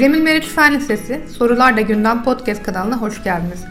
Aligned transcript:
Cemil 0.00 0.22
Meriç 0.22 0.44
Fen 0.44 0.74
Lisesi 0.74 1.20
Sorular 1.38 1.76
da 1.76 1.80
Gündem 1.80 2.24
Podcast 2.24 2.62
kanalına 2.62 2.96
hoş 2.96 3.24
geldiniz. 3.24 3.64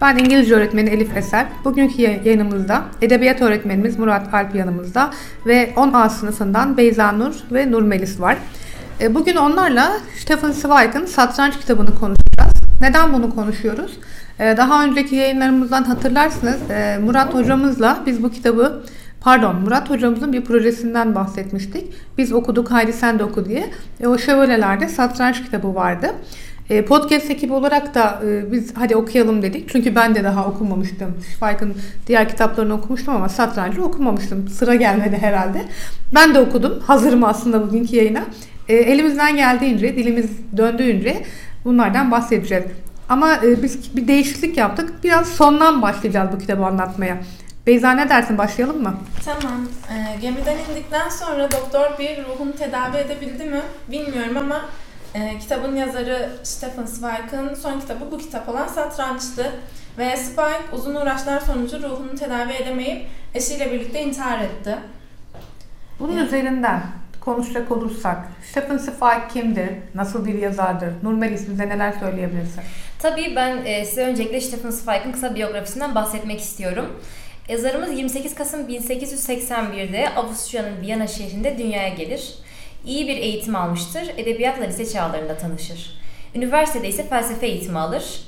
Ben 0.00 0.16
İngilizce 0.16 0.54
öğretmeni 0.54 0.90
Elif 0.90 1.16
Eser. 1.16 1.46
Bugünkü 1.64 2.02
yayınımızda 2.02 2.82
edebiyat 3.02 3.42
öğretmenimiz 3.42 3.98
Murat 3.98 4.34
Alp 4.34 4.54
yanımızda 4.54 5.10
ve 5.46 5.72
10A 5.76 6.10
sınıfından 6.10 6.76
Beyza 6.76 7.12
Nur 7.12 7.34
ve 7.52 7.70
Nur 7.70 7.82
Melis 7.82 8.20
var. 8.20 8.36
E, 9.00 9.14
bugün 9.14 9.36
onlarla 9.36 9.92
Stephen 10.18 10.50
Zweig'ın 10.50 11.06
Satranç 11.06 11.60
kitabını 11.60 11.94
konuşacağız. 11.94 12.21
Neden 12.80 13.12
bunu 13.12 13.34
konuşuyoruz? 13.34 13.98
E, 14.38 14.56
daha 14.56 14.84
önceki 14.84 15.16
yayınlarımızdan 15.16 15.82
hatırlarsınız 15.82 16.70
e, 16.70 16.98
Murat 17.04 17.34
hocamızla 17.34 18.02
biz 18.06 18.22
bu 18.22 18.30
kitabı 18.30 18.82
Pardon 19.20 19.56
Murat 19.56 19.90
hocamızın 19.90 20.32
bir 20.32 20.44
projesinden 20.44 21.14
bahsetmiştik. 21.14 21.84
Biz 22.18 22.32
okuduk 22.32 22.70
Haydi 22.70 22.92
sen 22.92 23.18
de 23.18 23.24
oku 23.24 23.44
diye. 23.44 23.70
E, 24.00 24.06
o 24.06 24.18
şövalelerde 24.18 24.88
satranç 24.88 25.44
kitabı 25.44 25.74
vardı. 25.74 26.14
E, 26.70 26.84
podcast 26.84 27.30
ekibi 27.30 27.52
olarak 27.52 27.94
da 27.94 28.20
e, 28.26 28.52
biz 28.52 28.74
hadi 28.76 28.96
okuyalım 28.96 29.42
dedik. 29.42 29.68
Çünkü 29.68 29.94
ben 29.94 30.14
de 30.14 30.24
daha 30.24 30.46
okumamıştım. 30.46 31.14
Spike'ın 31.36 31.74
diğer 32.06 32.28
kitaplarını 32.28 32.74
okumuştum 32.74 33.16
ama 33.16 33.28
satrancı 33.28 33.82
okumamıştım. 33.82 34.48
Sıra 34.48 34.74
gelmedi 34.74 35.18
herhalde. 35.20 35.62
Ben 36.14 36.34
de 36.34 36.38
okudum. 36.38 36.80
Hazırım 36.86 37.24
aslında 37.24 37.62
bugünkü 37.62 37.96
yayına. 37.96 38.24
E, 38.68 38.74
elimizden 38.74 39.36
geldiğince, 39.36 39.96
dilimiz 39.96 40.30
döndüğünce 40.56 41.22
bunlardan 41.64 42.10
bahsedeceğiz. 42.10 42.64
Ama 43.08 43.36
e, 43.36 43.62
biz 43.62 43.96
bir 43.96 44.08
değişiklik 44.08 44.56
yaptık. 44.56 45.04
Biraz 45.04 45.28
sondan 45.28 45.82
başlayacağız 45.82 46.32
bu 46.32 46.38
kitabı 46.38 46.66
anlatmaya. 46.66 47.18
Beyza 47.66 47.92
ne 47.92 48.08
dersin 48.08 48.38
başlayalım 48.38 48.82
mı? 48.82 48.94
Tamam. 49.24 49.68
E, 49.90 50.20
gemiden 50.20 50.56
indikten 50.70 51.08
sonra 51.08 51.52
doktor 51.52 51.98
bir 51.98 52.24
ruhunu 52.24 52.52
tedavi 52.52 52.96
edebildi 52.96 53.44
mi 53.44 53.60
bilmiyorum 53.88 54.36
ama 54.36 54.64
e, 55.14 55.38
kitabın 55.38 55.76
yazarı 55.76 56.30
Stephen 56.42 56.84
Zweig'ın 56.84 57.54
son 57.54 57.80
kitabı 57.80 58.10
bu 58.10 58.18
kitap 58.18 58.48
olan 58.48 58.66
Satranç'tı. 58.66 59.52
Ve 59.98 60.16
Zweig 60.16 60.62
uzun 60.72 60.94
uğraşlar 60.94 61.40
sonucu 61.40 61.82
ruhunu 61.82 62.14
tedavi 62.14 62.52
edemeyip 62.52 63.06
eşiyle 63.34 63.72
birlikte 63.72 64.02
intihar 64.02 64.40
etti. 64.40 64.78
Bunun 66.00 66.16
evet. 66.16 66.26
üzerinden 66.26 66.82
konuşacak 67.24 67.72
olursak 67.72 68.16
Stephen 68.50 68.78
Zweig 68.78 69.32
kimdir? 69.32 69.70
Nasıl 69.94 70.26
bir 70.26 70.34
yazardır? 70.34 70.92
Nurmelis 71.02 71.48
bize 71.48 71.68
neler 71.68 71.92
söyleyebilirsin? 71.92 72.62
Tabii 72.98 73.32
ben 73.36 73.64
e, 73.64 73.84
size 73.84 74.02
öncelikle 74.02 74.40
Stephen 74.40 74.70
Zweig'ın 74.70 75.12
kısa 75.12 75.34
biyografisinden 75.34 75.94
bahsetmek 75.94 76.40
istiyorum. 76.40 77.00
Yazarımız 77.48 77.98
28 77.98 78.34
Kasım 78.34 78.68
1881'de 78.68 80.08
Avusturya'nın 80.16 80.80
Viyana 80.80 81.06
şehrinde 81.06 81.58
dünyaya 81.58 81.88
gelir. 81.88 82.34
İyi 82.86 83.08
bir 83.08 83.16
eğitim 83.16 83.56
almıştır, 83.56 84.12
edebiyatla 84.16 84.64
lise 84.64 84.86
çağlarında 84.86 85.36
tanışır. 85.36 86.00
Üniversitede 86.34 86.88
ise 86.88 87.08
felsefe 87.08 87.46
eğitimi 87.46 87.78
alır. 87.78 88.20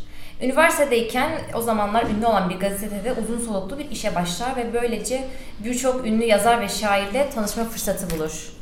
Üniversitedeyken 0.43 1.31
o 1.55 1.63
zamanlar 1.63 2.07
ünlü 2.07 2.27
olan 2.27 2.51
bir 2.51 2.55
gazetede 2.55 3.13
uzun 3.13 3.39
soluklu 3.47 3.79
bir 3.79 3.91
işe 3.91 4.15
başlar 4.15 4.57
ve 4.57 4.73
böylece 4.75 5.25
birçok 5.65 6.07
ünlü 6.07 6.25
yazar 6.25 6.61
ve 6.61 6.69
şairle 6.69 7.31
tanışma 7.31 7.65
fırsatı 7.65 8.11
bulur. 8.11 8.55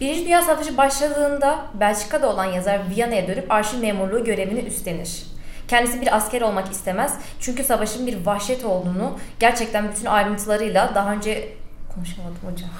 Birinci 0.00 0.24
Dünya 0.24 0.42
Savaşı 0.42 0.76
başladığında 0.76 1.66
Belçika'da 1.74 2.28
olan 2.28 2.44
yazar 2.44 2.80
Viyana'ya 2.90 3.28
dönüp 3.28 3.52
arşiv 3.52 3.78
memurluğu 3.78 4.24
görevini 4.24 4.60
üstlenir. 4.60 5.22
Kendisi 5.68 6.00
bir 6.00 6.16
asker 6.16 6.42
olmak 6.42 6.72
istemez. 6.72 7.18
Çünkü 7.40 7.64
savaşın 7.64 8.06
bir 8.06 8.26
vahşet 8.26 8.64
olduğunu 8.64 9.18
gerçekten 9.40 9.90
bütün 9.90 10.04
ayrıntılarıyla 10.06 10.94
daha 10.94 11.12
önce 11.12 11.48
konuşamadım 11.94 12.38
hocam. 12.52 12.70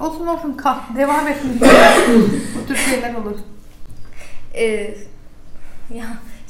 Olsun 0.00 0.26
olsun 0.26 0.52
kah 0.52 0.96
devam 0.96 1.28
etsin. 1.28 1.60
Bu 2.54 2.66
tür 2.66 2.76
şeyler 2.76 3.14
olur. 3.14 3.38
Ee, 4.54 4.94
ya 5.94 6.06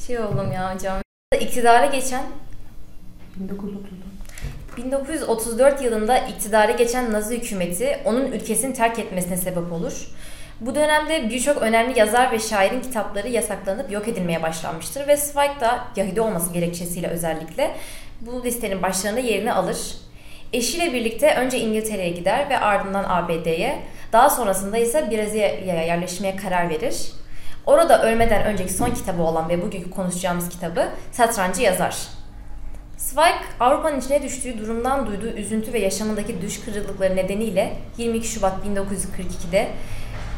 şey 0.07 0.19
oldum 0.19 0.51
ya 0.51 0.75
hocam. 0.75 0.97
İktidara 1.39 1.85
geçen 1.85 2.23
1934. 3.35 4.10
1934 4.77 5.81
yılında 5.81 6.17
iktidara 6.17 6.71
geçen 6.71 7.13
Nazi 7.13 7.37
hükümeti 7.37 7.99
onun 8.05 8.31
ülkesini 8.31 8.73
terk 8.73 8.99
etmesine 8.99 9.37
sebep 9.37 9.71
olur. 9.71 10.07
Bu 10.61 10.75
dönemde 10.75 11.29
birçok 11.29 11.57
önemli 11.57 11.99
yazar 11.99 12.31
ve 12.31 12.39
şairin 12.39 12.81
kitapları 12.81 13.27
yasaklanıp 13.29 13.91
yok 13.91 14.07
edilmeye 14.07 14.43
başlanmıştır 14.43 15.07
ve 15.07 15.17
Zweig 15.17 15.59
da 15.61 15.87
Yahudi 15.95 16.21
olması 16.21 16.53
gerekçesiyle 16.53 17.07
özellikle 17.07 17.75
bu 18.21 18.43
listenin 18.43 18.81
başlarında 18.81 19.19
yerini 19.19 19.53
alır. 19.53 19.77
Eşiyle 20.53 20.93
birlikte 20.93 21.35
önce 21.35 21.59
İngiltere'ye 21.59 22.09
gider 22.09 22.49
ve 22.49 22.59
ardından 22.59 23.05
ABD'ye, 23.07 23.79
daha 24.13 24.29
sonrasında 24.29 24.77
ise 24.77 25.11
Brezilya'ya 25.11 25.83
yerleşmeye 25.83 26.35
karar 26.35 26.69
verir. 26.69 27.11
Orada 27.65 28.03
ölmeden 28.03 28.43
önceki 28.43 28.73
son 28.73 28.91
kitabı 28.91 29.23
olan 29.23 29.49
ve 29.49 29.61
bugünkü 29.61 29.91
konuşacağımız 29.91 30.49
kitabı 30.49 30.89
Satrancı 31.11 31.61
yazar. 31.61 32.20
Zweig, 33.13 33.35
Avrupa'nın 33.59 33.99
içine 33.99 34.23
düştüğü 34.23 34.59
durumdan 34.59 35.07
duyduğu 35.07 35.37
üzüntü 35.37 35.73
ve 35.73 35.79
yaşamındaki 35.79 36.41
düş 36.41 36.59
kırıklıkları 36.65 37.15
nedeniyle 37.15 37.77
22 37.97 38.27
Şubat 38.27 38.53
1942'de 38.53 39.67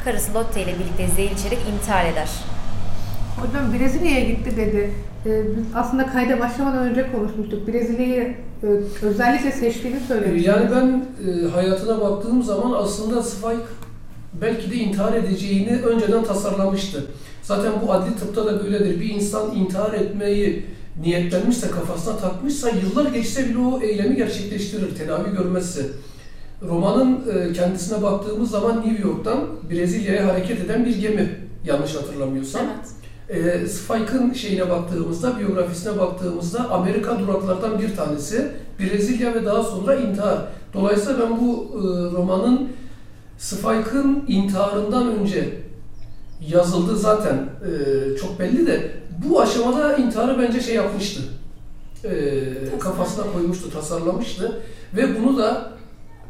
karısı 0.05 0.33
Lotte 0.33 0.63
ile 0.63 0.73
birlikte 0.79 1.07
zehir 1.15 1.31
içerek 1.31 1.59
intihar 1.73 2.05
eder. 2.05 2.29
Hocam 3.39 3.73
Brezilya'ya 3.73 4.25
gitti 4.25 4.57
dedi. 4.57 4.93
Ee, 5.25 5.57
biz 5.57 5.63
aslında 5.75 6.05
kayda 6.05 6.39
başlamadan 6.39 6.87
önce 6.87 7.11
konuşmuştuk. 7.11 7.67
Brezilya'yı 7.67 8.35
e, 8.63 8.67
özellikle 9.01 9.51
seçtiğini 9.51 9.99
söylemiştiniz. 9.99 10.45
Yani 10.45 10.71
ben 10.71 11.05
e, 11.29 11.49
hayatına 11.49 12.01
baktığım 12.01 12.43
zaman 12.43 12.71
aslında 12.71 13.21
Zweig 13.21 13.59
belki 14.41 14.71
de 14.71 14.75
intihar 14.75 15.13
edeceğini 15.13 15.81
önceden 15.81 16.23
tasarlamıştı. 16.23 17.05
Zaten 17.41 17.71
bu 17.87 17.91
adli 17.91 18.15
tıpta 18.15 18.45
da 18.45 18.63
böyledir. 18.63 18.99
Bir 18.99 19.09
insan 19.09 19.55
intihar 19.55 19.93
etmeyi 19.93 20.65
niyetlenmişse, 21.01 21.71
kafasına 21.71 22.17
takmışsa 22.17 22.69
yıllar 22.69 23.11
geçse 23.11 23.49
bile 23.49 23.57
o 23.57 23.81
eylemi 23.81 24.15
gerçekleştirir, 24.15 24.95
tedavi 24.95 25.31
görmezse. 25.31 25.85
Romanın 26.61 27.19
e, 27.33 27.53
kendisine 27.53 28.01
baktığımız 28.01 28.51
zaman 28.51 28.81
New 28.85 29.07
York'tan 29.07 29.47
Brezilya'ya 29.71 30.27
hareket 30.27 30.59
eden 30.59 30.85
bir 30.85 31.01
gemi 31.01 31.39
yanlış 31.65 31.95
hatırlamıyorsam. 31.95 32.61
Evet. 33.29 33.63
E, 33.63 33.67
Spike'ın 33.67 34.33
şeyine 34.33 34.69
baktığımızda, 34.69 35.39
biyografisine 35.39 35.99
baktığımızda 35.99 36.69
Amerika 36.69 37.19
duraklardan 37.19 37.79
bir 37.79 37.95
tanesi 37.95 38.51
Brezilya 38.79 39.35
ve 39.35 39.45
daha 39.45 39.63
sonra 39.63 39.95
intihar. 39.95 40.39
Dolayısıyla 40.73 41.19
ben 41.19 41.41
bu 41.41 41.71
e, 41.73 41.81
romanın 42.17 42.69
Spike'ın 43.37 44.23
intiharından 44.27 45.19
önce 45.19 45.49
yazıldığı 46.47 46.97
zaten 46.97 47.35
e, 47.35 48.17
çok 48.17 48.39
belli 48.39 48.67
de 48.67 48.91
bu 49.25 49.41
aşamada 49.41 49.97
intiharı 49.97 50.39
bence 50.39 50.61
şey 50.61 50.75
yapmıştı. 50.75 51.21
E, 52.03 52.09
kafasına 52.79 53.25
koymuştu, 53.33 53.71
tasarlamıştı 53.71 54.61
ve 54.95 55.19
bunu 55.19 55.37
da 55.37 55.71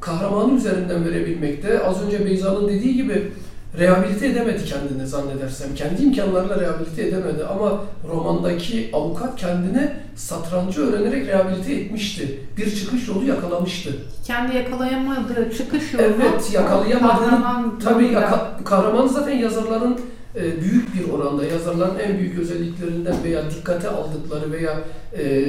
kahramanı 0.02 0.54
üzerinden 0.54 1.06
verebilmekte. 1.06 1.84
Az 1.84 2.04
önce 2.04 2.26
Beyza'nın 2.26 2.68
dediği 2.68 2.96
gibi 2.96 3.32
rehabilite 3.80 4.28
edemedi 4.28 4.66
kendini 4.66 5.08
zannedersem. 5.08 5.76
Kendi 5.76 6.04
imkanlarıyla 6.04 6.60
rehabilite 6.60 7.08
edemedi 7.08 7.46
ama 7.46 7.84
romandaki 8.10 8.90
avukat 8.94 9.36
kendini 9.36 9.92
satrancı 10.16 10.82
öğrenerek 10.82 11.28
rehabilite 11.28 11.74
etmişti. 11.74 12.40
Bir 12.58 12.76
çıkış 12.76 13.08
yolu 13.08 13.26
yakalamıştı. 13.26 13.90
Kendi 14.26 14.56
yakalayamadığı 14.58 15.52
çıkış 15.58 15.94
yolu. 15.94 16.04
Evet, 16.04 16.54
yakalayamadığı. 16.54 17.30
Kahraman 17.30 17.80
tabii 17.80 18.06
yaka, 18.06 18.58
kahraman 18.66 19.08
zaten 19.08 19.38
yazarların 19.38 20.00
e, 20.36 20.62
büyük 20.62 20.96
bir 20.96 21.10
oranda 21.10 21.46
yazarların 21.46 22.00
en 22.00 22.18
büyük 22.18 22.40
özelliklerinden 22.40 23.24
veya 23.24 23.52
dikkate 23.52 23.90
aldıkları 23.90 24.52
veya 24.52 24.80
e, 25.18 25.44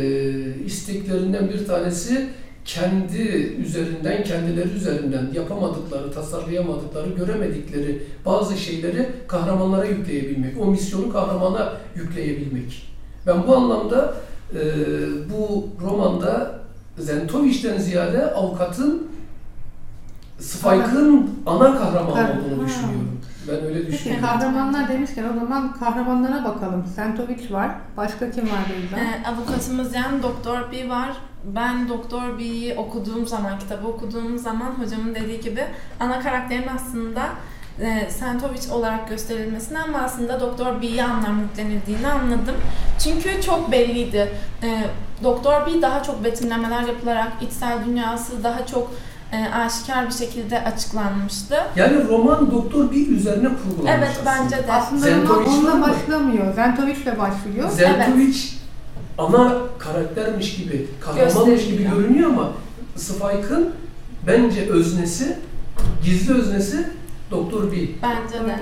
isteklerinden 0.64 1.48
bir 1.48 1.66
tanesi 1.66 2.28
kendi 2.64 3.22
üzerinden, 3.66 4.24
kendileri 4.24 4.68
üzerinden 4.68 5.28
yapamadıkları, 5.34 6.12
tasarlayamadıkları, 6.12 7.08
göremedikleri 7.10 8.02
bazı 8.26 8.56
şeyleri 8.56 9.08
kahramanlara 9.28 9.86
yükleyebilmek, 9.86 10.60
o 10.60 10.66
misyonu 10.66 11.12
kahramana 11.12 11.72
yükleyebilmek. 11.94 12.94
Ben 13.26 13.46
bu 13.46 13.56
anlamda 13.56 14.14
e, 14.54 14.60
bu 15.30 15.68
romanda 15.82 16.60
Zentovich'ten 16.98 17.78
ziyade 17.78 18.34
avukatın 18.34 19.08
Spike'ın 20.38 21.30
ana 21.46 21.78
kahraman 21.78 22.10
olduğunu 22.10 22.66
düşünüyorum. 22.66 23.20
Ben 23.48 23.64
öyle 23.64 23.86
düşünüyorum. 23.86 24.00
Peki 24.04 24.20
kahramanlar 24.20 24.88
demişken 24.88 25.24
o 25.24 25.40
zaman 25.40 25.72
kahramanlara 25.72 26.44
bakalım. 26.44 26.86
Sentovic 26.96 27.50
var. 27.50 27.70
Başka 27.96 28.30
kim 28.30 28.44
var 28.44 28.60
Beyza? 28.70 29.04
Ee, 29.04 29.28
avukatımız 29.28 29.94
yani 29.94 30.22
Doktor 30.22 30.72
B 30.72 30.88
var. 30.88 31.10
Ben 31.44 31.88
Doktor 31.88 32.38
B'yi 32.38 32.74
okuduğum 32.74 33.26
zaman, 33.26 33.58
kitabı 33.58 33.86
okuduğum 33.88 34.38
zaman 34.38 34.70
hocamın 34.70 35.14
dediği 35.14 35.40
gibi 35.40 35.64
ana 36.00 36.20
karakterin 36.20 36.68
aslında 36.76 37.22
e, 37.80 38.10
Sentovic 38.10 38.72
olarak 38.72 39.08
gösterilmesini 39.08 39.78
ama 39.78 39.98
aslında 39.98 40.40
Doktor 40.40 40.82
B'ye 40.82 41.04
anlam 41.04 41.40
yüklenildiğini 41.40 42.06
anladım. 42.08 42.56
Çünkü 43.04 43.42
çok 43.42 43.72
belliydi. 43.72 44.32
E, 44.62 44.84
Doktor 45.24 45.66
B 45.66 45.82
daha 45.82 46.02
çok 46.02 46.24
betimlemeler 46.24 46.82
yapılarak 46.82 47.32
içsel 47.42 47.84
dünyası 47.86 48.44
daha 48.44 48.66
çok 48.66 48.90
e, 49.34 49.54
aşikar 49.54 50.06
bir 50.06 50.12
şekilde 50.14 50.64
açıklanmıştı. 50.64 51.54
Yani 51.76 52.08
roman 52.08 52.50
Doktor 52.50 52.90
bir 52.90 53.08
üzerine 53.08 53.48
kurgulanmış 53.48 53.92
Evet 53.98 54.08
aslında. 54.12 54.34
bence 54.42 54.68
de. 54.68 54.72
Aslında 54.72 55.00
Zentovic 55.00 55.46
roman 55.46 55.58
onunla 55.58 55.74
mı? 55.74 55.86
başlamıyor. 55.88 56.54
Zentovic'le 56.54 57.18
başlıyor. 57.18 57.70
Zentovic 57.70 58.36
ana 59.18 59.52
karaktermiş 59.78 60.56
gibi, 60.56 60.86
kahramanmış 61.00 61.66
gibi 61.66 61.90
görünüyor 61.90 62.30
ama 62.30 62.52
Spike'ın 62.96 63.70
bence 64.26 64.68
öznesi, 64.70 65.38
gizli 66.04 66.34
öznesi 66.34 66.88
Doktor 67.30 67.72
B. 67.72 67.76
Bence 68.02 68.34
de. 68.46 68.58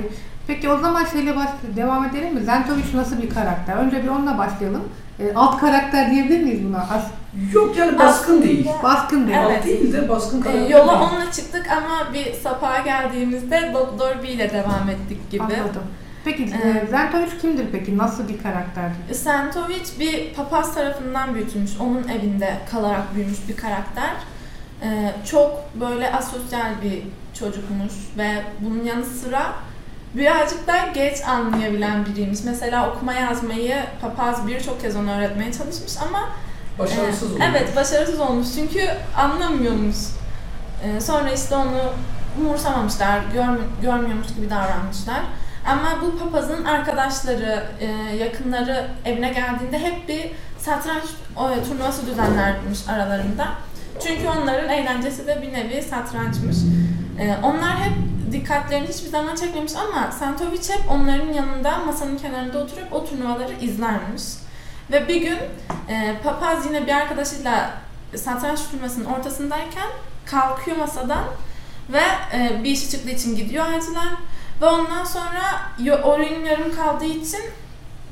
Peki. 0.47 0.69
O 0.71 0.79
zaman 0.79 1.05
şeyle 1.05 1.37
baş 1.37 1.49
devam 1.77 2.05
edelim 2.05 2.35
mi? 2.35 2.41
Zentovic 2.41 2.85
nasıl 2.95 3.23
bir 3.23 3.31
karakter? 3.31 3.77
Önce 3.77 4.03
bir 4.03 4.09
onunla 4.09 4.39
başlayalım. 4.39 4.83
E, 5.21 5.35
alt 5.35 5.61
karakter 5.61 6.11
diyebilir 6.11 6.43
miyiz 6.43 6.61
buna? 6.69 6.79
As 6.79 7.05
Yok 7.53 7.77
yani 7.77 7.99
baskın 7.99 8.33
Aslında- 8.33 8.43
değil. 8.45 8.69
baskın 8.83 9.27
değil. 9.27 9.39
Evet. 9.47 9.59
Alt 9.59 9.65
değil 9.67 9.93
de 9.93 10.09
baskın 10.09 10.41
E, 10.41 10.43
karakter 10.43 10.69
yola 10.71 10.93
değil. 11.01 11.11
onunla 11.13 11.33
çıktık 11.33 11.67
ama 11.71 12.15
bir 12.15 12.33
sapağa 12.33 12.79
geldiğimizde 12.79 13.71
Doktor 13.75 14.23
B 14.23 14.29
ile 14.29 14.51
devam 14.53 14.89
ettik 14.89 15.31
gibi. 15.31 15.43
Anladım. 15.43 15.83
Peki 16.25 16.43
e, 16.43 16.49
Evet. 16.65 16.91
Zentovic 16.91 17.39
kimdir 17.41 17.67
peki? 17.73 17.99
Nasıl 17.99 18.29
bir 18.29 18.43
karakterdir? 18.43 19.15
Sentovic 19.15 19.85
bir 20.01 20.35
papaz 20.35 20.75
tarafından 20.75 21.35
büyütülmüş, 21.35 21.71
onun 21.81 22.09
evinde 22.09 22.55
kalarak 22.71 23.15
büyümüş 23.15 23.39
bir 23.49 23.57
karakter. 23.57 24.11
Ee, 24.83 25.13
çok 25.31 25.51
böyle 25.81 26.13
asosyal 26.13 26.71
bir 26.85 27.03
çocukmuş 27.39 27.93
ve 28.19 28.29
bunun 28.61 28.85
yanı 28.85 29.05
sıra 29.05 29.43
birazcık 30.15 30.67
da 30.67 30.75
geç 30.95 31.17
anlayabilen 31.29 32.07
biriymiş. 32.07 32.39
Mesela 32.45 32.91
okuma 32.91 33.13
yazmayı 33.13 33.77
papaz 34.01 34.47
birçok 34.47 34.81
kez 34.81 34.97
ona 34.97 35.19
öğretmeye 35.19 35.53
çalışmış 35.53 35.93
ama 36.09 36.29
Başarısız 36.79 37.31
ee, 37.31 37.35
oldu. 37.35 37.43
Evet, 37.51 37.77
başarısız 37.77 38.21
olmuş 38.21 38.47
çünkü 38.55 38.89
anlamıyormuş. 39.17 39.97
Ee, 40.85 41.01
sonra 41.01 41.33
işte 41.33 41.57
onu 41.57 41.83
umursamamışlar, 42.41 43.21
gör, 43.35 43.59
görmüyormuş 43.83 44.29
gibi 44.37 44.51
davranmışlar. 44.51 45.21
Ama 45.67 46.03
bu 46.03 46.19
papazın 46.19 46.65
arkadaşları, 46.65 47.65
e, 47.81 48.17
yakınları 48.17 48.87
evine 49.05 49.29
geldiğinde 49.29 49.79
hep 49.79 50.09
bir 50.09 50.31
satranç 50.59 51.05
o, 51.37 51.51
turnuvası 51.69 52.07
düzenlermiş 52.07 52.89
aralarında. 52.89 53.49
Çünkü 54.07 54.29
onların 54.29 54.71
eğlencesi 54.71 55.27
de 55.27 55.43
bir 55.43 55.53
nevi 55.53 55.83
satrançmış. 55.83 56.57
Ee, 57.21 57.37
onlar 57.43 57.77
hep 57.77 57.93
dikkatlerini 58.33 58.89
hiçbir 58.89 59.09
zaman 59.09 59.37
çekmemiş 59.37 59.73
ama 59.77 60.13
Santovic 60.13 60.69
hep 60.69 60.91
onların 60.91 61.33
yanında 61.33 61.79
masanın 61.79 62.19
kenarında 62.19 62.59
oturup 62.59 62.93
o 62.93 63.05
turnuvaları 63.07 63.53
izlermiş. 63.53 64.23
Ve 64.93 65.09
bir 65.09 65.21
gün 65.21 65.39
e, 65.89 66.17
papaz 66.25 66.67
yine 66.67 66.87
bir 66.87 66.93
arkadaşıyla 66.93 67.71
satranç 68.17 68.61
turnuvasının 68.71 69.05
ortasındayken 69.05 69.89
kalkıyor 70.27 70.77
masadan 70.77 71.25
ve 71.93 72.03
e, 72.35 72.65
bir 72.65 72.71
işi 72.71 72.91
çıktığı 72.91 73.11
için 73.11 73.37
gidiyor 73.37 73.65
acilen. 73.65 74.17
Ve 74.61 74.67
ondan 74.67 75.05
sonra 75.05 75.43
yo- 75.79 76.03
oyun 76.05 76.45
yarım 76.45 76.77
kaldığı 76.77 77.05
için 77.05 77.41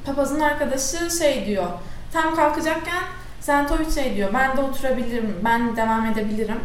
papazın 0.06 0.40
arkadaşı 0.40 1.19
şey 1.19 1.46
diyor. 1.46 1.66
Tam 2.12 2.37
kalkacakken 2.37 3.02
Sentovic 3.40 3.90
şey 3.90 4.16
diyor. 4.16 4.31
Ben 4.34 4.56
de 4.56 4.61
oturabilirim, 4.61 5.37
ben 5.44 5.76
devam 5.76 6.06
edebilirim. 6.06 6.61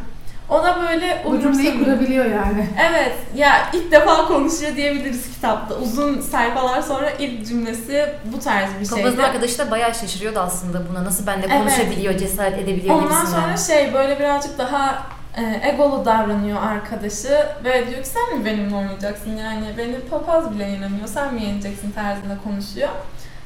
O 0.50 0.64
da 0.64 0.78
böyle 0.90 1.24
Bu 1.26 1.42
cümleyi 1.42 1.80
kurabiliyor 1.84 2.26
yani. 2.26 2.68
Evet, 2.90 3.16
ya 3.36 3.52
ilk 3.74 3.92
defa 3.92 4.28
konuşuyor 4.28 4.76
diyebiliriz 4.76 5.34
kitapta. 5.34 5.76
Uzun 5.76 6.22
sayfalar 6.22 6.82
sonra 6.82 7.10
ilk 7.20 7.48
cümlesi 7.48 8.10
bu 8.34 8.40
tarz 8.40 8.70
bir 8.80 8.86
şeydi. 8.86 9.02
Papazın 9.02 9.20
arkadaşı 9.24 9.58
da 9.58 9.72
bayağı 9.72 9.96
şaşırıyordu 9.96 10.40
aslında 10.40 10.90
buna. 10.90 11.06
Nasıl 11.06 11.28
benimle 11.28 11.46
Evet. 11.50 11.58
konuşabiliyor, 11.60 12.18
cesaret 12.18 12.60
edebiliyor 12.60 12.96
Ondan 12.96 13.10
gibisinden. 13.10 13.42
sonra 13.42 13.58
şey 13.58 13.94
böyle 13.94 14.20
birazcık 14.20 14.58
daha 14.58 15.04
e, 15.38 15.70
egolu 15.70 16.06
davranıyor 16.06 16.62
arkadaşı 16.64 17.46
ve 17.64 17.88
diyor 17.90 18.04
ki 18.04 18.10
sen 18.10 18.38
mi 18.40 18.46
benimle 18.46 18.76
oynayacaksın 18.76 19.38
yani 19.38 19.66
beni 19.78 20.00
papaz 20.00 20.54
bile 20.56 20.64
yenemiyor 20.64 21.08
sen 21.08 21.34
mi 21.34 21.44
yeneceksin 21.44 21.92
tarzında 21.92 22.38
konuşuyor. 22.44 22.90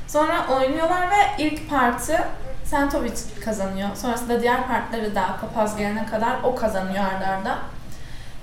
Sonra 0.08 0.46
oynuyorlar 0.60 1.02
ve 1.12 1.44
ilk 1.44 1.70
partı 1.70 2.18
Sentovic 2.70 3.14
kazanıyor. 3.46 3.90
Sonrasında 3.96 4.42
diğer 4.42 4.68
partları 4.68 5.16
da 5.16 5.26
papaz 5.42 5.78
gelene 5.78 6.06
kadar 6.06 6.36
o 6.44 6.56
kazanıyor 6.56 7.04
arda 7.04 7.28
arda. 7.28 7.58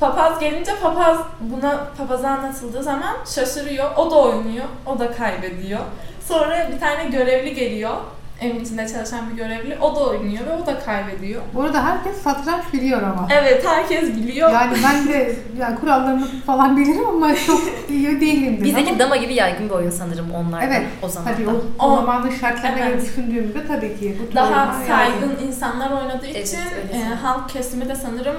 Papaz 0.01 0.39
gelince 0.39 0.73
papaz 0.83 1.19
buna 1.41 1.89
papaza 1.99 2.29
anlatıldığı 2.29 2.83
zaman 2.83 3.17
şaşırıyor. 3.35 3.97
O 3.97 4.11
da 4.11 4.17
oynuyor, 4.17 4.65
o 4.87 4.99
da 4.99 5.13
kaybediyor. 5.13 5.81
Sonra 6.29 6.71
bir 6.73 6.81
tane 6.81 7.05
görevli 7.05 7.55
geliyor. 7.55 7.97
Evin 8.41 8.61
içinde 8.61 8.89
çalışan 8.89 9.31
bir 9.31 9.37
görevli. 9.37 9.79
O 9.81 9.97
da 9.97 10.01
oynuyor 10.01 10.47
ve 10.47 10.53
o 10.63 10.67
da 10.67 10.79
kaybediyor. 10.79 11.43
Bu 11.55 11.63
arada 11.63 11.85
herkes 11.85 12.23
satranç 12.23 12.73
biliyor 12.73 13.03
ama. 13.03 13.29
Evet 13.31 13.67
herkes 13.67 14.03
biliyor. 14.17 14.51
Yani 14.53 14.77
ben 14.85 15.09
de 15.09 15.37
yani 15.59 15.81
kurallarını 15.81 16.27
falan 16.47 16.77
bilirim 16.77 17.07
ama 17.09 17.35
çok 17.47 17.61
iyi 17.89 18.21
değilimdir. 18.21 18.65
Bizdeki 18.65 18.91
ama, 18.91 18.99
dama 18.99 19.17
gibi 19.17 19.35
yaygın 19.35 19.69
bir 19.69 19.75
oyun 19.75 19.91
sanırım 19.91 20.27
onlar 20.35 20.63
Evet, 20.63 20.83
o 21.03 21.09
zaman. 21.09 21.33
tabii 21.35 21.49
o, 21.49 21.53
o 21.79 21.93
O- 21.93 21.97
zamanın 21.97 22.31
şartlarına 22.31 22.79
göre 22.79 22.89
Evet. 22.91 23.03
düşündüğümüzde 23.03 23.67
tabii 23.67 23.99
ki 23.99 24.17
bu 24.33 24.35
Daha 24.37 24.75
saygın 24.87 25.47
insanlar 25.47 25.91
oynadığı 25.91 26.27
Evet, 26.27 26.49
için 26.49 26.59
e, 26.93 27.05
halk 27.23 27.49
kesimi 27.51 27.89
de 27.89 27.95
sanırım 27.95 28.37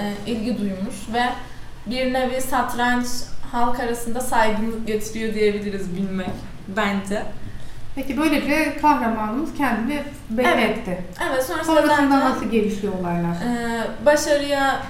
e, 0.00 0.30
ilgi 0.30 0.58
duymuş 0.58 0.96
ve 1.14 1.22
bir 1.86 2.12
nevi 2.12 2.40
satranç 2.40 3.06
halk 3.52 3.80
arasında 3.80 4.20
saygınlık 4.20 4.86
getiriyor 4.86 5.34
diyebiliriz 5.34 5.96
bilmek 5.96 6.30
bence. 6.76 7.22
Peki 7.96 8.16
böylece 8.16 8.76
kahramanımız 8.80 9.50
kendini 9.58 10.02
belli 10.30 10.46
Evet. 10.48 10.78
etti. 10.78 11.02
Evet 11.30 11.44
sonrasında 11.44 11.64
Sonrasında 11.80 11.88
zaten 11.96 12.30
nasıl 12.30 12.50
gelişiyor 12.50 12.92
olaylar? 13.00 13.30
e, 13.32 13.82
başarıya 14.06 14.82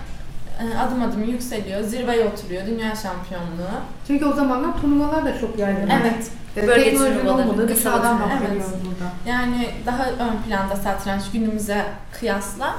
e, 0.60 0.78
adım 0.78 1.02
adım 1.02 1.24
yükseliyor, 1.24 1.80
zirveye 1.82 2.24
oturuyor, 2.24 2.66
dünya 2.66 2.96
şampiyonluğu. 2.96 3.80
Çünkü 4.06 4.24
o 4.24 4.32
zamanlar 4.32 4.80
turnuvalar 4.80 5.24
da 5.24 5.38
çok 5.40 5.58
yaygın. 5.58 5.88
Evet, 5.90 6.30
Ee, 6.56 6.66
Bölge 6.66 6.94
turnuvaları, 6.94 7.18
turnuvaları. 7.22 7.68
bahsediyoruz 7.68 8.72
burada. 8.84 9.12
Yani 9.26 9.70
daha 9.86 10.04
ön 10.10 10.42
planda 10.48 10.76
satranç 10.76 11.22
günümüze 11.32 11.84
kıyasla. 12.20 12.74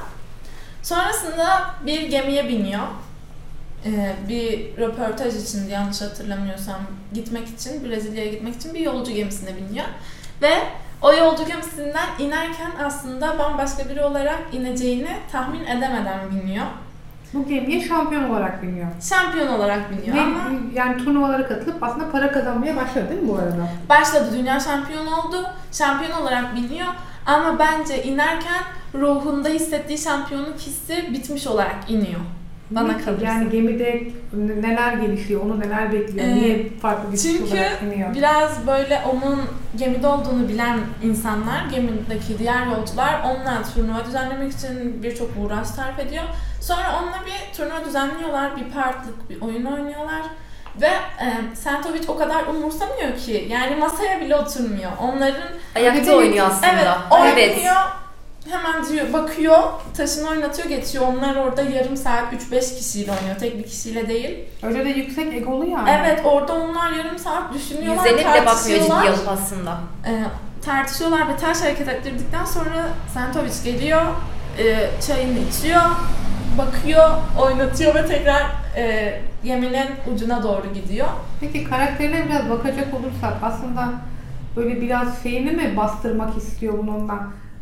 Sonrasında 0.82 1.70
bir 1.86 2.02
gemiye 2.02 2.48
biniyor. 2.48 2.82
Ee, 3.86 4.12
bir 4.28 4.76
röportaj 4.78 5.36
için 5.36 5.68
yanlış 5.68 6.00
hatırlamıyorsam 6.00 6.76
gitmek 7.14 7.48
için 7.48 7.84
Brezilya'ya 7.84 8.30
gitmek 8.30 8.54
için 8.56 8.74
bir 8.74 8.80
yolcu 8.80 9.12
gemisine 9.12 9.50
biniyor. 9.56 9.86
Ve 10.42 10.52
o 11.02 11.12
yolcu 11.12 11.44
gemisinden 11.44 12.06
inerken 12.18 12.70
aslında 12.86 13.38
bambaşka 13.38 13.88
biri 13.88 14.02
olarak 14.02 14.38
ineceğini 14.52 15.16
tahmin 15.32 15.64
edemeden 15.64 16.20
biniyor. 16.30 16.66
Bu 17.34 17.48
gemiye 17.48 17.80
şampiyon 17.88 18.30
olarak 18.30 18.62
biniyor. 18.62 18.86
Şampiyon 19.08 19.48
olarak 19.48 19.90
biniyor 19.90 20.16
Ve 20.16 20.20
ama 20.20 20.40
yani 20.74 21.04
turnuvalara 21.04 21.48
katılıp 21.48 21.82
aslında 21.82 22.10
para 22.10 22.32
kazanmaya 22.32 22.76
başladı 22.76 23.10
değil 23.10 23.22
mi 23.22 23.28
bu 23.28 23.36
arada? 23.36 23.68
başladı 23.88 24.28
dünya 24.32 24.60
şampiyonu 24.60 25.16
oldu. 25.16 25.46
Şampiyon 25.72 26.22
olarak 26.22 26.56
biniyor 26.56 26.88
ama 27.26 27.58
bence 27.58 28.02
inerken 28.02 28.62
ruhunda 28.94 29.48
hissettiği 29.48 29.98
şampiyonluk 29.98 30.58
hissi 30.58 31.12
bitmiş 31.12 31.46
olarak 31.46 31.76
iniyor. 31.88 32.20
Bana 32.70 32.98
kalırsa. 32.98 33.24
Yani 33.24 33.50
gemide 33.50 34.02
neler 34.62 34.92
gelişiyor, 34.92 35.40
onu 35.44 35.60
neler 35.60 35.92
bekliyor, 35.92 36.26
Ee, 36.26 36.34
niye 36.34 36.66
farklı 36.82 37.12
bir 37.12 37.18
Çünkü 37.18 37.54
olarak 37.54 37.82
iniyor? 37.82 38.14
biraz 38.14 38.66
böyle 38.66 39.02
onun 39.12 39.40
gemide 39.76 40.06
olduğunu 40.06 40.48
bilen 40.48 40.78
insanlar, 41.02 41.64
gemideki 41.70 42.38
diğer 42.38 42.66
yolcular 42.66 43.20
onunla 43.24 43.62
turnuva 43.74 44.04
düzenlemek 44.04 44.52
için 44.52 45.02
birçok 45.02 45.30
uğraş 45.44 45.66
sarf 45.66 45.98
ediyor. 45.98 46.24
Sonra 46.60 46.98
onunla 47.02 47.18
bir 47.26 47.56
turnuva 47.56 47.84
düzenliyorlar, 47.84 48.56
bir 48.56 48.64
partlık 48.74 49.30
bir 49.30 49.40
oyun 49.40 49.64
oynuyorlar. 49.64 50.22
Ve 50.80 50.86
e, 50.86 51.56
Sentovic 51.56 52.00
o 52.08 52.18
kadar 52.18 52.46
umursamıyor 52.46 53.16
ki. 53.16 53.48
Yani 53.50 53.76
masaya 53.76 54.20
bile 54.20 54.36
oturmuyor. 54.36 54.90
Onların 55.02 55.42
Ayakta 55.76 56.12
oynuyor 56.16 56.46
aslında. 56.46 56.72
Evet, 56.72 56.86
Evet. 57.32 57.58
Hemen 58.50 58.86
diyor, 58.88 59.12
bakıyor, 59.12 59.58
taşını 59.96 60.28
oynatıyor, 60.28 60.68
geçiyor. 60.68 61.04
Onlar 61.08 61.36
orada 61.36 61.62
yarım 61.62 61.96
saat 61.96 62.32
3-5 62.32 62.78
kişiyle 62.78 63.12
oynuyor. 63.12 63.36
Tek 63.40 63.58
bir 63.58 63.62
kişiyle 63.64 64.08
değil. 64.08 64.38
Öyle 64.62 64.84
de 64.84 64.88
yüksek 64.88 65.34
egolu 65.34 65.66
yani. 65.66 65.90
Evet, 66.00 66.20
orada 66.24 66.52
onlar 66.54 66.92
yarım 66.92 67.18
saat 67.18 67.54
düşünüyorlar, 67.54 68.04
Yüzlerine 68.04 68.20
bile 68.32 68.46
bakmıyor 68.46 68.78
ciddi 68.80 68.88
tartışıyorlar. 68.88 69.06
alıp 69.06 69.28
aslında. 69.28 69.78
E, 70.06 70.12
tartışıyorlar 70.64 71.28
ve 71.28 71.36
ters 71.36 71.62
hareket 71.62 71.88
ettirdikten 71.88 72.44
sonra 72.44 72.88
Sentovic 73.14 73.52
geliyor, 73.64 74.02
e, 74.58 74.90
çayını 75.06 75.38
içiyor, 75.38 75.82
bakıyor, 76.58 77.10
oynatıyor 77.40 77.94
ve 77.94 78.06
tekrar 78.06 78.42
e, 78.76 79.20
geminin 79.44 79.86
ucuna 80.14 80.42
doğru 80.42 80.72
gidiyor. 80.74 81.08
Peki 81.40 81.64
karakterine 81.64 82.26
biraz 82.28 82.50
bakacak 82.50 82.94
olursak 82.94 83.34
aslında 83.42 83.88
böyle 84.56 84.80
biraz 84.80 85.22
şeyini 85.22 85.50
mi 85.50 85.76
bastırmak 85.76 86.36
istiyor 86.36 86.78
bununla? 86.78 87.18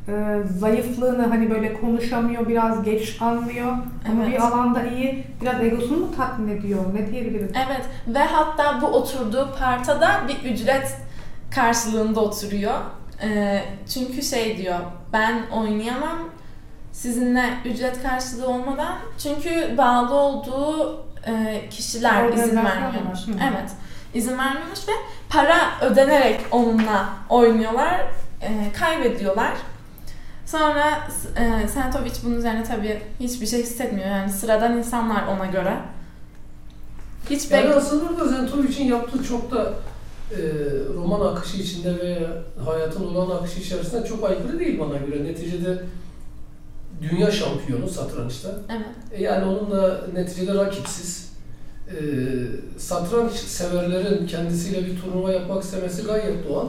E, 0.09 0.13
zayıflığını 0.59 1.27
hani 1.27 1.51
böyle 1.51 1.75
konuşamıyor, 1.75 2.49
biraz 2.49 2.83
geç 2.83 3.23
anlıyor. 3.23 3.73
Ama 4.11 4.23
Evet. 4.23 4.33
bir 4.33 4.41
alanda 4.47 4.83
iyi, 4.87 5.25
biraz 5.43 5.61
egosunu 5.61 5.99
mu 5.99 6.17
tatmin 6.17 6.57
ediyor? 6.57 6.85
Ne 6.95 7.13
diyebiliriz? 7.13 7.51
Evet 7.67 7.83
ve 8.07 8.19
hatta 8.19 8.81
bu 8.83 8.87
oturduğu 8.87 9.49
partada 9.59 10.11
bir 10.29 10.51
ücret 10.51 10.97
karşılığında 11.55 12.21
oturuyor. 12.21 12.75
Ee, 13.23 13.63
çünkü 13.95 14.23
şey 14.23 14.59
diyor, 14.59 14.79
ben 15.13 15.43
oynayamam 15.53 16.19
sizinle 16.93 17.45
ücret 17.65 18.03
karşılığı 18.03 18.49
olmadan. 18.49 18.95
Çünkü 19.23 19.75
bağlı 19.79 20.15
olduğu 20.15 21.01
e, 21.27 21.63
kişiler 21.71 22.25
izin 22.25 22.27
Organizasyon 22.27 22.65
vermiyormuş. 22.65 23.21
Evet, 23.29 23.71
izin 24.15 24.39
vermiyormuş 24.39 24.89
ve 24.89 24.93
para 25.29 25.57
ödenerek 25.81 26.41
onunla 26.51 27.09
oynuyorlar, 27.29 28.01
e, 28.43 28.49
kaybediyorlar. 28.79 29.53
Sonra 30.47 31.09
e, 31.37 31.69
Sentovic 31.69 32.13
bunun 32.25 32.39
üzerine 32.39 32.65
tabii 32.65 33.03
hiçbir 33.21 33.47
şey 33.47 33.63
hissetmiyor. 33.63 34.09
Yani 34.09 34.33
sıradan 34.33 34.79
insanlar 34.79 35.27
ona 35.27 35.47
göre. 35.47 35.77
Hiç 37.31 37.51
Yani 37.51 37.67
bek- 37.67 37.75
aslında 37.75 38.05
orada 38.13 38.29
Zentovic'in 38.29 38.85
yaptığı 38.87 39.25
çok 39.25 39.51
da 39.51 39.73
e, 40.31 40.39
roman 40.95 41.21
akışı 41.35 41.57
içinde 41.57 41.99
veya 41.99 42.19
hayatın 42.65 43.05
olan 43.15 43.37
akışı 43.37 43.61
içerisinde 43.61 44.07
çok 44.07 44.25
aykırı 44.25 44.59
değil 44.59 44.81
bana 44.81 44.97
göre. 44.97 45.25
Neticede 45.25 45.83
dünya 47.03 47.31
şampiyonu 47.31 47.89
satrançta. 47.89 48.49
Evet. 48.71 48.87
E, 49.13 49.23
Yani 49.23 49.45
onun 49.45 49.71
da 49.71 50.01
neticede 50.15 50.55
rakipsiz. 50.55 51.33
E, 51.89 51.97
satranç 52.79 53.33
severlerin 53.33 54.27
kendisiyle 54.27 54.87
bir 54.87 55.01
turnuva 55.01 55.33
yapmak 55.33 55.63
istemesi 55.65 56.03
gayet 56.03 56.49
doğal. 56.49 56.67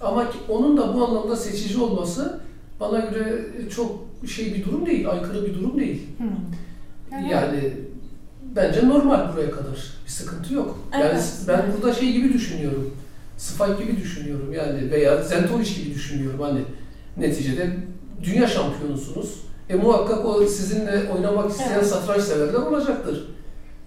Ama 0.00 0.30
ki- 0.30 0.38
onun 0.48 0.76
da 0.76 0.94
bu 0.94 1.04
anlamda 1.06 1.36
seçici 1.36 1.80
olması 1.80 2.40
bana 2.80 3.00
göre 3.00 3.42
çok 3.76 4.04
şey 4.26 4.54
bir 4.54 4.64
durum 4.64 4.86
değil, 4.86 5.10
aykırı 5.10 5.46
bir 5.46 5.54
durum 5.54 5.80
değil. 5.80 6.02
Hmm. 6.18 6.26
Yani- 7.12 7.30
Yani 7.32 7.72
bence 8.56 8.88
normal 8.88 9.32
buraya 9.32 9.50
kadar. 9.50 9.92
Bir 10.04 10.10
sıkıntı 10.10 10.54
yok. 10.54 10.78
Yani 10.92 11.04
Evet. 11.10 11.32
ben 11.48 11.62
burada 11.72 11.94
şey 11.94 12.12
gibi 12.12 12.32
düşünüyorum. 12.32 12.90
Spike 13.36 13.84
gibi 13.84 13.96
düşünüyorum 14.00 14.52
yani 14.52 14.90
veya 14.90 15.22
Zentovic 15.22 15.74
gibi 15.74 15.94
düşünüyorum 15.94 16.40
hani 16.40 16.60
neticede 17.16 17.76
dünya 18.24 18.46
şampiyonusunuz. 18.46 19.40
E 19.68 19.74
muhakkak 19.74 20.26
o 20.26 20.46
sizinle 20.46 21.02
oynamak 21.16 21.50
isteyen 21.50 21.74
Evet. 21.74 21.86
satranç 21.86 22.22
severler 22.22 22.54
olacaktır. 22.54 23.28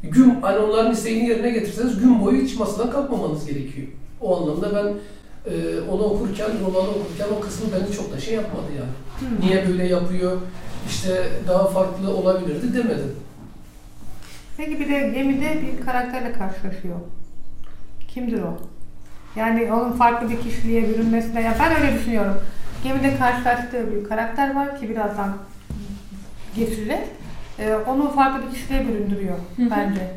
Gün 0.04 0.30
hani 0.42 0.58
onların 0.58 0.92
isteğini 0.92 1.30
yerine 1.30 1.50
getirseniz 1.50 2.00
gün 2.00 2.22
boyu 2.22 2.42
hiç 2.42 2.56
masadan 2.60 2.92
kalkmamanız 2.92 3.46
gerekiyor. 3.46 3.88
O 4.22 4.38
anlamda 4.42 4.76
ben 4.76 4.94
e, 5.46 5.82
onu 5.92 6.04
okurken, 6.04 6.50
romanı 6.66 6.90
okurken 6.90 7.28
o 7.38 7.40
kısmı 7.40 7.68
beni 7.72 7.96
çok 7.96 8.14
da 8.14 8.20
şey 8.20 8.36
yapmadı 8.36 8.68
yani. 8.78 8.90
Hmm. 9.20 9.48
Niye 9.48 9.68
böyle 9.68 9.88
yapıyor? 9.88 10.38
İşte 10.90 11.30
daha 11.48 11.68
farklı 11.68 12.16
olabilirdi 12.16 12.74
demedim. 12.74 13.16
Peki 14.58 14.80
bir 14.80 14.90
de 14.90 15.10
gemide 15.10 15.62
bir 15.62 15.86
karakterle 15.86 16.34
karşılaşıyor. 16.34 16.96
Kimdir 18.08 18.42
o? 18.42 18.58
Yani 19.36 19.74
onun 19.74 19.92
farklı 19.92 20.30
bir 20.30 20.42
kişiliğe 20.42 20.90
bürünmesine, 20.90 21.42
ya 21.42 21.56
ben 21.60 21.82
öyle 21.82 22.00
düşünüyorum. 22.00 22.42
Gemide 22.84 23.18
karşılaştığı 23.18 23.96
bir 23.96 24.10
karakter 24.10 24.56
var 24.56 24.80
ki 24.80 24.90
birazdan 24.90 25.38
getirecek. 26.56 27.00
Ee, 27.60 27.76
onu 27.88 28.12
farklı 28.12 28.48
bir 28.48 28.54
kişiliğe 28.56 28.88
büründürüyor 28.88 29.38
Hı 29.56 29.64
hı. 29.64 29.70
bence. 29.70 30.12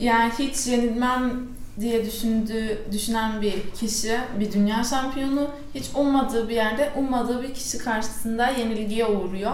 Yani 0.00 0.32
hiç 0.38 0.66
yenilmem 0.66 1.32
diye 1.80 2.04
düşündüğü, 2.06 2.78
düşünen 2.92 3.42
bir 3.42 3.54
kişi, 3.80 4.18
bir 4.40 4.52
dünya 4.52 4.84
şampiyonu 4.84 5.50
hiç 5.74 5.84
ummadığı 5.94 6.48
bir 6.48 6.54
yerde, 6.54 6.90
ummadığı 6.96 7.42
bir 7.42 7.54
kişi 7.54 7.78
karşısında 7.78 8.48
yenilgiye 8.48 9.06
uğruyor. 9.06 9.52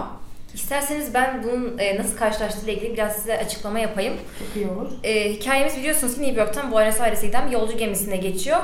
İsterseniz 0.53 1.13
ben 1.13 1.43
bunun 1.43 1.77
e, 1.77 1.97
nasıl 1.97 2.17
karşılaştığıyla 2.17 2.73
ilgili 2.73 2.93
biraz 2.93 3.15
size 3.15 3.37
açıklama 3.37 3.79
yapayım. 3.79 4.13
Çok 4.39 4.55
iyi 4.55 4.67
olur. 4.67 4.91
E, 5.03 5.33
hikayemiz 5.33 5.77
biliyorsunuz 5.77 6.15
ki 6.15 6.21
New 6.21 6.41
York'tan 6.41 6.71
Buenos 6.71 7.01
Aires'e 7.01 7.27
giden 7.27 7.47
bir 7.47 7.51
yolcu 7.51 7.77
gemisine 7.77 8.17
geçiyor. 8.17 8.59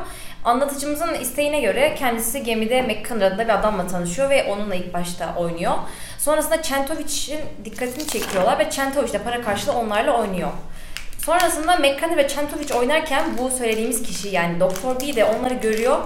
Anlatıcımızın 0.45 1.13
isteğine 1.13 1.61
göre 1.61 1.95
kendisi 1.99 2.43
gemide 2.43 2.81
McConnor 2.81 3.21
adında 3.21 3.43
bir 3.43 3.59
adamla 3.59 3.87
tanışıyor 3.87 4.29
ve 4.29 4.53
onunla 4.53 4.75
ilk 4.75 4.93
başta 4.93 5.35
oynuyor. 5.37 5.73
Sonrasında 6.19 6.61
Çentovic'in 6.61 7.39
dikkatini 7.65 8.07
çekiyorlar 8.07 8.59
ve 8.59 8.69
Çentovic 8.69 9.13
de 9.13 9.23
para 9.23 9.41
karşılığı 9.41 9.73
onlarla 9.73 10.19
oynuyor. 10.19 10.51
Sonrasında 11.27 11.75
McConnor 11.75 12.17
ve 12.17 12.27
Çentovic 12.27 12.73
oynarken 12.73 13.23
bu 13.37 13.49
söylediğimiz 13.57 14.03
kişi 14.03 14.27
yani 14.27 14.59
Doktor 14.59 14.99
B 14.99 15.15
de 15.15 15.25
onları 15.25 15.53
görüyor 15.53 15.97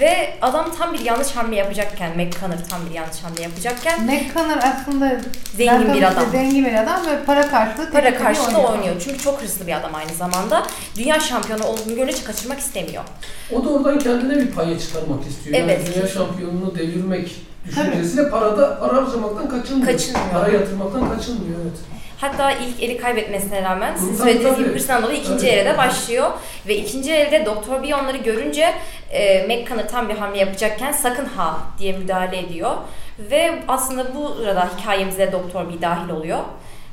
ve 0.00 0.34
adam 0.42 0.70
tam 0.78 0.92
bir 0.92 0.98
yanlış 0.98 1.30
hamle 1.30 1.56
yapacakken, 1.56 2.10
McConnor 2.16 2.56
tam 2.70 2.80
bir 2.90 2.94
yanlış 2.94 3.22
hamle 3.22 3.42
yapacakken 3.42 4.04
McConnor 4.04 4.56
aslında 4.56 5.20
Zengin 5.56 5.94
bir 5.94 6.02
adam. 6.02 6.30
Zengin 6.30 6.64
bir 6.64 6.74
adam 6.74 7.06
ve 7.06 7.24
para 7.26 7.48
karşılığı 7.48 7.90
para 7.90 8.14
karşılığı 8.14 8.58
oynuyor. 8.58 8.94
Çünkü 9.04 9.18
çok 9.18 9.42
hırslı 9.42 9.66
bir 9.66 9.72
adam 9.72 9.94
aynı 9.94 10.14
zamanda. 10.14 10.66
Dünya 10.96 11.20
şampiyonu 11.20 11.64
olduğunu 11.64 11.96
görünce 11.96 12.24
kaçırmak 12.24 12.58
istemiyor. 12.58 13.04
O 13.52 13.64
da 13.64 13.68
oradan 13.68 13.98
kendine 13.98 14.36
bir 14.36 14.50
paya 14.50 14.78
çıkarmak 14.78 15.26
istiyor. 15.26 15.56
Evet. 15.58 15.80
Yani 15.84 15.94
dünya 15.94 16.08
şampiyonluğunu 16.08 16.74
devirmek 16.74 17.36
düşüncesiyle 17.66 18.30
parada 18.30 18.80
para 18.80 18.96
harcamaktan 18.96 19.48
kaçınmıyor. 19.48 19.92
Kaçınmıyor. 19.92 20.30
Para 20.32 20.52
yatırmaktan 20.52 21.16
kaçınmıyor 21.16 21.58
evet. 21.62 21.78
Hatta 22.22 22.52
ilk 22.52 22.82
eli 22.82 22.96
kaybetmesine 22.96 23.62
rağmen 23.62 23.96
sizin 23.96 24.16
söylediğiniz 24.24 24.58
gibi 24.58 24.68
hırsından 24.68 25.02
dolayı 25.02 25.18
ikinci 25.18 25.40
Tabii. 25.40 25.50
elde 25.50 25.64
de 25.64 25.78
başlıyor. 25.78 26.30
Ve 26.68 26.76
ikinci 26.76 27.12
elde 27.12 27.46
Doktor 27.46 27.82
B 27.82 27.94
onları 27.94 28.16
görünce 28.16 28.74
e, 29.10 29.46
McConnor 29.46 29.88
tam 29.88 30.08
bir 30.08 30.14
hamle 30.14 30.38
yapacakken 30.38 30.92
sakın 30.92 31.24
ha 31.24 31.58
diye 31.78 31.92
müdahale 31.92 32.38
ediyor. 32.38 32.76
Ve 33.18 33.62
aslında 33.68 34.14
bu 34.14 34.34
sırada 34.34 34.68
hikayemize 34.78 35.32
Doktor 35.32 35.68
B 35.68 35.82
dahil 35.82 36.08
oluyor. 36.08 36.38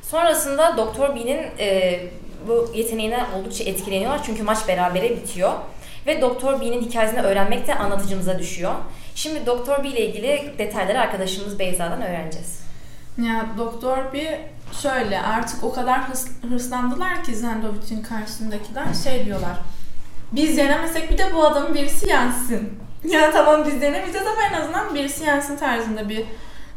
Sonrasında 0.02 0.78
Doktor 0.78 1.16
B'nin 1.16 1.40
e, 1.60 2.00
bu 2.48 2.72
yeteneğine 2.76 3.26
oldukça 3.38 3.64
etkileniyorlar 3.64 4.24
çünkü 4.24 4.44
maç 4.44 4.68
berabere 4.68 5.10
bitiyor. 5.10 5.52
Ve 6.08 6.22
Doktor 6.22 6.62
B'nin 6.62 6.82
hikayesini 6.82 7.22
öğrenmek 7.22 7.68
de 7.68 7.76
anlatıcımıza 7.76 8.40
düşüyor. 8.40 8.74
Şimdi 9.16 9.46
Doktor 9.46 9.84
B 9.84 9.88
ile 9.88 10.06
ilgili 10.06 10.54
detayları 10.58 11.00
arkadaşımız 11.00 11.60
Beyza'dan 11.60 12.02
öğreneceğiz. 12.02 12.60
Ya 13.18 13.46
doktor 13.58 14.14
bir 14.14 14.28
şöyle 14.82 15.22
artık 15.22 15.64
o 15.64 15.74
kadar 15.74 16.10
hırs, 16.10 16.28
hırslandılar 16.50 17.24
ki 17.24 17.36
Zendovic'in 17.36 18.04
karşısındakiler 18.04 18.86
şey 19.04 19.26
diyorlar. 19.26 19.58
Biz 20.32 20.58
yenemesek 20.58 21.12
bir 21.12 21.18
de 21.18 21.34
bu 21.34 21.46
adamın 21.48 21.76
birisi 21.76 22.10
yensin. 22.10 22.80
Ya 23.04 23.32
tamam 23.32 23.66
biz 23.66 23.74
yenemeyeceğiz 23.74 24.28
ama 24.28 24.44
en 24.52 24.62
azından 24.62 24.96
birisi 24.96 25.24
yensin 25.26 25.58
tarzında 25.58 26.10
bir 26.10 26.26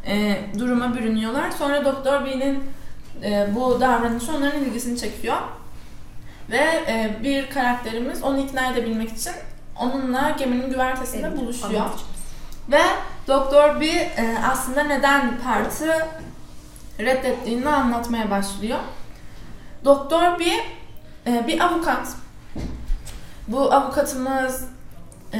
e, 0.07 0.41
duruma 0.59 0.95
bürünüyorlar. 0.95 1.51
Sonra 1.51 1.85
Doktor 1.85 2.25
B'nin 2.25 2.63
e, 3.23 3.47
bu 3.55 3.81
davranışı 3.81 4.31
onların 4.35 4.63
ilgisini 4.63 4.99
çekiyor. 4.99 5.37
Ve 6.49 6.57
e, 6.87 7.17
bir 7.23 7.49
karakterimiz 7.49 8.23
onu 8.23 8.39
ikna 8.39 8.71
edebilmek 8.71 9.09
için 9.09 9.33
onunla 9.79 10.35
geminin 10.39 10.69
güvertesinde 10.69 11.27
Evet, 11.27 11.37
buluşuyor. 11.37 11.81
anlatıcımız. 11.81 12.13
Ve 12.71 12.81
Doktor 13.27 13.81
B 13.81 13.85
e, 13.85 14.37
aslında 14.51 14.83
neden 14.83 15.31
parti 15.43 15.85
reddettiğini 16.99 17.69
anlatmaya 17.69 18.31
başlıyor. 18.31 18.79
Doktor 19.85 20.39
B 20.39 20.43
e, 21.27 21.47
bir 21.47 21.59
avukat. 21.59 22.07
Bu 23.47 23.73
avukatımız 23.73 24.67
e, 25.33 25.39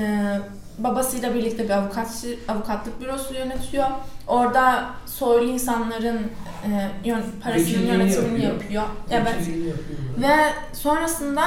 babasıyla 0.77 1.33
birlikte 1.33 1.63
bir 1.63 1.69
avukat 1.69 2.25
avukatlık 2.47 3.01
bürosu 3.01 3.33
yönetiyor. 3.33 3.87
Orada 4.27 4.85
soylu 5.05 5.49
insanların 5.49 6.31
e, 6.65 6.91
yön, 7.09 7.23
parasının 7.43 7.85
yönetimini 7.85 8.43
yapıyor. 8.43 8.53
yapıyor. 8.53 8.83
Evet. 9.11 9.47
Yapıyor. 9.47 9.75
Ve 10.17 10.53
sonrasında 10.73 11.43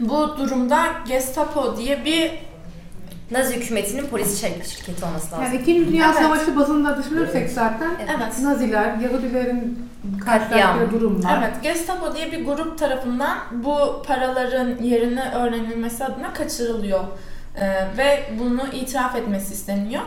bu 0.00 0.38
durumda 0.38 0.86
Gestapo 1.08 1.76
diye 1.76 2.04
bir 2.04 2.32
Nazi 3.30 3.56
hükümetinin 3.56 4.06
polis 4.06 4.42
şir- 4.44 4.64
şirketi 4.64 5.04
olması 5.04 5.26
lazım. 5.32 5.44
Yani 5.44 5.56
İkinci 5.62 5.88
Dünya 5.92 6.06
Evet. 6.06 6.16
Savaşı 6.22 6.56
bazında 6.56 6.98
düşünürsek 6.98 7.50
zaten 7.50 7.90
evet. 8.00 8.38
Naziler, 8.42 8.96
Yahudilerin 8.96 9.78
karşılaştığı 10.24 10.92
durumlar. 10.92 11.38
Evet, 11.42 11.62
Gestapo 11.62 12.14
diye 12.16 12.32
bir 12.32 12.44
grup 12.44 12.78
tarafından 12.78 13.38
bu 13.52 14.02
paraların 14.06 14.82
yerini 14.82 15.22
öğrenilmesi 15.22 16.04
adına 16.04 16.32
kaçırılıyor. 16.32 17.04
Ee, 17.60 17.86
ve 17.98 18.24
bunu 18.40 18.62
itiraf 18.72 19.16
etmesi 19.16 19.54
isteniyor. 19.54 20.02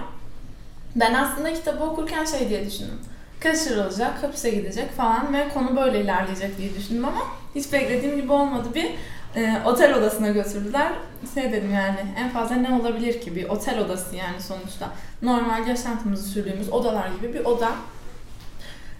Ben 0.95 1.13
aslında 1.13 1.53
kitabı 1.53 1.83
okurken 1.83 2.25
şey 2.25 2.49
diye 2.49 2.65
düşündüm. 2.65 2.99
Kaçırılacak, 3.39 4.23
hapise 4.23 4.49
gidecek 4.49 4.91
falan 4.97 5.33
ve 5.33 5.49
konu 5.53 5.75
böyle 5.75 6.01
ilerleyecek 6.01 6.57
diye 6.57 6.75
düşündüm 6.75 7.05
ama 7.05 7.21
hiç 7.55 7.73
beklediğim 7.73 8.15
gibi 8.15 8.31
olmadı. 8.33 8.67
Bir 8.75 8.91
e, 9.35 9.61
otel 9.65 9.93
odasına 9.93 10.29
götürdüler. 10.29 10.91
Şey 11.33 11.51
dedim 11.51 11.73
yani 11.73 11.97
en 12.17 12.29
fazla 12.29 12.55
ne 12.55 12.73
olabilir 12.73 13.21
ki 13.21 13.35
bir 13.35 13.49
otel 13.49 13.79
odası 13.79 14.15
yani 14.15 14.41
sonuçta. 14.41 14.89
Normal 15.21 15.67
yaşantımızı 15.67 16.29
sürdüğümüz 16.29 16.69
odalar 16.69 17.07
gibi 17.07 17.33
bir 17.33 17.45
oda. 17.45 17.69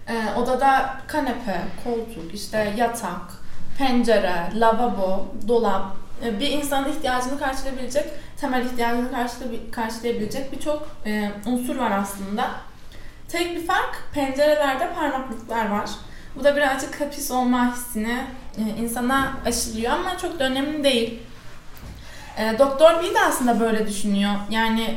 Ee, 0.08 0.24
odada 0.36 0.96
kanepe, 1.06 1.60
koltuk, 1.84 2.34
işte 2.34 2.74
yatak, 2.76 3.20
pencere, 3.78 4.34
lavabo, 4.54 5.26
dolap, 5.48 5.96
e, 6.24 6.40
bir 6.40 6.48
insanın 6.50 6.88
ihtiyacını 6.92 7.38
karşılayabilecek, 7.38 8.04
temel 8.40 8.66
ihtiyacını 8.66 9.08
karşılay- 9.10 9.70
karşılayabilecek 9.70 10.52
birçok 10.52 10.88
e, 11.06 11.30
unsur 11.46 11.76
var 11.76 11.90
aslında. 11.90 12.50
Tek 13.28 13.56
bir 13.56 13.66
fark 13.66 14.02
pencerelerde 14.14 14.94
parmaklıklar 14.94 15.70
var. 15.70 15.90
Bu 16.36 16.44
da 16.44 16.56
birazcık 16.56 17.00
hapis 17.00 17.30
olma 17.30 17.74
hissini 17.74 18.16
e, 18.58 18.82
insana 18.82 19.32
aşılıyor 19.46 19.92
ama 19.92 20.18
çok 20.18 20.38
da 20.38 20.44
önemli 20.44 20.84
değil. 20.84 21.18
E, 22.38 22.58
Doktor 22.58 23.02
B 23.02 23.14
de 23.14 23.20
aslında 23.28 23.60
böyle 23.60 23.86
düşünüyor. 23.88 24.32
Yani 24.50 24.96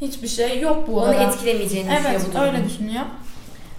hiçbir 0.00 0.28
şey 0.28 0.60
yok 0.60 0.88
bu 0.88 0.92
Onu 1.00 1.02
odada. 1.10 1.14
etkilemeyeceğini 1.22 1.90
düşünüyor 1.90 2.10
Evet 2.10 2.26
bu 2.28 2.32
durumun. 2.32 2.46
öyle 2.46 2.64
düşünüyor. 2.64 3.02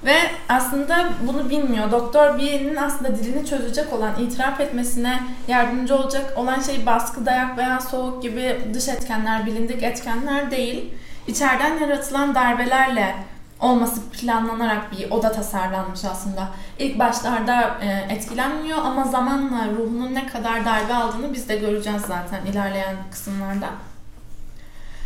Ve 0.06 0.16
aslında 0.50 1.10
bunu 1.22 1.50
bilmiyor. 1.50 1.92
Doktor 1.92 2.38
B'nin 2.40 2.76
aslında 2.76 3.16
dilini 3.18 3.46
çözecek 3.46 3.94
olan, 3.94 4.22
itiraf 4.22 4.60
etmesine 4.62 5.20
yardımcı 5.48 5.96
olacak 5.96 6.34
olan 6.38 6.62
şey 6.62 6.86
baskı, 6.86 7.26
dayak 7.26 7.58
veya 7.58 7.80
soğuk 7.82 8.22
gibi 8.22 8.62
dış 8.74 8.88
etkenler, 8.88 9.46
bilindik 9.46 9.84
etkenler 9.84 10.52
değil. 10.52 10.94
İçeriden 11.28 11.78
yaratılan 11.80 12.36
darbelerle 12.36 13.16
olması 13.60 14.10
planlanarak 14.10 14.92
bir 14.92 15.12
oda 15.12 15.32
tasarlanmış 15.32 16.06
aslında. 16.06 16.48
İlk 16.80 17.00
başlarda 17.00 17.78
e, 17.82 18.14
etkilenmiyor 18.14 18.78
ama 18.78 19.04
zamanla 19.04 19.68
ruhunun 19.78 20.16
ne 20.16 20.28
kadar 20.28 20.66
darbe 20.66 20.94
aldığını 20.94 21.34
biz 21.34 21.50
de 21.50 21.58
göreceğiz 21.58 22.02
zaten 22.02 22.46
ilerleyen 22.46 22.96
kısımlarda. 23.12 23.68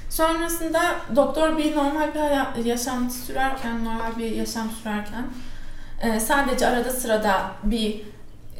Sonrasında 0.10 0.81
Doktor 1.15 1.58
bir 1.58 1.75
normal 1.75 2.10
bir 2.58 2.65
yaşantı 2.65 3.13
sürerken, 3.13 3.86
normal 3.86 4.17
bir 4.17 4.31
yaşam 4.31 4.70
sürerken 4.70 5.25
e, 6.01 6.20
sadece 6.20 6.67
arada 6.67 6.89
sırada 6.89 7.51
bir 7.63 8.01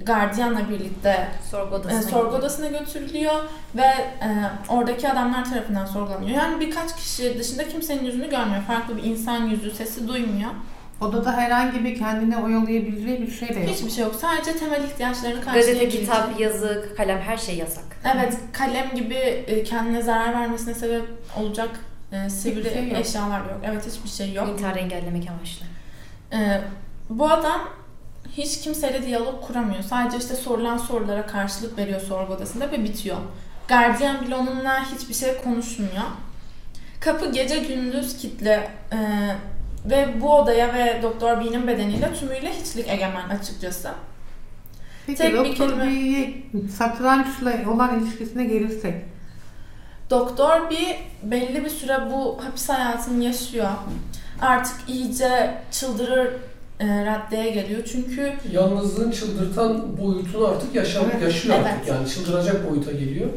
gardiyanla 0.06 0.70
birlikte 0.70 1.28
Sorgu 1.52 1.76
e, 1.76 1.78
odasına 1.78 2.02
sorgu 2.02 2.26
gidiyor. 2.26 2.40
odasına 2.40 2.68
götürülüyor 2.68 3.34
ve 3.76 3.82
e, 3.82 4.30
oradaki 4.70 5.10
adamlar 5.10 5.46
tarafından 5.46 5.86
sorgulanıyor. 5.86 6.30
Yani 6.38 6.60
birkaç 6.60 6.96
kişi 6.96 7.40
dışında 7.40 7.68
kimsenin 7.68 8.06
yüzünü 8.06 8.30
görmüyor. 8.30 8.62
Farklı 8.68 8.98
bir 8.98 9.04
insan 9.04 9.46
yüzü, 9.46 9.72
sesi 9.72 10.08
duymuyor. 10.08 10.52
Odada 11.02 11.34
herhangi 11.34 11.84
bir 11.84 11.98
kendine 11.98 12.38
oyalayabileceği 12.38 13.22
bir 13.22 13.32
şey 13.32 13.50
de 13.50 13.60
yok. 13.60 13.70
Hiçbir 13.70 13.90
şey 13.92 14.04
yok. 14.04 14.16
Sadece 14.16 14.58
temel 14.58 14.84
ihtiyaçlarını 14.84 15.36
Gazete, 15.42 15.54
karşılayabilecek. 15.54 16.02
kitap, 16.02 16.40
yazı, 16.40 16.90
kalem 16.98 17.20
her 17.20 17.38
şey 17.38 17.58
yasak. 17.58 17.84
Evet, 18.16 18.38
kalem 18.54 18.96
gibi 18.96 19.16
e, 19.16 19.64
kendine 19.64 20.02
zarar 20.02 20.34
vermesine 20.34 20.74
sebep 20.74 21.04
olacak 21.40 21.70
e, 22.12 22.30
sivri 22.30 22.70
şey 22.70 22.88
yok. 22.90 22.98
eşyalar 23.00 23.40
yok. 23.40 23.60
Evet, 23.64 23.88
hiçbir 23.88 24.10
şey 24.10 24.34
yok. 24.34 24.50
İntiharı 24.50 24.80
engellemek 24.80 25.30
amaçlı. 25.30 25.66
Ee, 26.34 26.62
bu 27.10 27.30
adam 27.32 27.62
hiç 28.38 28.62
kimseyle 28.62 29.06
diyalog 29.06 29.48
kuramıyor. 29.48 29.84
Sadece 29.84 30.18
işte 30.18 30.36
sorulan 30.36 30.78
sorulara 30.78 31.26
karşılık 31.26 31.78
veriyor 31.78 32.02
sorgu 32.02 32.34
odasında 32.34 32.72
ve 32.72 32.84
bitiyor. 32.84 33.18
Gardiyan 33.68 34.22
bile 34.22 34.36
onunla 34.36 34.86
hiçbir 34.86 35.14
şey 35.14 35.38
konuşmuyor. 35.38 36.04
Kapı 37.00 37.32
gece 37.32 37.58
gündüz 37.60 38.18
kilitli 38.18 38.60
ee, 38.92 38.98
ve 39.86 40.22
bu 40.22 40.36
odaya 40.36 40.74
ve 40.74 41.00
Doktor 41.04 41.40
B'nin 41.40 41.68
bedeniyle 41.68 42.14
tümüyle 42.14 42.54
hiçlik 42.54 42.88
egemen 42.88 43.30
açıkçası. 43.30 43.92
Peki 45.06 45.18
tek 45.18 45.34
Doktor 45.36 45.70
kelime- 45.70 45.88
B'ye 45.88 46.44
satrançla 46.78 47.54
olan 47.74 48.00
ilişkisine 48.00 48.44
gelirsek. 48.44 48.96
Doktor 50.10 50.70
B 50.70 50.76
belli 51.24 51.66
bir 51.66 51.70
süre 51.70 51.98
bu 52.14 52.40
hapis 52.46 52.70
hayatını 52.70 53.24
yaşıyor. 53.24 53.70
Artık 54.42 54.76
iyice 54.88 55.58
çıldırır 55.72 56.34
e, 56.82 57.06
raddeye 57.06 57.50
geliyor. 57.52 57.82
Çünkü 57.92 58.34
Yalnızlığın 58.52 59.12
çıldırtan 59.12 59.98
boyutunu 60.02 60.48
artık 60.48 60.76
yaşam, 60.76 61.06
Evet. 61.12 61.22
yaşıyor 61.24 61.56
artık 61.56 61.72
Evet. 61.78 61.88
yani 61.88 62.10
çıldıracak 62.10 62.72
boyuta 62.72 62.92
geliyor. 62.92 63.30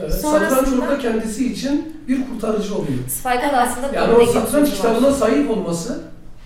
Evet. 0.00 0.14
Sonrasında- 0.14 0.56
Satranç 0.56 0.80
orada 0.82 0.98
kendisi 0.98 1.52
için 1.52 1.96
bir 2.08 2.20
kurtarıcı 2.28 2.74
oluyor. 2.74 2.98
Spike'ın 3.08 3.40
Evet. 3.40 3.54
aslında 3.54 3.86
Yani 3.94 4.14
o 4.14 4.26
satranç 4.26 4.52
geçmişi 4.52 4.84
var. 4.84 4.94
kitabına 4.94 5.12
sahip 5.12 5.50
olması 5.50 6.00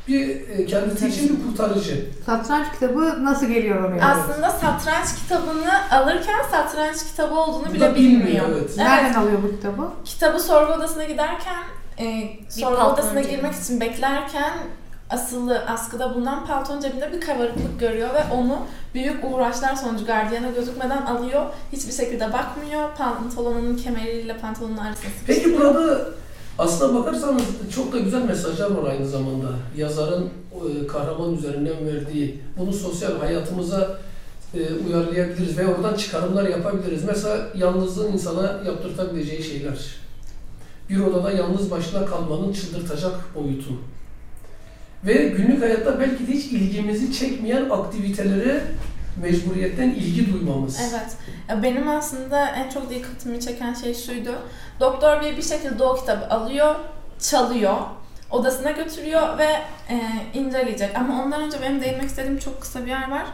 bir 0.08 0.28
e, 0.28 0.66
kendisi 0.66 1.00
Tabii. 1.00 1.10
için 1.10 1.36
bir 1.36 1.42
kurtarıcı. 1.50 2.06
Satranç 2.26 2.66
kitabı 2.72 3.24
nasıl 3.24 3.46
geliyor 3.46 3.84
oraya? 3.84 4.04
aslında 4.06 4.50
satranç 4.50 5.06
kitabını 5.22 5.90
alırken 5.90 6.42
satranç 6.50 6.96
kitabı 7.10 7.34
olduğunu 7.34 7.74
bile 7.74 7.94
bilmiyor, 7.94 8.26
bilmiyor. 8.26 8.46
evet. 8.52 8.76
Nereden 8.76 9.14
alıyor 9.14 9.38
bu 9.42 9.50
kitabı? 9.56 9.88
Kitabı 10.04 10.40
sorgu 10.40 10.72
odasına 10.72 11.04
giderken, 11.04 11.62
e, 11.98 12.28
sorgu 12.48 12.82
odasına 12.82 13.20
girmek 13.20 13.54
için 13.54 13.80
beklerken 13.80 14.52
asılı 15.10 15.58
askıda 15.58 16.14
bulunan 16.14 16.46
palton 16.46 16.80
cebinde 16.80 17.12
bir 17.12 17.20
kabarıklık 17.20 17.80
görüyor 17.80 18.14
ve 18.14 18.34
onu 18.34 18.58
büyük 18.94 19.24
uğraşlar 19.24 19.74
sonucu 19.74 20.06
gardiyana 20.06 20.50
gözükmeden 20.50 21.02
alıyor. 21.02 21.46
Hiçbir 21.72 21.92
şekilde 21.92 22.32
bakmıyor. 22.32 22.96
Pantolonunun 22.98 23.76
kemeriyle 23.76 24.36
pantolonun 24.36 24.76
arasına 24.76 25.10
Peki 25.26 25.58
burada 25.58 26.08
aslına 26.58 26.98
bakarsanız 26.98 27.42
çok 27.74 27.92
da 27.92 27.98
güzel 27.98 28.22
mesajlar 28.22 28.70
var 28.70 28.90
aynı 28.90 29.08
zamanda. 29.08 29.46
Yazarın 29.76 30.24
e, 30.24 30.86
kahraman 30.86 31.34
üzerinden 31.34 31.86
verdiği, 31.86 32.40
bunu 32.58 32.72
sosyal 32.72 33.18
hayatımıza 33.18 33.98
e, 34.54 34.58
uyarlayabiliriz 34.86 35.58
ve 35.58 35.74
oradan 35.74 35.94
çıkarımlar 35.94 36.48
yapabiliriz. 36.48 37.04
Mesela 37.04 37.48
yalnızlığın 37.54 38.12
insana 38.12 38.60
yaptırtabileceği 38.66 39.42
şeyler. 39.42 39.96
Bir 40.90 41.00
odada 41.00 41.30
yalnız 41.30 41.70
başına 41.70 42.06
kalmanın 42.06 42.52
çıldırtacak 42.52 43.34
boyutu. 43.34 43.70
Ve 45.06 45.12
günlük 45.12 45.62
hayatta 45.62 46.00
belki 46.00 46.28
de 46.28 46.32
hiç 46.32 46.44
ilgimizi 46.44 47.12
çekmeyen 47.12 47.70
aktivitelere 47.70 48.64
mecburiyetten 49.22 49.90
ilgi 49.90 50.32
duymamız. 50.32 50.80
Evet. 50.80 51.16
Benim 51.62 51.88
aslında 51.88 52.48
en 52.48 52.70
çok 52.70 52.90
dikkatimi 52.90 53.40
çeken 53.40 53.74
şey 53.74 53.94
şuydu. 53.94 54.34
Doktor 54.80 55.20
bir 55.20 55.36
bir 55.36 55.42
şekilde 55.42 55.84
o 55.84 55.96
kitabı 55.96 56.28
alıyor, 56.30 56.74
çalıyor, 57.20 57.76
odasına 58.30 58.70
götürüyor 58.70 59.38
ve 59.38 59.48
e, 59.90 60.00
inceleyecek. 60.34 60.98
Ama 60.98 61.22
ondan 61.24 61.42
önce 61.42 61.56
benim 61.62 61.80
değinmek 61.80 62.08
istediğim 62.08 62.38
çok 62.38 62.60
kısa 62.60 62.84
bir 62.84 62.90
yer 62.90 63.10
var. 63.10 63.26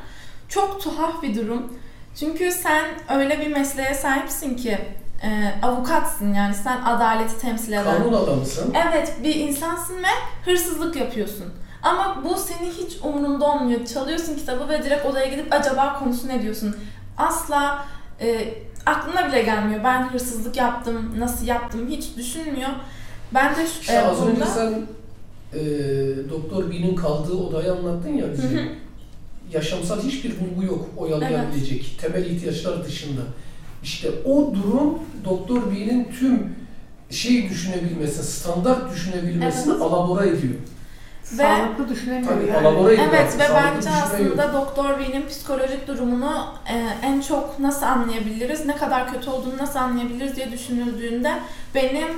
Çok 0.49 0.83
tuhaf 0.83 1.23
bir 1.23 1.35
durum. 1.35 1.79
Çünkü 2.21 2.53
sen 2.53 2.85
öyle 3.19 3.41
bir 3.41 3.47
mesleğe 3.47 3.95
sahipsin 3.95 4.57
ki 4.57 4.79
e, 5.23 5.55
avukatsın 5.63 6.35
yani 6.35 6.55
sen 6.55 6.83
adaleti 6.83 7.39
temsil 7.41 7.73
eden. 7.73 7.85
Kanun 7.85 8.13
adamısın. 8.13 8.75
Evet 8.89 9.15
bir 9.23 9.35
insansın 9.35 9.97
ve 10.03 10.51
hırsızlık 10.51 10.97
yapıyorsun. 10.97 11.62
Ama 11.83 12.23
bu 12.25 12.37
seni 12.37 12.71
hiç 12.71 12.97
umurunda 13.05 13.45
olmuyor. 13.53 13.87
Çalıyorsun 13.87 14.37
kitabı 14.37 14.69
ve 14.69 14.83
direkt 14.83 15.07
odaya 15.07 15.27
gidip 15.27 15.47
acaba 15.55 15.99
konusu 15.99 16.29
ne 16.29 16.43
diyorsun? 16.43 16.77
Asla 17.19 17.85
e, 18.21 18.55
aklına 18.87 19.29
bile 19.29 19.43
gelmiyor. 19.43 19.85
Ben 19.85 20.09
hırsızlık 20.09 20.57
yaptım, 20.57 21.15
nasıl 21.19 21.47
yaptım 21.47 21.89
hiç 21.89 22.17
düşünmüyor. 22.17 22.71
Ben 23.35 23.57
de 23.57 23.67
şu, 23.67 23.81
İşte 23.81 23.93
e, 23.93 23.99
az 23.99 24.27
önce 24.27 24.45
sen 24.47 24.87
e, 25.55 25.61
Doktor 26.31 26.71
B'nin 26.71 26.97
kaldığı 26.97 27.35
odayı 27.35 27.73
anlattın 27.73 28.15
ya 28.15 28.33
bize. 28.33 28.49
Hı 28.49 28.63
hı. 28.63 28.67
Yaşamsal 29.53 30.03
hiçbir 30.03 30.33
bulgu 30.41 30.65
yok 30.67 30.89
oyalayabilecek 30.97 31.99
temel 32.01 32.25
ihtiyaçlar 32.25 32.85
dışında. 32.85 33.21
İşte 33.83 34.11
o 34.25 34.55
durum 34.55 34.99
Doktor 35.25 35.71
B'nin 35.71 36.09
tüm 36.19 36.55
şey 37.11 37.49
düşünebilmesini, 37.49 38.25
standart 38.25 38.95
düşünebilmesini 38.95 39.73
Evet. 39.73 39.83
alabora 39.83 40.25
ediyor. 40.27 40.55
Ve- 41.33 41.37
Sağlıklı 41.37 41.89
düşünemiyor 41.89 42.33
Tabii 42.33 42.47
yani. 42.47 42.99
Evet 43.11 43.39
ve 43.39 43.47
sağlıklı 43.47 43.55
bence 43.55 43.79
düşünme 43.89 43.97
yok. 43.97 44.39
aslında 44.39 44.53
Doktor 44.53 44.99
B'nin 44.99 45.27
psikolojik 45.29 45.89
durumunu 45.89 46.47
e, 46.69 47.07
en 47.07 47.21
çok 47.21 47.59
nasıl 47.59 47.87
anlayabiliriz, 47.87 48.67
ne 48.67 48.77
kadar 48.77 49.13
kötü 49.13 49.31
olduğunu 49.31 49.59
nasıl 49.59 49.79
anlayabiliriz 49.79 50.37
diye 50.37 50.53
düşünüldüğünde 50.53 51.33
benim 51.75 52.09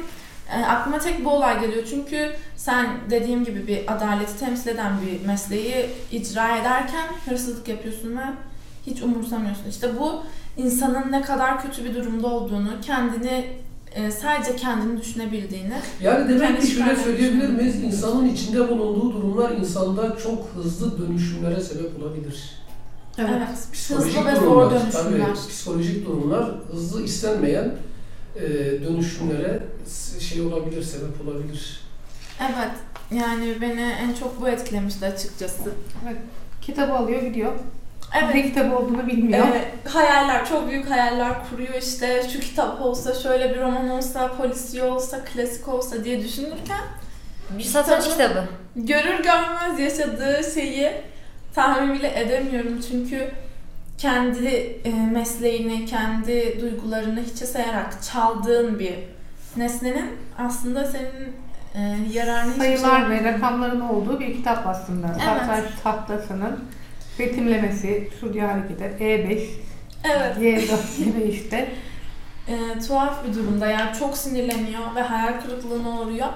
e, 0.57 0.65
aklıma 0.65 0.99
tek 0.99 1.25
bu 1.25 1.31
olay 1.31 1.61
geliyor. 1.61 1.83
Çünkü 1.91 2.33
sen 2.57 2.87
dediğim 3.11 3.45
gibi 3.45 3.67
bir 3.67 3.93
adaleti 3.93 4.39
temsil 4.39 4.69
eden 4.71 4.93
bir 5.07 5.27
mesleği 5.27 5.87
icra 6.13 6.57
ederken 6.57 7.07
hırsızlık 7.29 7.69
yapıyorsun 7.69 8.17
ve 8.17 8.23
hiç 8.87 9.03
umursamıyorsun. 9.03 9.69
İşte 9.71 9.99
bu 10.01 10.23
insanın 10.57 11.13
ne 11.13 11.23
kadar 11.23 11.63
kötü 11.63 11.85
bir 11.85 11.95
durumda 11.95 12.27
olduğunu, 12.27 12.69
kendini 12.83 13.64
e, 13.95 14.11
sadece 14.11 14.57
kendini 14.57 15.01
düşünebildiğini 15.01 15.75
Yani 16.01 16.29
demek 16.29 16.61
ki 16.61 16.67
şöyle 16.67 16.97
söyleyebilir 16.97 17.49
miyiz? 17.49 17.85
İnsanın 17.85 18.29
içinde 18.29 18.69
bulunduğu 18.69 19.13
durumlar 19.13 19.51
insanda 19.51 20.17
çok 20.23 20.49
hızlı 20.55 20.99
dönüşümlere 20.99 21.61
sebep 21.61 22.03
olabilir. 22.03 22.51
Evet. 23.19 23.31
evet, 23.37 23.73
Psikolojik 23.73 24.17
hızlı 24.17 24.27
ve 24.27 24.37
zor 24.37 24.41
durumlar, 24.47 24.71
dönüşümler. 24.71 25.27
Tabii, 25.27 25.49
psikolojik 25.49 26.07
durumlar 26.07 26.51
hızlı 26.73 27.03
istenmeyen 27.05 27.75
e, 28.37 28.43
dönüşümlere 28.85 29.63
şey 30.21 30.41
olabilir, 30.41 30.83
sebep 30.83 31.29
olabilir. 31.29 31.81
Evet. 32.41 32.73
Yani 33.11 33.61
beni 33.61 33.81
en 33.81 34.15
çok 34.15 34.41
bu 34.41 34.49
etkilemişti 34.49 35.07
açıkçası. 35.07 35.71
Kitabı 36.63 36.93
alıyor 36.93 37.23
gidiyor. 37.23 37.53
Ne 38.15 38.21
Evet. 38.35 38.45
kitabı 38.45 38.77
olduğunu 38.77 39.07
bilmiyor. 39.07 39.47
Ee, 39.47 39.89
hayaller, 39.89 40.47
çok 40.47 40.69
büyük 40.71 40.91
hayaller 40.91 41.33
kuruyor 41.51 41.75
işte 41.83 42.23
şu 42.33 42.41
kitap 42.41 42.81
olsa, 42.81 43.15
şöyle 43.15 43.55
bir 43.55 43.61
roman 43.61 43.89
olsa, 43.89 44.37
polisiye 44.37 44.83
olsa, 44.83 45.25
klasik 45.25 45.69
olsa 45.69 46.05
diye 46.05 46.25
düşünürken 46.25 46.81
Bir 47.59 47.63
satranç 47.65 48.05
Kitabı- 48.05 48.45
görür 48.77 49.23
görmez 49.23 49.79
yaşadığı 49.79 50.41
şeyi 50.55 50.93
tahmin 51.55 51.95
bile 51.95 52.21
edemiyorum 52.21 52.81
çünkü 52.91 53.31
kendi 53.99 54.47
e, 54.85 54.91
mesleğini, 55.13 55.87
kendi 55.87 56.61
duygularını 56.61 57.21
hiçe 57.21 57.47
sayarak 57.47 58.03
çaldığın 58.13 58.79
bir 58.79 58.95
nesnenin 59.57 60.11
aslında 60.39 60.85
senin 60.85 61.33
e, 61.75 61.97
yararına 62.13 62.53
hiçbir 62.53 62.65
şey 62.65 62.77
Sayılar 62.77 63.11
ve 63.11 63.25
rakamların 63.33 63.81
olduğu 63.81 64.21
bir 64.21 64.37
kitap 64.37 64.67
aslında. 64.67 65.07
Evet. 65.07 65.23
Satranç 65.25 65.65
tahtasının 65.85 66.65
betimlemesi, 67.19 68.09
şu 68.21 68.33
diğer 68.35 68.49
hareketler, 68.49 68.91
E5, 68.91 69.41
Evet. 70.05 70.37
Y4 70.37 71.05
gibi 71.05 71.23
işte. 71.23 71.69
e, 72.49 72.81
tuhaf 72.89 73.25
bir 73.29 73.35
durumda 73.35 73.67
yani 73.67 73.99
çok 73.99 74.17
sinirleniyor 74.19 74.95
ve 74.95 75.03
hayal 75.03 75.41
kırıklığına 75.41 76.01
uğruyor. 76.01 76.27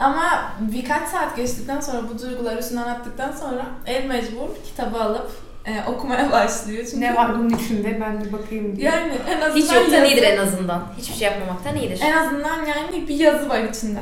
Ama 0.00 0.52
birkaç 0.60 1.08
saat 1.08 1.36
geçtikten 1.36 1.80
sonra 1.80 2.02
bu 2.14 2.22
duyguları 2.22 2.58
üstünden 2.58 2.82
attıktan 2.88 3.32
sonra 3.32 3.66
el 3.86 4.04
mecbur 4.04 4.48
kitabı 4.64 5.02
alıp 5.02 5.30
e, 5.66 5.90
okumaya 5.90 6.32
başlıyor. 6.32 6.84
Çünkü 6.84 7.00
Ne 7.00 7.14
var 7.16 7.38
bunun 7.38 7.50
içinde 7.50 8.00
ben 8.00 8.24
bir 8.24 8.32
bakayım 8.32 8.76
diye. 8.76 8.90
Yani 8.90 9.12
en 9.28 9.40
azından 9.40 9.56
Hiç 9.56 9.72
yoktan 9.72 9.92
yazı- 9.92 10.06
iyidir 10.06 10.22
en 10.22 10.38
azından. 10.38 10.82
Hiçbir 10.98 11.14
şey 11.14 11.28
yapmamaktan 11.28 11.76
iyidir. 11.76 12.00
En 12.02 12.12
azından 12.16 12.66
yani 12.66 13.08
bir 13.08 13.14
yazı 13.14 13.48
var 13.48 13.64
içinde. 13.64 13.98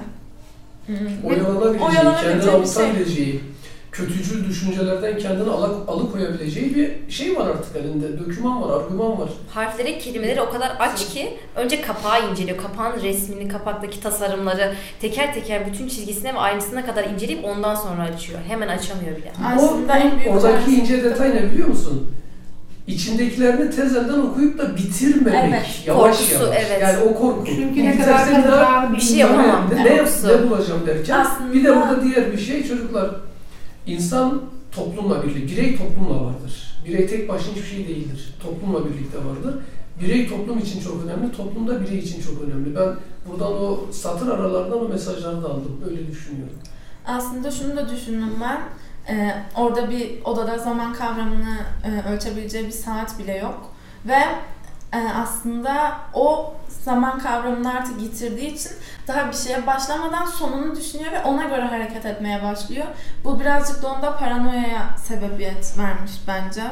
Oyalanabileceği, 1.24 1.84
Oyalanabileceği 1.88 2.64
kendini 2.74 3.06
bir 3.06 3.14
şey. 3.14 3.40
Kötücül 3.96 4.48
düşüncelerden 4.48 5.18
kendini 5.18 5.50
alık, 5.50 5.88
alıkoyabileceği 5.88 6.74
bir 6.74 7.12
şey 7.12 7.36
var 7.36 7.46
artık 7.50 7.76
elinde. 7.76 8.18
Döküman 8.18 8.62
var, 8.62 8.80
argüman 8.80 9.18
var. 9.20 9.28
Harfleri, 9.50 9.98
kelimeleri 9.98 10.40
o 10.40 10.50
kadar 10.50 10.72
aç 10.80 11.06
ki 11.08 11.28
önce 11.56 11.80
kapağı 11.80 12.30
inceliyor. 12.30 12.58
Kapağın 12.58 13.02
resmini, 13.02 13.48
kapaktaki 13.48 14.00
tasarımları 14.00 14.74
teker 15.00 15.34
teker 15.34 15.66
bütün 15.66 15.88
çizgisine 15.88 16.34
ve 16.34 16.38
ayrıntısına 16.38 16.86
kadar 16.86 17.04
inceleyip 17.04 17.44
ondan 17.44 17.74
sonra 17.74 18.02
açıyor. 18.02 18.38
Hemen 18.48 18.68
açamıyor 18.68 19.16
bile. 19.16 19.32
Aslında 19.56 19.92
o, 19.92 19.96
en 19.96 20.18
büyük 20.18 20.30
oradaki 20.34 20.70
ince 20.70 21.04
detay 21.04 21.30
ne 21.30 21.42
biliyor 21.52 21.68
musun? 21.68 22.10
İçindekilerini 22.86 23.70
tez 23.70 23.96
elden 23.96 24.18
okuyup 24.18 24.58
da 24.58 24.76
bitirmemek. 24.76 25.44
Evet, 25.54 25.82
Yavaş 25.86 26.16
korkusu, 26.18 26.34
yavaş. 26.44 26.56
evet. 26.70 26.82
Yani 26.82 26.98
o 26.98 27.14
korku. 27.14 27.44
Çünkü 27.46 27.84
ne 27.84 27.98
kadar 27.98 28.30
kazacağını 28.30 28.96
bir 28.96 29.00
şey 29.00 29.16
yapamam. 29.18 29.70
Ne, 29.74 29.84
ne, 29.84 29.96
ne 29.96 30.50
bulacağım 30.50 30.80
derken 30.86 31.18
Aslında- 31.18 31.52
bir 31.52 31.64
de 31.64 31.76
burada 31.76 32.02
diğer 32.04 32.32
bir 32.32 32.38
şey 32.38 32.68
çocuklar 32.68 33.10
insan 33.86 34.42
toplumla 34.72 35.22
birlikte 35.22 35.56
birey 35.56 35.76
toplumla 35.76 36.24
vardır. 36.24 36.76
Birey 36.86 37.06
tek 37.06 37.28
başına 37.28 37.54
hiçbir 37.54 37.68
şey 37.68 37.88
değildir. 37.88 38.34
Toplumla 38.42 38.84
birlikte 38.84 39.18
vardır. 39.18 39.62
Birey 40.00 40.28
toplum 40.28 40.58
için 40.58 40.80
çok 40.80 41.04
önemli, 41.04 41.32
toplumda 41.32 41.80
birey 41.80 41.98
için 41.98 42.22
çok 42.22 42.42
önemli. 42.42 42.76
Ben 42.76 42.96
buradan 43.28 43.52
o 43.52 43.80
satır 43.92 44.28
aralarından 44.28 44.84
o 44.84 44.88
mesajları 44.88 45.42
da 45.42 45.48
aldım. 45.48 45.80
Öyle 45.86 46.08
düşünüyorum. 46.08 46.56
Aslında 47.06 47.50
şunu 47.50 47.76
da 47.76 47.88
düşündüm 47.88 48.32
ben. 48.40 48.60
Ee, 49.08 49.34
orada 49.56 49.90
bir 49.90 50.24
odada 50.24 50.58
zaman 50.58 50.92
kavramını 50.92 51.56
e, 51.84 52.12
ölçebileceği 52.12 52.66
bir 52.66 52.72
saat 52.72 53.18
bile 53.18 53.36
yok. 53.36 53.72
Ve 54.06 54.18
aslında 55.22 55.92
o 56.14 56.54
zaman 56.68 57.18
kavramını 57.18 57.74
artık 57.74 58.02
yitirdiği 58.02 58.54
için 58.54 58.72
daha 59.08 59.28
bir 59.28 59.36
şeye 59.36 59.66
başlamadan 59.66 60.24
sonunu 60.24 60.76
düşünüyor 60.76 61.12
ve 61.12 61.22
ona 61.22 61.44
göre 61.44 61.62
hareket 61.62 62.06
etmeye 62.06 62.42
başlıyor. 62.42 62.86
Bu 63.24 63.40
birazcık 63.40 63.82
da 63.82 63.88
onda 63.88 64.16
paranoyaya 64.16 64.96
sebebiyet 64.96 65.78
vermiş 65.78 66.12
bence. 66.28 66.62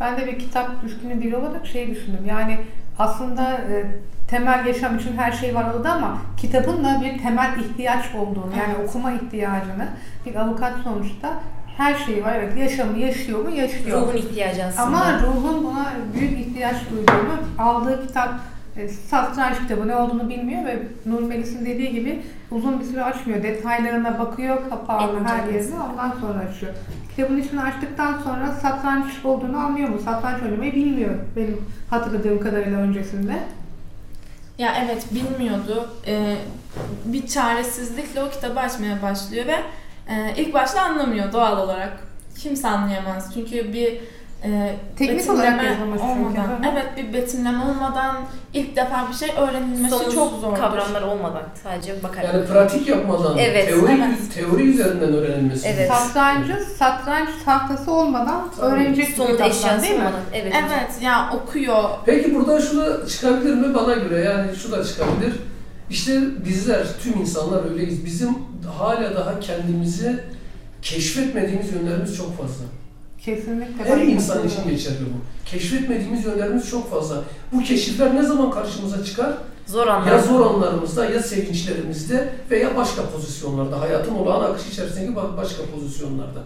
Ben 0.00 0.16
de 0.16 0.26
bir 0.26 0.38
kitap 0.38 0.82
düşkünü 0.82 1.20
biri 1.20 1.36
olarak 1.36 1.66
şey 1.66 1.90
düşündüm. 1.90 2.24
Yani 2.26 2.58
aslında 2.98 3.52
e, 3.52 3.86
temel 4.28 4.66
yaşam 4.66 4.98
için 4.98 5.16
her 5.16 5.32
şey 5.32 5.54
var 5.54 5.74
orada 5.74 5.92
ama 5.92 6.18
kitabın 6.36 6.84
da 6.84 7.00
bir 7.00 7.22
temel 7.22 7.58
ihtiyaç 7.58 8.14
olduğunu 8.14 8.52
yani 8.58 8.88
okuma 8.88 9.12
ihtiyacını 9.12 9.88
bir 10.26 10.34
avukat 10.34 10.72
sonuçta 10.84 11.28
her 11.76 11.94
şeyi 11.94 12.24
var. 12.24 12.34
Evet 12.34 12.56
yaşamı 12.56 12.98
yaşıyor 12.98 13.44
mu? 13.44 13.50
Yaşıyor. 13.50 14.02
Ruhun 14.02 14.16
ihtiyacı 14.16 14.64
aslında. 14.64 14.82
Ama 14.82 15.20
ruhun 15.22 15.64
buna 15.64 15.92
büyük 16.14 16.38
ihtiyaç 16.38 16.76
duyduğunu 16.90 17.38
aldığı 17.58 18.06
kitap 18.06 18.34
e, 18.76 18.88
satranç 18.88 19.58
kitabı 19.58 19.88
ne 19.88 19.96
olduğunu 19.96 20.28
bilmiyor 20.28 20.64
ve 20.64 20.78
Nur 21.06 21.22
Melis'in 21.22 21.66
dediği 21.66 21.92
gibi 21.92 22.22
uzun 22.50 22.80
bir 22.80 22.84
süre 22.84 23.04
açmıyor. 23.04 23.42
Detaylarına 23.42 24.18
bakıyor, 24.18 24.70
kapağını 24.70 25.28
her 25.28 25.48
ince 25.48 25.58
yerine 25.58 25.80
ondan 25.80 26.14
sonra 26.20 26.38
açıyor. 26.38 26.72
Kitabın 27.16 27.40
içini 27.40 27.60
açtıktan 27.62 28.18
sonra 28.24 28.52
satranç 28.52 29.06
olduğunu 29.24 29.56
anlıyor 29.56 29.88
mu? 29.88 29.98
Satranç 30.04 30.42
oynamayı 30.42 30.74
bilmiyor 30.74 31.14
benim 31.36 31.60
hatırladığım 31.90 32.40
kadarıyla 32.40 32.78
öncesinde. 32.78 33.38
Ya 34.58 34.74
evet 34.84 35.06
bilmiyordu. 35.14 35.88
Ee, 36.06 36.36
bir 37.04 37.26
çaresizlikle 37.26 38.22
o 38.22 38.30
kitabı 38.30 38.60
açmaya 38.60 39.02
başlıyor 39.02 39.46
ve 39.46 39.56
e, 40.08 40.34
ilk 40.36 40.54
başta 40.54 40.82
anlamıyor 40.82 41.32
doğal 41.32 41.58
olarak. 41.58 41.92
Kimse 42.38 42.68
anlayamaz. 42.68 43.30
Çünkü 43.34 43.72
bir 43.72 44.00
e, 44.44 44.76
Teknik 44.98 45.30
olarak 45.30 45.60
çünkü. 45.60 46.02
olmadan, 46.04 46.42
hı. 46.44 46.72
evet 46.72 46.86
bir 46.96 47.12
betimleme 47.12 47.64
olmadan 47.64 48.16
ilk 48.54 48.76
defa 48.76 49.08
bir 49.10 49.14
şey 49.14 49.28
öğrenilmesi 49.38 49.90
Somut 49.90 50.14
çok 50.14 50.40
zor. 50.40 50.56
kavramlar 50.56 51.02
olmadan 51.02 51.42
sadece 51.62 52.02
bakarak. 52.02 52.34
Yani 52.34 52.46
pratik 52.46 52.88
yapmadan, 52.88 53.38
Evet, 53.38 53.68
teori, 53.68 53.92
evet. 53.92 54.34
teori 54.34 54.62
üzerinden 54.62 55.12
öğrenilmesi. 55.14 55.68
Evet. 55.68 55.88
Satrancı 55.92 56.64
satranç 56.78 57.28
tahtası 57.44 57.92
olmadan 57.92 58.50
Tabii. 58.56 58.66
öğrenecek 58.74 59.08
bir 59.08 59.12
kitaptan 59.14 59.50
eşyası 59.50 59.82
değil 59.82 59.94
mi? 59.94 60.00
olmadan. 60.00 60.20
Evet. 60.34 60.54
Evet 60.68 61.02
ya 61.02 61.30
okuyor. 61.34 61.84
Peki 62.06 62.34
buradan 62.34 62.60
şu 62.60 62.76
da 62.80 63.06
çıkabilir 63.06 63.54
mi 63.54 63.74
bana 63.74 63.94
göre? 63.94 64.20
Yani 64.20 64.56
şu 64.56 64.72
da 64.72 64.84
çıkabilir. 64.84 65.32
İşte 65.92 66.20
bizler, 66.44 66.86
tüm 67.02 67.20
insanlar 67.20 67.70
öyleyiz. 67.70 68.04
Bizim 68.04 68.28
hala 68.78 69.16
daha 69.16 69.40
kendimizi 69.40 70.20
keşfetmediğimiz 70.82 71.72
yönlerimiz 71.72 72.16
çok 72.16 72.38
fazla. 72.38 72.64
Kesinlikle. 73.18 73.84
Her 73.84 74.00
insan 74.00 74.48
için 74.48 74.70
geçerli 74.70 74.96
bu. 75.00 75.48
Keşfetmediğimiz 75.50 76.24
yönlerimiz 76.24 76.70
çok 76.70 76.90
fazla. 76.90 77.22
Bu 77.52 77.62
keşifler 77.62 78.14
ne 78.14 78.22
zaman 78.22 78.50
karşımıza 78.50 79.04
çıkar? 79.04 79.32
Zor 79.66 79.86
anlar. 79.86 80.12
Ya 80.12 80.22
zor 80.22 80.46
anlarımızda, 80.46 81.04
ya 81.04 81.22
sevinçlerimizde 81.22 82.32
veya 82.50 82.76
başka 82.76 83.02
pozisyonlarda, 83.10 83.80
hayatın 83.80 84.14
olağan 84.14 84.50
akışı 84.50 84.68
içerisindeki 84.70 85.12
ba- 85.12 85.36
başka 85.36 85.62
pozisyonlarda. 85.74 86.42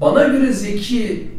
Bana 0.00 0.22
göre 0.24 0.52
zeki 0.52 1.30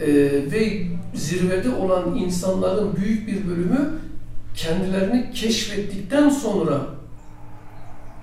e, 0.00 0.06
ve 0.52 0.82
zirvede 1.14 1.70
olan 1.70 2.16
insanların 2.16 2.96
büyük 2.96 3.28
bir 3.28 3.48
bölümü 3.48 3.90
kendilerini 4.54 5.30
keşfettikten 5.34 6.28
sonra 6.28 6.95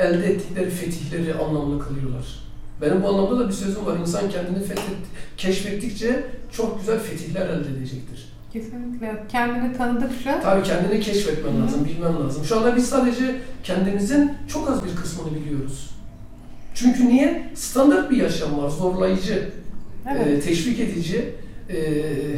elde 0.04 0.34
ettikleri 0.34 0.70
fetihleri 0.70 1.34
anlamlı 1.34 1.80
kılıyorlar. 1.80 2.44
Benim 2.82 3.04
bu 3.04 3.08
anlamda 3.08 3.39
da 3.39 3.48
bir 3.48 3.54
sözüm 3.54 3.86
var. 3.86 3.98
İnsan 3.98 4.30
kendini 4.30 4.60
fethet, 4.60 4.98
keşfettikçe 5.38 6.24
çok 6.52 6.80
güzel 6.80 7.00
fetihler 7.00 7.50
elde 7.50 7.70
edecektir. 7.78 8.34
Kesinlikle. 8.54 9.24
Kendini 9.32 9.78
tanıdıkça 9.78 10.42
Tabii 10.42 10.63
kendini 10.63 11.00
keşfetmen 11.00 11.52
Hı. 11.52 11.62
lazım, 11.62 11.86
bilmen 11.86 12.16
lazım. 12.16 12.44
Şu 12.46 12.58
anda 12.58 12.76
biz 12.76 12.89
sadece 12.89 13.36
kendimizin 13.63 14.32
çok 14.48 14.70
az 14.70 14.86
bir 14.86 14.96
kısmını 14.96 15.36
biliyoruz. 15.36 15.89
Çünkü 16.76 17.08
niye? 17.08 17.52
Standart 17.56 18.12
bir 18.12 18.18
yaşam 18.18 18.58
var, 18.58 18.70
zorlayıcı, 18.70 19.50
evet. 20.12 20.28
e, 20.28 20.39
teşvik 20.39 20.80
edici, 20.80 21.34
e, 21.70 21.76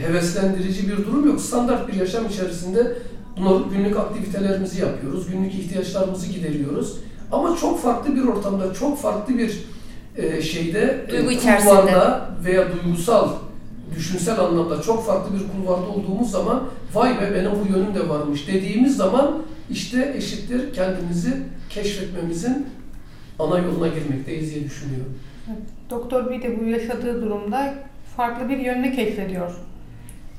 heveslendirici 0.07 0.87
bir 0.87 0.97
durum 0.97 1.27
yok. 1.27 1.41
Standart 1.41 1.87
bir 1.87 1.93
yaşam 1.93 2.25
içerisinde 2.25 2.97
bunu 3.37 3.67
günlük 3.73 3.97
aktivitelerimizi 3.97 4.81
yapıyoruz, 4.81 5.31
günlük 5.31 5.53
ihtiyaçlarımızı 5.53 6.27
gideriyoruz. 6.27 6.97
Ama 7.35 7.57
çok 7.57 7.81
farklı 7.81 8.15
bir 8.15 8.23
ortamda, 8.23 8.73
çok 8.73 9.01
farklı 9.01 9.37
bir 9.37 9.63
e, 10.17 10.41
şeyde, 10.41 11.05
Duygu 11.09 11.31
e, 11.31 11.33
içerisinde. 11.35 11.71
kulvarda 11.71 12.29
veya 12.45 12.65
duygusal, 12.73 13.29
düşünsel 13.95 14.39
anlamda 14.39 14.81
çok 14.81 15.05
farklı 15.05 15.35
bir 15.35 15.43
kulvarda 15.51 15.87
olduğumuz 15.87 16.31
zaman 16.31 16.63
vay 16.93 17.21
be 17.21 17.31
benim 17.35 17.51
bu 17.51 17.77
yönüm 17.77 17.95
de 17.95 18.09
varmış 18.09 18.47
dediğimiz 18.47 18.97
zaman 18.97 19.43
işte 19.69 20.13
eşittir 20.17 20.73
kendimizi 20.73 21.37
keşfetmemizin 21.69 22.67
ana 23.39 23.59
yoluna 23.59 23.87
girmekteyiz 23.87 24.55
diye 24.55 24.63
düşünüyorum. 24.63 25.17
Doktor 25.89 26.31
bir 26.31 26.41
de 26.41 26.59
bu 26.59 26.65
yaşadığı 26.65 27.21
durumda 27.21 27.73
farklı 28.17 28.49
bir 28.49 28.57
yönünü 28.57 28.95
keşfediyor. 28.95 29.51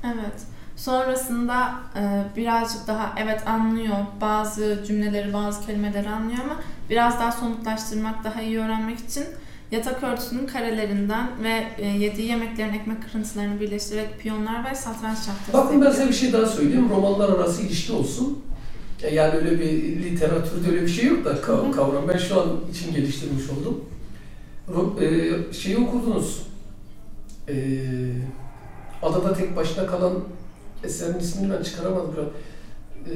Evet. 0.03 0.41
Sonrasında 0.77 1.69
e, 1.95 2.23
birazcık 2.35 2.87
daha 2.87 3.15
evet 3.23 3.47
anlıyor. 3.47 3.95
Bazı 4.21 4.83
cümleleri, 4.87 5.33
bazı 5.33 5.65
kelimeleri 5.65 6.09
anlıyor 6.09 6.39
ama 6.43 6.55
biraz 6.89 7.19
daha 7.19 7.31
somutlaştırmak, 7.31 8.23
daha 8.23 8.41
iyi 8.41 8.59
öğrenmek 8.59 8.99
için 8.99 9.23
yatak 9.71 10.03
örtüsünün 10.03 10.47
karelerinden 10.47 11.27
ve 11.43 11.63
e, 11.77 11.87
yediği 11.87 12.27
yemeklerin 12.27 12.73
ekmek 12.73 13.03
kırıntılarını 13.11 13.59
birleştirerek 13.59 14.19
piyonlar 14.19 14.71
ve 14.71 14.75
satranç 14.75 15.17
tahtası. 15.25 15.53
Bakın 15.53 15.81
ben 15.81 15.91
size 15.91 16.07
bir 16.07 16.13
şey 16.13 16.33
daha 16.33 16.45
söyleyeyim. 16.45 16.89
Romanlar 16.89 17.29
arası 17.29 17.61
ilişki 17.61 17.93
olsun. 17.93 18.43
E, 19.03 19.15
Yani 19.15 19.33
öyle 19.35 19.59
bir 19.59 20.03
literatürde 20.03 20.69
öyle 20.69 20.81
bir 20.81 20.87
şey 20.87 21.05
yok 21.05 21.25
da 21.25 21.41
kavram. 21.41 22.07
Ben 22.07 22.17
şu 22.17 22.41
an 22.41 22.47
için 22.71 22.93
geliştirmiş 22.93 23.43
oldum. 23.49 23.85
E, 25.01 25.53
şeyi 25.53 25.77
okudunuz. 25.77 26.41
E, 27.49 27.55
adada 29.03 29.33
tek 29.33 29.55
başına 29.55 29.85
kalan 29.87 30.13
eserin 30.83 31.19
ismini 31.19 31.53
ben 31.53 31.63
çıkaramadım. 31.63 32.11
şu 32.15 32.21
an. 32.21 32.27
E, 33.07 33.15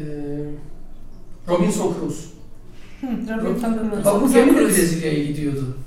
Robinson 1.50 1.94
Crusoe. 2.00 2.32
Robinson 3.44 3.74
Crusoe. 3.74 4.06
Bak 4.06 4.22
bu 4.22 4.34
gemi 4.34 4.56
de. 4.56 4.60
Brezilya'ya 4.60 5.24
gidiyordu. 5.24 5.78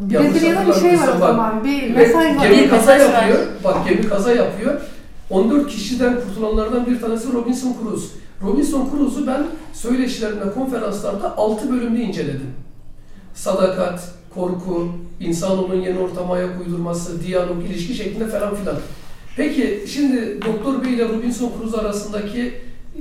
Brezilya'da 0.00 0.66
bir 0.66 0.74
şey 0.74 0.98
var 0.98 1.08
o 1.16 1.18
zaman. 1.18 1.64
Bir 1.64 1.90
mesaj 1.94 2.36
var. 2.36 2.48
gemi 2.48 2.62
Bir 2.62 2.70
kaza 2.70 2.96
yapıyor. 2.96 3.46
Bak 3.64 3.88
gemi 3.88 4.08
kaza 4.08 4.32
yapıyor. 4.32 4.80
14 5.30 5.68
kişiden 5.70 6.20
kurtulanlardan 6.20 6.86
bir 6.86 7.00
tanesi 7.00 7.32
Robinson 7.32 7.76
Crusoe. 7.82 8.08
Robinson 8.42 8.90
Crusoe'u 8.90 9.26
ben 9.26 9.46
söyleşilerimde, 9.72 10.52
konferanslarda 10.54 11.36
6 11.36 11.72
bölümde 11.72 12.02
inceledim. 12.02 12.50
Sadakat, 13.34 14.14
korku, 14.34 14.88
insanoğlunun 15.20 15.80
yeni 15.80 15.98
ortama 15.98 16.34
ayak 16.34 16.60
uydurması, 16.60 17.22
diyalog, 17.22 17.64
ilişki 17.64 17.94
şeklinde 17.94 18.28
falan 18.28 18.54
filan. 18.54 18.76
Peki 19.36 19.84
şimdi 19.88 20.42
Doktor 20.46 20.84
Bey 20.84 20.94
ile 20.94 21.08
Robinson 21.08 21.52
Crusoe 21.60 21.80
arasındaki 21.80 22.54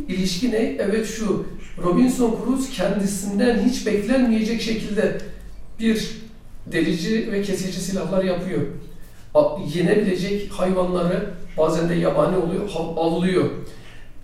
ilişki 0.07 0.51
ne? 0.51 0.77
Evet 0.79 1.07
şu, 1.07 1.45
Robinson 1.83 2.37
Crusoe 2.45 2.71
kendisinden 2.71 3.59
hiç 3.59 3.85
beklenmeyecek 3.85 4.61
şekilde 4.61 5.17
bir 5.79 6.09
delici 6.67 7.31
ve 7.31 7.41
kesici 7.41 7.79
silahlar 7.79 8.23
yapıyor. 8.23 8.61
Yenebilecek 9.75 10.51
hayvanları 10.51 11.29
bazen 11.57 11.89
de 11.89 11.93
yabani 11.93 12.37
oluyor, 12.37 12.69
avlıyor. 12.97 13.45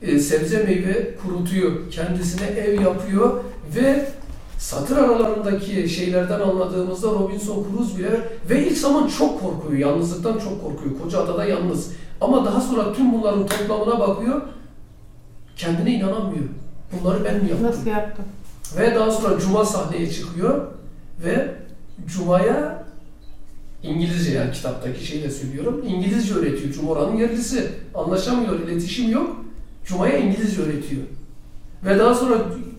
E, 0.01 0.19
sebze 0.19 0.63
meyve 0.63 1.15
kurutuyor, 1.15 1.91
kendisine 1.91 2.47
ev 2.47 2.81
yapıyor 2.81 3.43
ve 3.75 4.05
satır 4.57 4.97
aralarındaki 4.97 5.89
şeylerden 5.89 6.39
anladığımızda 6.39 7.07
Robinson 7.07 7.65
Crusoe 7.71 7.99
bile 7.99 8.29
ve 8.49 8.67
ilk 8.67 8.77
zaman 8.77 9.07
çok 9.07 9.41
korkuyor, 9.41 9.79
yalnızlıktan 9.79 10.39
çok 10.39 10.63
korkuyor. 10.63 10.99
Koca 11.03 11.19
adada 11.19 11.45
yalnız. 11.45 11.91
Ama 12.21 12.45
daha 12.45 12.61
sonra 12.61 12.93
tüm 12.93 13.13
bunların 13.13 13.47
toplamına 13.47 13.99
bakıyor, 13.99 14.41
kendine 15.55 15.91
inanamıyor. 15.91 16.45
Bunları 16.91 17.23
ben 17.25 17.43
mi 17.43 17.49
yaptım? 17.49 17.67
Nasıl 17.67 17.87
yaptın? 17.87 18.25
Ve 18.77 18.95
daha 18.95 19.11
sonra 19.11 19.39
Cuma 19.39 19.65
sahneye 19.65 20.11
çıkıyor 20.11 20.67
ve 21.25 21.55
Cuma'ya 22.07 22.83
İngilizce 23.83 24.31
yani 24.31 24.51
kitaptaki 24.51 25.05
şeyle 25.05 25.31
söylüyorum. 25.31 25.83
İngilizce 25.87 26.33
öğretiyor. 26.33 26.73
Cuma 26.73 26.91
oranın 26.91 27.17
yerlisi. 27.17 27.71
Anlaşamıyor, 27.95 28.59
iletişim 28.59 29.11
yok. 29.11 29.45
Cuma'ya 29.85 30.17
İngilizce 30.17 30.61
öğretiyor. 30.61 31.01
Ve 31.85 31.99
daha 31.99 32.15
sonra 32.15 32.35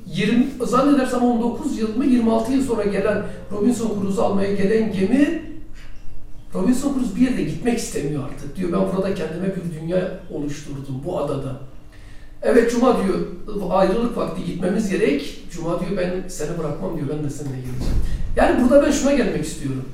20, 0.06 0.46
zannedersem 0.66 1.22
19 1.22 1.78
yıl 1.78 1.96
mı 1.96 2.04
26 2.04 2.52
yıl 2.52 2.64
sonra 2.64 2.84
gelen 2.84 3.22
Robinson 3.52 4.00
Crusoe'u 4.00 4.24
almaya 4.24 4.54
gelen 4.54 4.92
gemi 4.92 5.42
Robinson 6.54 6.94
Crusoe 6.94 7.16
bir 7.16 7.30
yere 7.30 7.42
gitmek 7.42 7.78
istemiyor 7.78 8.22
artık. 8.24 8.56
Diyor 8.56 8.72
ben 8.72 8.96
burada 8.96 9.14
kendime 9.14 9.46
bir 9.46 9.80
dünya 9.80 10.20
oluşturdum 10.30 11.02
bu 11.04 11.18
adada. 11.18 11.60
Evet 12.42 12.70
Cuma 12.70 12.96
diyor 13.04 13.18
ayrılık 13.70 14.16
vakti 14.16 14.44
gitmemiz 14.44 14.90
gerek. 14.90 15.44
Cuma 15.52 15.80
diyor 15.80 15.90
ben 15.96 16.28
seni 16.28 16.58
bırakmam 16.58 16.96
diyor 16.96 17.08
ben 17.08 17.24
de 17.24 17.30
seninle 17.30 17.56
geleceğim. 17.56 17.94
Yani 18.36 18.62
burada 18.62 18.86
ben 18.86 18.90
şuna 18.90 19.12
gelmek 19.12 19.44
istiyorum. 19.44 19.84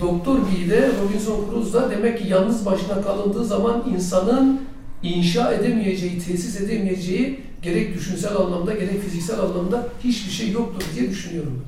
Doktor 0.00 0.38
B'de 0.38 0.90
Robinson 1.04 1.50
Crusoe'da 1.50 1.90
demek 1.90 2.18
ki 2.18 2.28
yalnız 2.28 2.66
başına 2.66 3.02
kalındığı 3.02 3.44
zaman 3.44 3.84
insanın 3.94 4.60
inşa 5.02 5.52
edemeyeceği, 5.52 6.18
tesis 6.18 6.60
edemeyeceği 6.60 7.40
gerek 7.62 7.94
düşünsel 7.94 8.36
anlamda 8.36 8.72
gerek 8.72 9.02
fiziksel 9.02 9.40
anlamda 9.40 9.88
hiçbir 10.04 10.32
şey 10.32 10.50
yoktur 10.50 10.84
diye 10.96 11.10
düşünüyorum. 11.10 11.64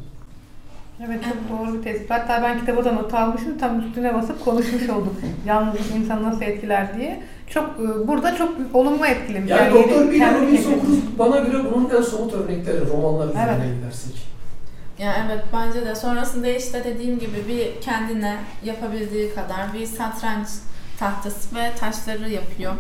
Evet 1.01 1.21
çok 1.25 1.59
doğru 1.59 1.79
bir 1.79 1.83
tespit. 1.83 2.11
Hatta 2.11 2.43
ben 2.43 2.61
kitabı 2.61 2.85
da 2.85 2.93
not 2.93 3.15
almışım. 3.15 3.59
Tam 3.59 3.81
üstüne 3.81 4.15
basıp 4.15 4.45
konuşmuş 4.45 4.89
olduk. 4.89 5.17
Yalnızlık 5.47 5.97
insanı 5.97 6.23
nasıl 6.23 6.43
etkiler 6.43 6.97
diye. 6.99 7.23
Çok 7.51 7.65
e, 7.65 8.09
burada 8.09 8.37
çok 8.37 8.53
olumlu 8.75 9.07
etkilemiş. 9.07 9.51
Yani, 9.51 9.75
Doktor 9.75 10.01
yeni- 10.01 10.11
B'de 10.11 10.19
kendi 10.19 10.47
Robinson. 10.47 10.73
Crusoe 10.73 11.19
bana 11.19 11.39
göre 11.39 11.63
bunun 11.75 11.91
en 11.91 12.03
somut 12.03 12.35
örnekleri 12.35 12.89
romanlar 12.89 13.29
üzerinden 13.29 13.61
Evet. 13.61 13.77
gidersek. 13.81 14.25
Ya 14.99 15.15
evet 15.27 15.45
bence 15.53 15.87
de 15.87 15.95
sonrasında 15.95 16.49
işte 16.49 16.85
dediğim 16.85 17.19
gibi 17.19 17.49
bir 17.49 17.81
kendine 17.81 18.37
yapabildiği 18.65 19.35
kadar 19.35 19.73
bir 19.75 19.87
satranç 19.87 20.49
tahtası 20.99 21.57
ve 21.57 21.71
taşları 21.81 22.31
yapıyor. 22.31 22.73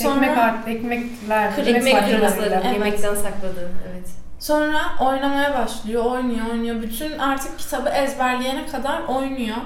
Ekmek 0.00 0.38
art, 0.38 0.68
ekmekler, 0.68 1.52
Ekmek 1.58 1.92
parçalarıyla. 1.92 2.18
kırmızıları, 2.28 2.62
Evet. 2.64 2.74
yemekten 2.74 3.14
sakladığı. 3.14 3.70
Evet. 3.92 4.08
Sonra 4.38 4.80
oynamaya 5.00 5.58
başlıyor, 5.58 6.04
oynuyor, 6.04 6.46
oynuyor. 6.52 6.82
Bütün 6.82 7.18
artık 7.18 7.58
kitabı 7.58 7.88
ezberleyene 7.88 8.66
kadar 8.66 9.02
oynuyor. 9.02 9.56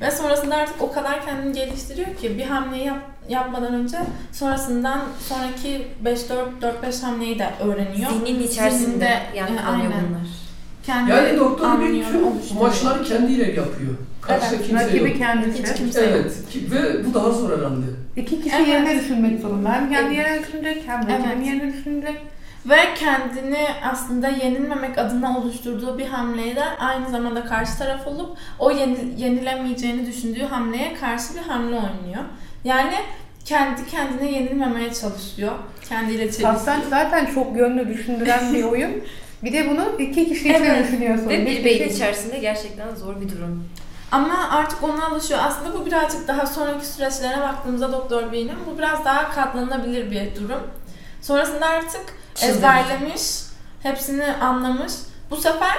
Ve 0.00 0.10
sonrasında 0.10 0.56
artık 0.56 0.82
o 0.82 0.92
kadar 0.92 1.24
kendini 1.24 1.52
geliştiriyor 1.52 2.16
ki 2.16 2.38
bir 2.38 2.44
hamleyi 2.44 2.84
yap, 2.86 2.98
yapmadan 3.28 3.74
önce 3.74 3.96
sonrasından 4.32 5.00
sonraki 5.28 5.86
5-4-4-5 6.04 7.02
hamleyi 7.02 7.38
de 7.38 7.50
öğreniyor. 7.64 8.10
Zihnin 8.10 8.42
içerisinde 8.42 8.86
Zihninde, 8.86 9.18
yankılanıyor 9.34 9.92
bunlar. 10.08 10.26
Kendi 10.86 11.10
Yani 11.10 11.38
Doktor 11.38 11.66
anlıyor, 11.68 12.04
tüm 12.48 12.58
maçları 12.60 13.04
kendiyle 13.04 13.42
yapıyor. 13.46 13.94
Karşıda 14.20 14.56
Evet, 14.56 14.66
kimse 14.66 14.84
rakibi 14.84 15.08
yok. 15.08 15.18
kendisi. 15.18 15.62
Hiç 15.62 15.74
kimse 15.76 16.00
yok. 16.00 16.10
Evet 16.14 16.48
ki- 16.50 16.70
ve 16.70 17.06
bu 17.06 17.14
daha 17.14 17.30
zor 17.30 17.58
herhalde. 17.58 17.86
İki 18.16 18.42
kişi 18.42 18.56
Evet. 18.56 18.68
yerine 18.68 19.00
düşünmek 19.00 19.40
zorunda. 19.40 19.72
Hem 19.72 19.90
kendi 19.90 20.14
Evet. 20.14 20.26
yerine 20.26 20.46
düşünecek 20.46 20.82
hem 20.86 20.98
rakibin 21.08 21.24
Evet. 21.36 21.46
yerine 21.46 21.72
düşünecek. 21.72 22.16
Ve 22.68 22.94
kendini 22.98 23.66
aslında 23.92 24.28
yenilmemek 24.28 24.98
adına 24.98 25.38
oluşturduğu 25.38 25.98
bir 25.98 26.06
hamleyle 26.06 26.64
aynı 26.64 27.10
zamanda 27.10 27.44
karşı 27.44 27.78
taraf 27.78 28.06
olup 28.06 28.36
o 28.58 28.70
yeni, 28.70 28.98
yenilemeyeceğini 29.16 30.06
düşündüğü 30.06 30.44
hamleye 30.44 30.94
karşı 30.94 31.34
bir 31.34 31.40
hamle 31.40 31.76
oynuyor. 31.76 32.24
Yani 32.64 32.94
kendi 33.44 33.86
kendine 33.86 34.32
yenilmemeye 34.32 34.94
çalışıyor. 34.94 35.52
Kendiyle 35.88 36.22
çelişiyor. 36.24 36.54
Satranç 36.54 36.84
zaten 36.90 37.26
çok 37.26 37.56
yönlü 37.56 37.88
düşündüren 37.88 38.54
bir 38.54 38.64
oyun. 38.72 38.90
Bir 39.44 39.52
de 39.52 39.70
bunu 39.70 39.84
iki 39.98 40.28
kişi 40.28 40.40
için 40.40 40.54
Evet. 40.64 40.84
düşünüyorsun. 40.86 41.28
Ve 41.28 41.46
Bir 41.46 41.64
beyin 41.64 41.78
kişi- 41.84 41.94
içerisinde 41.96 42.38
gerçekten 42.38 42.94
zor 42.94 43.20
bir 43.20 43.28
durum. 43.28 43.64
Ama 44.12 44.48
artık 44.50 44.82
ona 44.84 45.06
alışıyor. 45.06 45.40
Aslında 45.42 45.74
bu 45.78 45.86
birazcık 45.86 46.28
daha 46.28 46.46
sonraki 46.46 46.86
süreçlere 46.86 47.40
baktığımızda 47.40 47.92
Doktor 47.92 48.32
Bey'in 48.32 48.50
bu 48.66 48.78
biraz 48.78 49.04
daha 49.04 49.30
katlanabilir 49.30 50.10
bir 50.10 50.36
durum. 50.36 50.60
Sonrasında 51.22 51.66
artık 51.66 52.04
ezberlemiş, 52.42 53.22
hepsini 53.82 54.26
anlamış. 54.26 54.92
Bu 55.30 55.36
sefer 55.36 55.76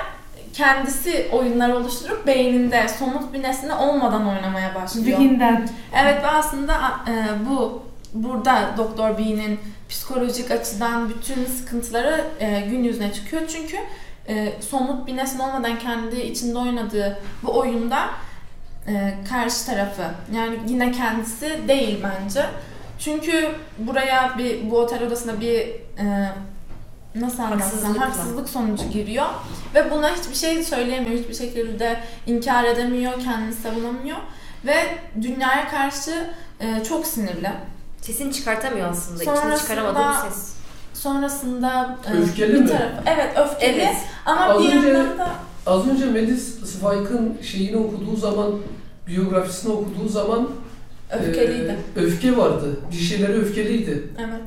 kendisi 0.53 1.29
oyunlar 1.31 1.69
oluşturup 1.69 2.27
beyninde 2.27 2.87
somut 2.87 3.33
bir 3.33 3.43
nesne 3.43 3.73
olmadan 3.73 4.27
oynamaya 4.27 4.75
başlıyor. 4.75 5.17
Zihinden. 5.17 5.69
Evet 5.95 6.23
ve 6.23 6.27
aslında 6.27 6.73
e, 7.07 7.45
bu 7.49 7.83
burada 8.13 8.73
Doktor 8.77 9.17
B'nin 9.17 9.59
psikolojik 9.89 10.51
açıdan 10.51 11.09
bütün 11.09 11.45
sıkıntıları 11.45 12.25
e, 12.39 12.61
gün 12.61 12.83
yüzüne 12.83 13.13
çıkıyor. 13.13 13.41
Çünkü 13.47 13.77
e, 14.27 14.53
somut 14.61 15.07
bir 15.07 15.15
nesne 15.15 15.43
olmadan 15.43 15.79
kendi 15.79 16.21
içinde 16.21 16.57
oynadığı 16.57 17.19
bu 17.43 17.59
oyunda 17.59 18.09
e, 18.87 19.13
karşı 19.29 19.65
tarafı 19.65 20.03
yani 20.35 20.59
yine 20.67 20.91
kendisi 20.91 21.67
değil 21.67 22.03
bence. 22.03 22.45
Çünkü 22.99 23.51
buraya 23.77 24.35
bir 24.37 24.71
bu 24.71 24.77
otel 24.79 25.03
odasına 25.07 25.41
bir 25.41 25.59
e, 25.99 26.31
nasıl 27.15 27.43
anlatsam 27.43 27.95
haksızlık 27.95 28.49
sonucu 28.49 28.83
giriyor 28.89 29.25
ve 29.75 29.91
buna 29.91 30.09
hiçbir 30.15 30.35
şey 30.35 30.63
söyleyemiyor, 30.63 31.19
hiçbir 31.19 31.33
şekilde 31.33 31.99
inkar 32.27 32.63
edemiyor, 32.63 33.13
kendini 33.23 33.53
savunamıyor 33.53 34.17
ve 34.65 34.75
dünyaya 35.21 35.69
karşı 35.69 36.29
e, 36.59 36.83
çok 36.83 37.05
sinirli. 37.07 37.51
Sesini 38.01 38.33
çıkartamıyor 38.33 38.89
aslında. 38.91 39.23
İçini 39.23 39.35
Sonrasında- 39.35 39.57
çıkaramadığı 39.57 40.25
bir 40.25 40.29
ses. 40.29 40.53
Sonrasında 40.93 41.97
e, 42.11 42.17
Öfkeli 42.17 42.53
bir 42.53 42.59
mi? 42.59 42.67
tarafı 42.67 42.95
evet 43.05 43.37
öfkeli 43.37 43.81
Evet. 43.81 43.95
ama 44.25 44.41
Az 44.41 44.63
bir 44.63 44.75
önce- 44.75 44.87
yandan 44.87 45.17
da 45.17 45.29
Az 45.65 45.87
önce 45.87 46.05
Melis 46.05 46.59
Spike'ın 46.59 47.37
şeyini 47.41 47.77
okuduğu 47.77 48.15
zaman, 48.15 48.51
biyografisini 49.07 49.73
okuduğu 49.73 50.09
zaman 50.09 50.49
öfkeliydi. 51.11 51.75
e, 51.95 51.99
öfke 51.99 52.37
vardı. 52.37 52.65
Bir 52.91 52.95
şeyleri 52.97 53.33
öfkeliydi. 53.33 54.03
evet. 54.19 54.41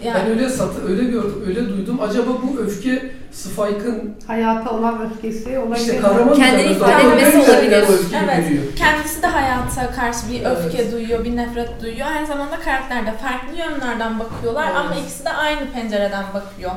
Ben 0.00 0.06
Yani 0.06 0.30
öyle 0.30 0.48
satı, 0.48 0.88
öyle 0.88 1.04
gördüm, 1.04 1.44
öyle 1.46 1.68
duydum. 1.68 1.98
Acaba 2.02 2.30
bu 2.42 2.60
öfke 2.60 3.10
Spike'ın 3.32 4.16
Hayata 4.26 4.70
olan 4.70 5.10
öfkesi 5.10 5.58
olabilir. 5.58 5.80
işte 5.80 5.98
kahraman 6.00 6.34
Kendini 6.34 6.72
ifade 6.72 6.92
etmesi 7.02 7.38
olabilir. 7.50 7.72
Evet. 7.72 8.38
veriyor. 8.46 8.62
kendisi 8.76 9.22
de 9.22 9.26
hayata 9.26 9.90
karşı 9.90 10.18
bir 10.32 10.40
Evet. 10.40 10.58
öfke 10.64 10.92
duyuyor, 10.92 11.24
bir 11.24 11.36
nefret 11.36 11.82
duyuyor. 11.82 12.06
Aynı 12.16 12.26
zamanda 12.26 12.60
karakter 12.60 13.06
de 13.06 13.12
farklı 13.12 13.56
yönlerden 13.58 14.18
bakıyorlar 14.18 14.66
Evet. 14.66 14.76
ama 14.76 14.94
ikisi 14.94 15.24
de 15.24 15.30
aynı 15.30 15.72
pencereden 15.72 16.24
bakıyor 16.34 16.70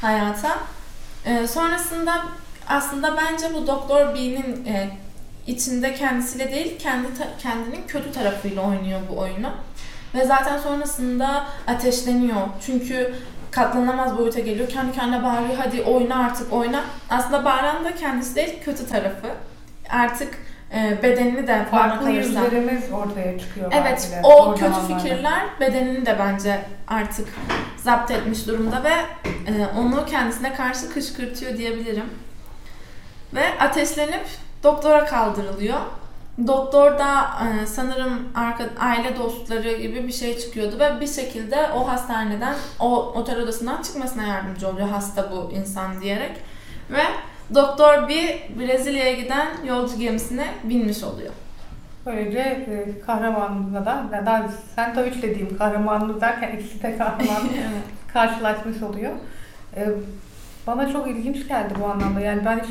hayata. 0.00 0.58
Ee, 1.26 1.46
sonrasında 1.46 2.22
aslında 2.68 3.16
bence 3.16 3.46
bu 3.54 3.66
Doktor 3.66 4.14
B'nin 4.14 4.64
e, 4.66 4.90
içinde 5.46 5.94
kendisiyle 5.94 6.52
değil, 6.52 6.78
kendi 6.78 7.08
kendinin 7.38 7.86
kötü 7.86 8.12
tarafıyla 8.12 8.62
oynuyor 8.62 9.00
bu 9.10 9.18
oyunu. 9.18 9.50
Ve 10.14 10.24
zaten 10.24 10.58
sonrasında 10.58 11.46
ateşleniyor. 11.66 12.40
Çünkü 12.66 13.14
katlanamaz 13.50 14.18
boyuta 14.18 14.40
geliyor. 14.40 14.68
Kendi 14.68 14.92
kendine 14.92 15.22
bağırıyor. 15.22 15.54
Hadi 15.58 15.82
oyna 15.82 16.24
artık 16.24 16.52
oyna. 16.52 16.84
Aslında 17.10 17.44
bağıran 17.44 17.84
da 17.84 17.94
kendisi 17.94 18.34
değil, 18.34 18.54
kötü 18.64 18.86
tarafı. 18.86 19.28
Artık 19.90 20.38
e, 20.74 21.02
bedenini 21.02 21.46
de 21.46 21.64
Farklı 21.70 22.10
yüzlerimiz 22.10 22.92
ortaya 22.92 23.38
çıkıyor. 23.38 23.72
Evet, 23.74 24.10
o 24.22 24.44
zor 24.44 24.56
kötü 24.56 24.94
fikirler 24.94 25.44
bedenini 25.60 26.06
de 26.06 26.16
bence 26.18 26.60
artık 26.88 27.28
zapt 27.76 28.10
etmiş 28.10 28.46
durumda 28.46 28.84
ve 28.84 28.94
e, 29.50 29.66
onu 29.78 30.06
kendisine 30.06 30.54
karşı 30.54 30.90
kışkırtıyor 30.90 31.56
diyebilirim. 31.56 32.10
Ve 33.34 33.58
ateşlenip 33.60 34.26
doktora 34.66 35.04
kaldırılıyor. 35.04 35.78
Doktor 36.46 36.98
da 36.98 37.24
e, 37.44 37.66
sanırım 37.66 38.28
arka, 38.34 38.64
aile 38.80 39.16
dostları 39.16 39.72
gibi 39.72 40.08
bir 40.08 40.12
şey 40.12 40.38
çıkıyordu 40.38 40.78
ve 40.78 41.00
bir 41.00 41.06
şekilde 41.06 41.56
o 41.76 41.88
hastaneden, 41.88 42.54
o 42.80 42.96
otel 42.96 43.42
odasından 43.42 43.82
çıkmasına 43.82 44.26
yardımcı 44.26 44.68
oluyor 44.68 44.88
hasta 44.88 45.30
bu 45.30 45.52
insan 45.52 46.00
diyerek. 46.00 46.36
Ve 46.90 47.02
doktor 47.54 48.08
bir 48.08 48.40
Brezilya'ya 48.58 49.12
giden 49.12 49.48
yolcu 49.66 49.98
gemisine 49.98 50.46
binmiş 50.64 51.02
oluyor. 51.02 51.32
Böylece 52.06 52.38
e, 52.38 53.06
da, 53.86 54.04
ya 54.12 54.26
da 54.26 54.48
Sentovic 54.74 55.22
dediğim 55.22 55.58
kahramanımız 55.58 56.20
derken 56.20 56.56
ikisi 56.56 56.82
de 56.82 56.98
kahraman 56.98 57.42
karşılaşmış 58.12 58.82
oluyor. 58.82 59.12
E, 59.76 59.88
bana 60.66 60.92
çok 60.92 61.08
ilginç 61.08 61.48
geldi 61.48 61.74
bu 61.80 61.86
anlamda. 61.86 62.20
Yani 62.20 62.44
ben 62.44 62.58
hiç 62.58 62.68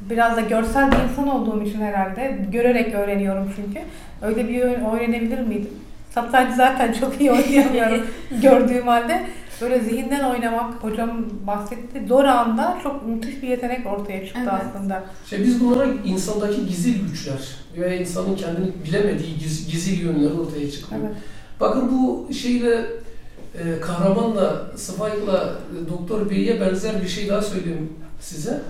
biraz 0.00 0.36
da 0.36 0.40
görsel 0.40 0.92
bir 0.92 0.96
insan 1.10 1.28
olduğum 1.28 1.62
için 1.62 1.80
herhalde 1.80 2.38
görerek 2.52 2.94
öğreniyorum 2.94 3.52
çünkü. 3.56 3.80
Öyle 4.22 4.48
bir 4.48 4.62
oyun 4.64 4.84
öğrenebilir 4.84 5.38
miydim? 5.38 5.70
Satranç 6.14 6.56
zaten 6.56 6.92
çok 6.92 7.20
iyi 7.20 7.30
oynayamıyorum 7.30 8.06
gördüğüm 8.42 8.86
halde. 8.86 9.26
Böyle 9.60 9.80
zihinden 9.80 10.24
oynamak, 10.24 10.74
hocam 10.74 11.26
bahsetti. 11.46 12.08
Doğru 12.08 12.26
anda 12.26 12.78
çok 12.82 13.06
müthiş 13.06 13.42
bir 13.42 13.48
yetenek 13.48 13.86
ortaya 13.86 14.26
çıktı 14.26 14.40
Evet. 14.42 14.52
aslında. 14.52 15.04
İşte 15.24 15.38
biz 15.44 15.60
bunlara 15.64 15.86
insandaki 16.04 16.66
gizil 16.66 17.08
güçler 17.08 17.38
veya 17.76 17.94
insanın 17.94 18.36
kendini 18.36 18.70
bilemediği 18.84 19.38
giz, 19.38 19.70
gizil 19.70 20.00
yönleri 20.00 20.32
ortaya 20.32 20.70
çıkıyor. 20.70 21.00
Evet. 21.04 21.16
Bakın 21.60 21.90
bu 21.92 22.32
şeyle 22.34 22.86
e, 23.54 23.80
kahramanla, 23.80 24.66
Spike'la 24.76 25.54
e, 25.86 25.88
Doktor 25.90 26.30
Bey'e 26.30 26.60
benzer 26.60 27.02
bir 27.02 27.08
şey 27.08 27.28
daha 27.28 27.42
söyleyeyim 27.42 27.92
size. 28.20 28.60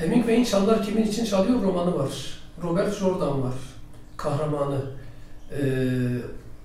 Hemingway'in 0.00 0.44
Çallar 0.44 0.84
Kimin 0.84 1.02
için 1.02 1.24
Çalıyor 1.24 1.62
romanı 1.62 1.98
var. 1.98 2.10
Robert 2.62 2.98
Jordan 2.98 3.42
var. 3.42 3.54
Kahramanı. 4.16 4.80
E, 5.52 5.62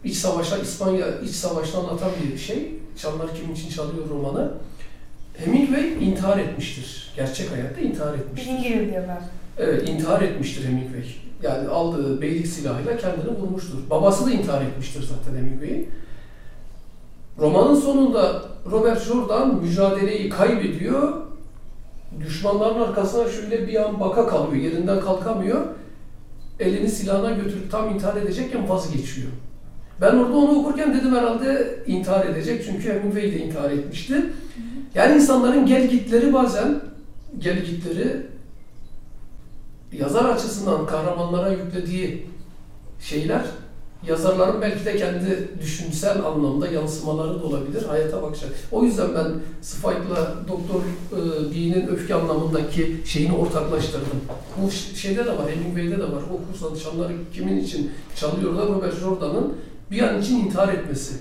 iç 0.04 0.16
savaşta, 0.16 0.58
İspanya 0.58 1.20
iç 1.20 1.32
savaşta 1.32 1.80
anlatan 1.80 2.10
bir 2.24 2.38
şey. 2.38 2.74
Çallar 2.98 3.36
Kimin 3.36 3.54
için 3.56 3.70
Çalıyor 3.70 4.10
romanı. 4.10 4.52
Hemingway 5.38 6.10
intihar 6.10 6.38
etmiştir. 6.38 7.14
Gerçek 7.16 7.52
hayatta 7.52 7.82
intihar 7.82 8.14
etmiştir. 8.14 8.52
İngiliz 8.52 8.94
yazar. 8.94 9.20
Evet, 9.58 9.90
intihar 9.90 10.22
etmiştir 10.22 10.66
Hemingway. 10.66 11.06
Yani 11.44 11.68
aldığı 11.68 12.22
beylik 12.22 12.48
silahıyla 12.48 12.98
kendini 12.98 13.38
vurmuştur. 13.38 13.78
Babası 13.90 14.26
da 14.26 14.32
intihar 14.32 14.62
etmiştir 14.62 15.04
zaten 15.04 15.38
Hemingway'i. 15.38 15.90
Romanın 17.40 17.76
sonunda 17.76 18.42
Robert 18.72 19.04
Jordan 19.04 19.56
mücadeleyi 19.56 20.30
kaybediyor. 20.30 21.26
Düşmanların 22.20 22.82
arkasına 22.82 23.30
şöyle 23.30 23.68
bir 23.68 23.86
an 23.86 24.00
baka 24.00 24.28
kalıyor, 24.28 24.64
yerinden 24.64 25.00
kalkamıyor. 25.00 25.66
Elini 26.60 26.90
silahına 26.90 27.32
götürüp 27.32 27.72
tam 27.72 27.90
intihar 27.90 28.16
edecekken 28.16 28.70
vazgeçiyor. 28.70 29.28
Ben 30.02 30.16
orada 30.16 30.38
onu 30.38 30.60
okurken 30.60 30.94
dedim 30.94 31.16
herhalde 31.16 31.80
intihar 31.88 32.26
edecek 32.26 32.64
çünkü 32.66 32.94
Hemingway 32.94 33.24
de 33.24 33.38
intihar 33.38 33.72
etmişti. 33.72 34.26
Yani 34.96 35.16
insanların 35.16 35.66
gel 35.66 35.90
gitleri 35.90 36.34
bazen 36.34 36.82
gel 37.40 37.66
gitleri 37.66 38.26
yazar 39.92 40.26
açısından 40.26 40.86
kahramanlara 40.86 41.50
yüklediği 41.50 42.26
şeyler 43.00 43.42
yazarların 44.08 44.62
belki 44.62 44.86
de 44.86 44.98
kendi 44.98 45.50
düşünsel 45.62 46.24
anlamda 46.24 46.68
yansımaları 46.68 47.42
da 47.42 47.44
olabilir. 47.44 47.84
Hayata 47.84 48.22
bakacak. 48.22 48.50
O 48.72 48.84
yüzden 48.84 49.08
ben 49.16 49.32
Spike'la 49.62 50.36
Doktor 50.48 50.82
e, 51.56 51.88
öfke 51.88 52.16
anlamındaki 52.16 53.02
şeyini 53.06 53.38
ortaklaştırdım. 53.38 54.22
Bu 54.62 54.72
şeyde 54.72 55.26
de 55.26 55.30
var, 55.30 55.52
Hemingway'de 55.56 56.00
de 56.00 56.04
var. 56.04 56.22
Okursan 56.34 56.84
çanları 56.84 57.14
kimin 57.34 57.58
için 57.58 57.92
çalıyor 58.16 58.58
da 58.58 58.66
Robert 58.66 59.00
Jordan'ın 59.00 59.54
bir 59.92 60.02
an 60.02 60.22
için 60.22 60.40
intihar 60.40 60.74
etmesi. 60.74 61.14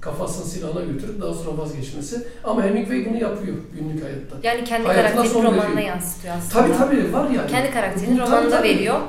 Kafasını 0.00 0.44
silahına 0.44 0.80
götürüp 0.80 1.22
daha 1.22 1.34
sonra 1.34 1.58
vazgeçmesi. 1.58 2.26
Ama 2.44 2.62
Hemingway 2.62 3.06
bunu 3.06 3.16
yapıyor 3.16 3.56
günlük 3.74 4.04
hayatta. 4.04 4.36
Yani 4.42 4.64
kendi 4.64 4.86
Hayatına 4.86 5.22
karakterini 5.22 5.44
romanına 5.44 5.80
yansıtıyor 5.80 6.34
aslında. 6.34 6.66
Tabii 6.66 6.76
tabii 6.76 7.12
var 7.12 7.30
yani. 7.30 7.50
Kendi 7.50 7.70
karakterini 7.70 8.18
tabii. 8.50 8.68
veriyor. 8.68 9.00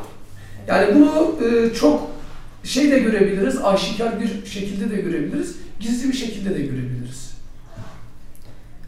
Yani 0.68 0.96
bunu 0.96 1.36
e, 1.48 1.74
çok 1.74 2.02
şey 2.64 2.92
de 2.92 3.00
görebiliriz, 3.00 3.58
aşikar 3.58 4.22
bir 4.22 4.46
şekilde 4.46 4.92
de 4.92 5.02
görebiliriz, 5.02 5.56
gizli 5.80 6.10
bir 6.10 6.18
şekilde 6.18 6.50
de 6.50 6.62
görebiliriz. 6.62 7.32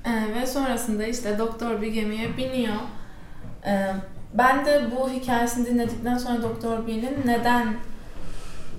Ee, 0.05 0.41
ve 0.41 0.47
sonrasında 0.47 1.07
işte 1.07 1.39
doktor 1.39 1.81
bir 1.81 1.87
gemiye 1.87 2.37
biniyor. 2.37 2.75
Ee, 3.65 3.93
ben 4.33 4.65
de 4.65 4.83
bu 4.95 5.09
hikayesini 5.09 5.65
dinledikten 5.65 6.17
sonra 6.17 6.41
Doktor 6.41 6.87
B'nin 6.87 7.17
neden 7.25 7.67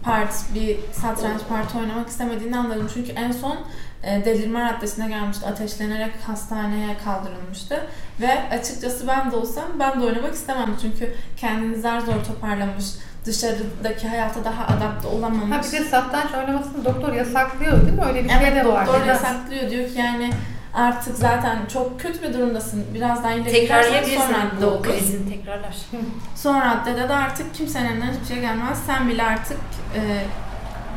part 0.03 0.35
bir 0.55 0.77
satranç 0.93 1.41
parti 1.49 1.79
oynamak 1.79 2.09
istemediğini 2.09 2.57
anladım. 2.57 2.91
Çünkü 2.95 3.13
en 3.13 3.33
son 3.33 3.59
e, 4.03 4.25
delirme 4.25 4.61
raddesine 4.61 5.09
gelmişti. 5.09 5.47
Ateşlenerek 5.47 6.13
hastaneye 6.27 6.97
kaldırılmıştı. 7.05 7.87
Ve 8.21 8.49
açıkçası 8.51 9.09
ben 9.09 9.31
de 9.31 9.37
olsam 9.37 9.65
ben 9.81 10.01
de 10.01 10.05
oynamak 10.05 10.35
istemem. 10.35 10.77
Çünkü 10.83 11.15
kendini 11.37 11.77
zar 11.77 12.01
zor 12.01 12.25
toparlamış. 12.25 12.85
Dışarıdaki 13.25 14.09
hayata 14.09 14.45
daha 14.45 14.65
adapte 14.67 15.09
Ha 15.09 15.15
olamamış. 15.15 15.67
bir 15.73 15.79
de 15.79 15.85
satranç 15.85 16.35
oynamasını 16.35 16.85
doktor 16.85 17.13
yasaklıyor 17.13 17.81
değil 17.87 17.93
mi? 17.99 18.05
Öyle 18.09 18.25
bir 18.25 18.29
şey 18.29 18.39
Evet 18.43 18.57
de 18.65 18.69
var. 18.69 18.87
doktor 18.87 19.05
Biraz- 19.05 19.09
yasaklıyor 19.25 19.71
diyor 19.71 19.89
ki 19.89 19.99
yani 19.99 20.31
artık 20.75 21.17
zaten 21.17 21.59
çok 21.73 22.01
kötü 22.01 22.23
bir 22.23 22.35
durumdasın. 22.35 22.85
Biraz 22.95 23.25
daha 23.25 23.33
ileri 23.33 23.53
Tekrarlayabilirsin 23.53 24.21
son 24.21 24.33
hatta 24.33 24.57
radde 24.57 24.67
o 24.67 24.83
krizini 24.83 25.31
tekrarlar. 25.31 25.75
Son 26.37 26.61
raddede 26.61 27.09
de 27.09 27.15
artık 27.15 27.55
kimsenin 27.55 27.89
elinden 27.91 28.13
hiçbir 28.13 28.35
şey 28.35 28.41
gelmez. 28.41 28.79
Sen 28.87 29.09
bile 29.09 29.23
artık 29.23 29.59
e, 29.97 30.01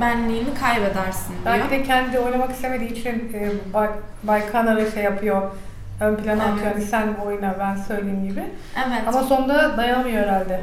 benliğini 0.01 0.53
kaybedersin 0.61 1.33
diyor. 1.33 1.45
Belki 1.45 1.69
de 1.69 1.83
kendi 1.83 2.19
oynamak 2.19 2.51
istemediği 2.51 2.91
için 2.99 3.31
e, 3.33 3.73
Bay, 3.73 3.89
Bay 4.23 4.51
Kanar'ı 4.51 4.91
şey 4.91 5.03
yapıyor. 5.03 5.51
Ön 6.01 6.15
plana 6.15 6.43
Evet. 6.43 6.53
atıyor. 6.53 6.71
Hani 6.73 6.85
sen 6.85 7.07
oyna 7.25 7.55
ben 7.59 7.75
söyleyeyim 7.75 8.29
gibi. 8.29 8.43
Evet. 8.87 9.01
Ama 9.07 9.23
sonunda 9.23 9.77
dayanamıyor 9.77 10.23
herhalde. 10.23 10.61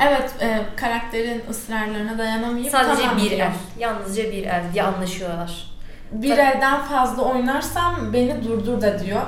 Evet, 0.00 0.30
e, 0.40 0.60
karakterin 0.76 1.42
ısrarlarına 1.50 2.18
dayanamayıp 2.18 2.70
Sadece 2.70 3.02
tamam 3.02 3.16
bir 3.16 3.30
diyor. 3.30 3.40
el. 3.40 3.52
Yalnızca 3.78 4.22
bir 4.22 4.44
el 4.44 4.62
diye 4.72 4.82
anlaşıyorlar. 4.82 5.72
Bir 6.12 6.38
elden 6.38 6.80
fazla 6.80 7.22
oynarsam 7.22 8.12
beni 8.12 8.44
durdur 8.44 8.80
da 8.80 9.04
diyor. 9.04 9.22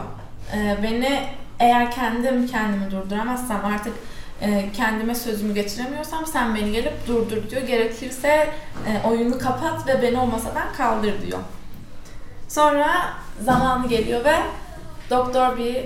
E, 0.56 0.76
beni 0.82 1.22
eğer 1.60 1.90
kendim 1.90 2.46
kendimi 2.46 2.90
durduramazsam 2.90 3.64
artık 3.64 3.92
e, 4.40 4.72
kendime 4.72 5.14
sözümü 5.14 5.54
geçiremiyorsam 5.54 6.26
sen 6.26 6.54
beni 6.54 6.72
gelip 6.72 7.06
durdur 7.08 7.50
diyor. 7.50 7.62
Gerekirse 7.62 8.28
e, 8.86 9.08
oyunu 9.08 9.38
kapat 9.38 9.86
ve 9.86 10.02
beni 10.02 10.18
o 10.18 10.26
masadan 10.26 10.72
kaldır 10.76 11.22
diyor. 11.26 11.38
Sonra 12.48 12.88
zamanı 13.44 13.88
geliyor 13.88 14.24
ve 14.24 14.36
Doktor 15.10 15.58
bir 15.58 15.76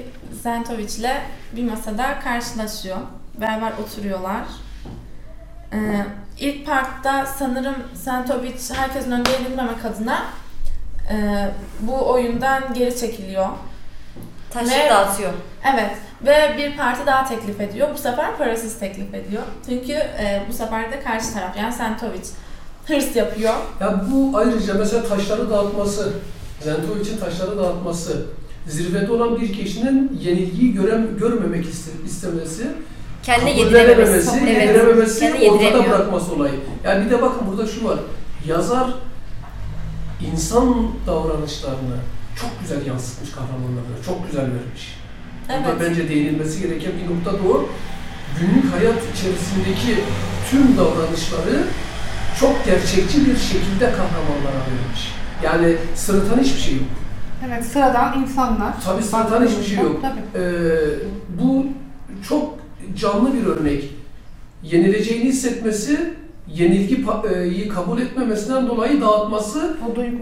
Zentovic 0.42 0.96
ile 0.98 1.22
bir 1.52 1.70
masada 1.70 2.20
karşılaşıyor. 2.20 2.98
Beraber 3.40 3.72
oturuyorlar. 3.82 4.42
Ee, 5.72 6.04
ilk 6.40 6.66
partta 6.66 7.26
sanırım 7.26 7.74
Zentovic 7.94 8.54
herkesin 8.74 9.10
önünde 9.12 9.30
yenilmemek 9.30 9.84
adına 9.84 10.22
e, 11.10 11.48
bu 11.80 12.10
oyundan 12.10 12.74
geri 12.74 12.96
çekiliyor. 12.96 13.48
Taşları 14.50 14.84
Ve- 14.84 14.90
dağıtıyor. 14.90 15.30
Evet 15.74 15.90
ve 16.26 16.54
bir 16.58 16.76
parti 16.76 17.06
daha 17.06 17.28
teklif 17.28 17.60
ediyor. 17.60 17.88
Bu 17.94 17.98
sefer 17.98 18.36
parasız 18.36 18.78
teklif 18.78 19.14
ediyor. 19.14 19.42
Çünkü 19.68 19.92
e, 19.92 20.42
bu 20.48 20.52
sefer 20.52 20.92
de 20.92 21.00
karşı 21.00 21.32
taraf 21.32 21.56
yani 21.56 21.72
Sentovic 21.74 22.22
hırs 22.86 23.16
yapıyor. 23.16 23.54
Ya 23.80 24.04
bu 24.10 24.38
ayrıca 24.38 24.74
mesela 24.74 25.08
taşları 25.08 25.50
dağıtması, 25.50 26.12
Zentovic'in 26.62 27.18
taşları 27.18 27.58
dağıtması, 27.58 28.26
zirvede 28.66 29.12
olan 29.12 29.40
bir 29.40 29.52
kişinin 29.52 30.18
yenilgiyi 30.22 30.74
görem, 30.74 31.16
görmemek 31.18 31.64
iste- 31.66 32.04
istemesi, 32.06 32.66
Kendine 33.28 33.56
kabullenememesi, 33.56 34.12
yedirememesi. 34.12 34.30
Evet. 34.42 34.68
yedirememesi, 34.68 35.20
Kendine 35.20 35.50
ortada 35.50 35.64
yediremiyor. 35.64 35.98
bırakması 35.98 36.32
olayı. 36.34 36.54
Yani 36.84 37.04
bir 37.06 37.10
de 37.10 37.22
bakın 37.22 37.46
burada 37.50 37.66
şu 37.66 37.84
var, 37.84 37.98
yazar 38.46 38.88
insan 40.32 40.76
davranışlarını 41.06 41.96
çok 42.40 42.50
güzel 42.60 42.86
yansıtmış 42.86 43.30
kahramanlarına, 43.30 43.98
çok 44.06 44.26
güzel 44.26 44.42
vermiş. 44.42 44.98
Burada 45.48 45.68
Evet. 45.70 45.80
bence 45.90 46.08
değinilmesi 46.08 46.62
gereken 46.62 46.92
bir 46.98 47.14
nokta 47.14 47.32
da 47.32 47.48
o. 47.52 47.68
Günlük 48.40 48.72
hayat 48.72 48.98
içerisindeki 49.14 50.04
tüm 50.50 50.76
davranışları 50.76 51.64
çok 52.40 52.64
gerçekçi 52.64 53.26
bir 53.26 53.36
şekilde 53.36 53.84
kahramanlara 53.84 54.60
verilmiş. 54.66 55.12
Yani 55.44 55.76
sırıtan 55.94 56.38
hiçbir 56.38 56.60
şey 56.60 56.74
yok. 56.74 56.84
Evet 57.48 57.64
sıradan 57.66 58.22
insanlar. 58.22 58.74
Tabii 58.84 59.02
sıradan 59.02 59.46
hiçbir 59.46 59.64
şey 59.64 59.84
yok. 59.84 60.02
Tabii. 60.02 60.44
Ee, 60.44 60.48
bu 61.40 61.66
çok 62.28 62.57
canlı 63.00 63.34
bir 63.34 63.46
örnek. 63.46 63.84
Yenileceğini 64.62 65.24
hissetmesi, 65.24 66.14
yenilgiyi 66.54 67.68
kabul 67.68 68.00
etmemesinden 68.00 68.66
dolayı 68.68 69.00
dağıtması, 69.00 69.76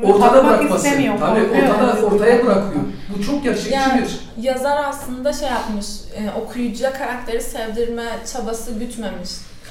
ortada 0.05 0.45
bırakması. 0.45 0.87
istemiyor. 0.87 1.18
Tabii 1.18 1.41
korkuyor 1.49 1.68
ortada, 1.68 2.07
ortaya 2.07 2.45
bırakıyor. 2.47 2.85
Bu 3.18 3.22
çok 3.22 3.45
gerçekçi 3.45 3.72
Yani- 3.72 4.03
bir 4.03 4.27
Yazar 4.45 4.85
aslında 4.85 5.33
şey 5.33 5.49
yapmış, 5.49 5.87
e, 6.16 6.41
okuyucuya 6.41 6.93
karakteri 6.93 7.43
sevdirme 7.43 8.05
çabası 8.33 8.72
gütmemiş. 8.72 9.31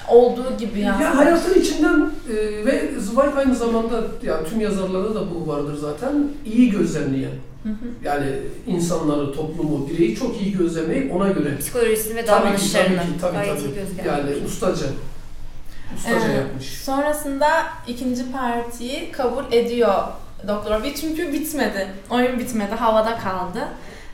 olduğu 0.09 0.57
gibi 0.57 0.79
yani. 0.79 1.03
Ya 1.03 1.17
hayatın 1.17 1.59
içinden 1.61 2.09
e, 2.29 2.65
ve 2.65 2.89
Zweig 2.99 3.37
aynı 3.37 3.55
zamanda 3.55 4.01
yani 4.23 4.47
tüm 4.49 4.59
yazarlarda 4.61 5.15
da 5.15 5.21
bu 5.35 5.47
vardır 5.51 5.75
zaten 5.81 6.13
iyi 6.45 6.71
gözlemleyen. 6.71 7.31
Hı 7.65 7.69
hı. 7.69 7.85
Yani 8.03 8.25
insanları, 8.67 9.33
toplumu, 9.33 9.89
bireyi 9.89 10.15
çok 10.15 10.41
iyi 10.41 10.57
gözlemleyip 10.57 11.15
ona 11.15 11.29
göre 11.29 11.57
Psikolojisini 11.57 12.15
ve 12.15 12.25
Tabii 12.25 12.41
ki, 12.41 12.45
davranışlarını 12.45 12.97
tabii 12.97 13.07
ki, 13.13 13.19
tabii, 13.21 13.33
tabii. 13.47 13.75
gözlemliyor. 13.75 14.17
yani 14.17 14.45
ustaca 14.45 14.85
ustaca 15.97 16.27
Ee, 16.31 16.35
yapmış. 16.35 16.65
Sonrasında 16.65 17.47
ikinci 17.87 18.31
partiyi 18.31 19.11
kabul 19.11 19.43
ediyor 19.53 19.93
Doktor 20.47 20.83
B 20.83 20.95
çünkü 20.95 21.33
bitmedi. 21.33 21.87
Oyun 22.09 22.39
bitmedi, 22.39 22.75
havada 22.75 23.17
kaldı. 23.17 23.67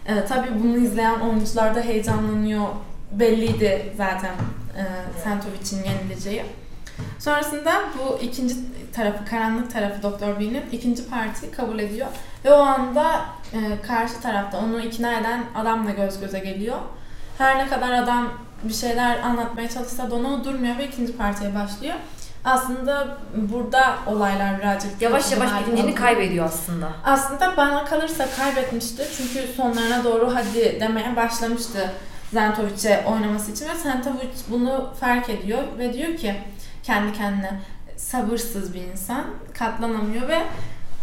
Ee, 0.08 0.26
tabii 0.30 0.50
bunu 0.64 0.78
izleyen 0.78 1.20
oyuncular 1.20 1.76
da 1.76 1.82
heyecanlanıyor. 1.82 2.66
Belliydi 3.12 3.86
zaten 3.98 4.34
e, 4.78 4.84
Sentovic'in 5.24 5.84
yenileceği. 5.92 6.44
Sonrasında 7.20 7.72
bu 8.00 8.20
ikinci 8.24 8.56
tarafı, 8.94 9.26
karanlık 9.26 9.74
tarafı 9.74 10.04
Doktor 10.04 10.40
B'nin 10.40 10.64
ikinci 10.72 11.10
partiyi 11.10 11.52
kabul 11.52 11.80
ediyor. 11.80 12.08
Ve 12.46 12.52
o 12.54 12.60
anda 12.60 13.22
e, 13.54 13.82
karşı 13.88 14.22
tarafta 14.22 14.58
onu 14.58 14.82
ikna 14.82 15.20
eden 15.20 15.44
adamla 15.56 15.92
göz 15.92 16.20
göze 16.20 16.40
geliyor. 16.40 16.78
Her 17.38 17.58
ne 17.58 17.68
kadar 17.68 17.92
adam 17.92 18.30
bir 18.64 18.74
şeyler 18.74 19.20
anlatmaya 19.20 19.70
çalışsa 19.70 20.12
da 20.12 20.16
ona 20.16 20.44
durmuyor 20.44 20.78
ve 20.78 20.88
ikinci 20.88 21.18
partiye 21.18 21.56
başlıyor. 21.56 21.96
Aslında 22.46 23.18
burada 23.36 23.96
olaylar 24.08 24.60
birazcık 24.60 25.02
Yavaş 25.02 25.32
yavaş 25.32 25.50
alıyor. 25.52 25.96
kaybediyor 25.96 26.46
aslında. 26.46 26.88
Aslında 27.06 27.58
bana 27.58 27.86
kalırsa 27.86 28.28
kaybetmişti. 28.38 29.08
Çünkü 29.18 29.54
sonlarına 29.54 30.04
doğru 30.04 30.36
hadi 30.36 30.78
demeye 30.80 31.16
başlamıştı 31.16 31.92
Zentovic'e 32.34 33.04
oynaması 33.08 33.52
için 33.52 33.70
ve 33.70 33.76
Zentovic 33.76 34.30
bunu 34.48 34.90
fark 35.00 35.30
ediyor 35.30 35.64
ve 35.78 35.94
diyor 35.94 36.18
ki 36.18 36.36
kendi 36.84 37.14
kendine 37.14 37.60
sabırsız 37.98 38.74
bir 38.74 38.82
insan, 38.82 39.24
katlanamıyor 39.54 40.28
ve 40.28 40.42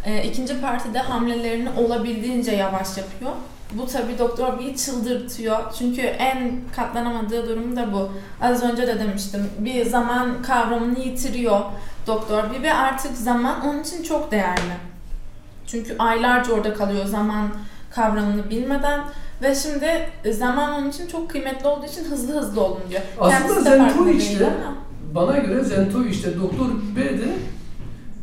e, 0.04 0.24
ikinci 0.24 0.60
partide 0.60 0.98
hamlelerini 0.98 1.70
olabildiğince 1.70 2.52
yavaş 2.52 2.98
yapıyor. 2.98 3.32
Bu 3.72 3.86
tabi 3.86 4.18
Doktor 4.18 4.58
B'yi 4.58 4.76
çıldırtıyor. 4.76 5.58
Çünkü 5.78 6.00
en 6.00 6.52
katlanamadığı 6.76 7.48
durum 7.48 7.76
da 7.76 7.92
bu. 7.92 8.12
Az 8.40 8.62
önce 8.62 8.86
de 8.86 8.98
demiştim. 8.98 9.50
Bir 9.58 9.86
zaman 9.86 10.42
kavramını 10.42 10.98
yitiriyor 10.98 11.60
Doktor 12.06 12.44
B 12.52 12.62
ve 12.62 12.74
artık 12.74 13.16
zaman 13.16 13.66
onun 13.66 13.82
için 13.82 14.02
çok 14.02 14.30
değerli. 14.30 14.74
Çünkü 15.66 15.96
aylarca 15.98 16.52
orada 16.52 16.74
kalıyor 16.74 17.06
zaman 17.06 17.48
kavramını 17.90 18.50
bilmeden 18.50 19.00
ve 19.42 19.54
şimdi 19.54 20.10
zaman 20.32 20.72
onun 20.72 20.90
için 20.90 21.06
çok 21.06 21.30
kıymetli 21.30 21.68
olduğu 21.68 21.86
için 21.86 22.04
hızlı 22.04 22.40
hızlı 22.40 22.60
olun 22.60 22.80
diyor. 22.90 23.02
Aslında 23.20 23.38
Kendisi 23.38 23.64
değil 24.18 24.38
de 24.40 24.46
ama. 24.46 24.87
Bana 25.14 25.38
göre 25.38 25.64
Zentovic'te 25.64 26.40
Doktor 26.40 26.66
B'de 26.96 27.34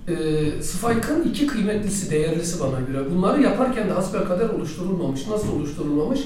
e, 0.07 0.15
Spike'ın 0.61 1.23
iki 1.29 1.47
kıymetlisi, 1.47 2.11
değerlisi 2.11 2.59
bana 2.59 2.79
göre. 2.79 3.11
Bunları 3.15 3.41
yaparken 3.41 3.89
de 3.89 3.91
hasbelkader 3.93 4.49
oluşturulmamış. 4.49 5.27
Nasıl 5.27 5.51
oluşturulmamış? 5.51 6.19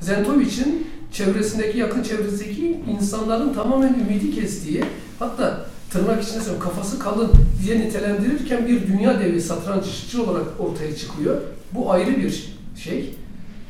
Zentovic'in 0.00 0.86
çevresindeki, 1.12 1.78
yakın 1.78 2.02
çevresindeki 2.02 2.80
insanların 2.90 3.54
tamamen 3.54 3.94
ümidi 3.94 4.34
kestiği, 4.34 4.84
hatta 5.18 5.66
tırnak 5.90 6.22
içinde 6.22 6.38
söylüyorum 6.38 6.62
kafası 6.62 6.98
kalın 6.98 7.30
diye 7.64 7.80
nitelendirirken 7.80 8.68
bir 8.68 8.86
dünya 8.86 9.20
devi 9.20 9.40
satranççı 9.40 10.22
olarak 10.22 10.46
ortaya 10.58 10.96
çıkıyor. 10.96 11.40
Bu 11.72 11.92
ayrı 11.92 12.16
bir 12.16 12.54
şey, 12.76 13.14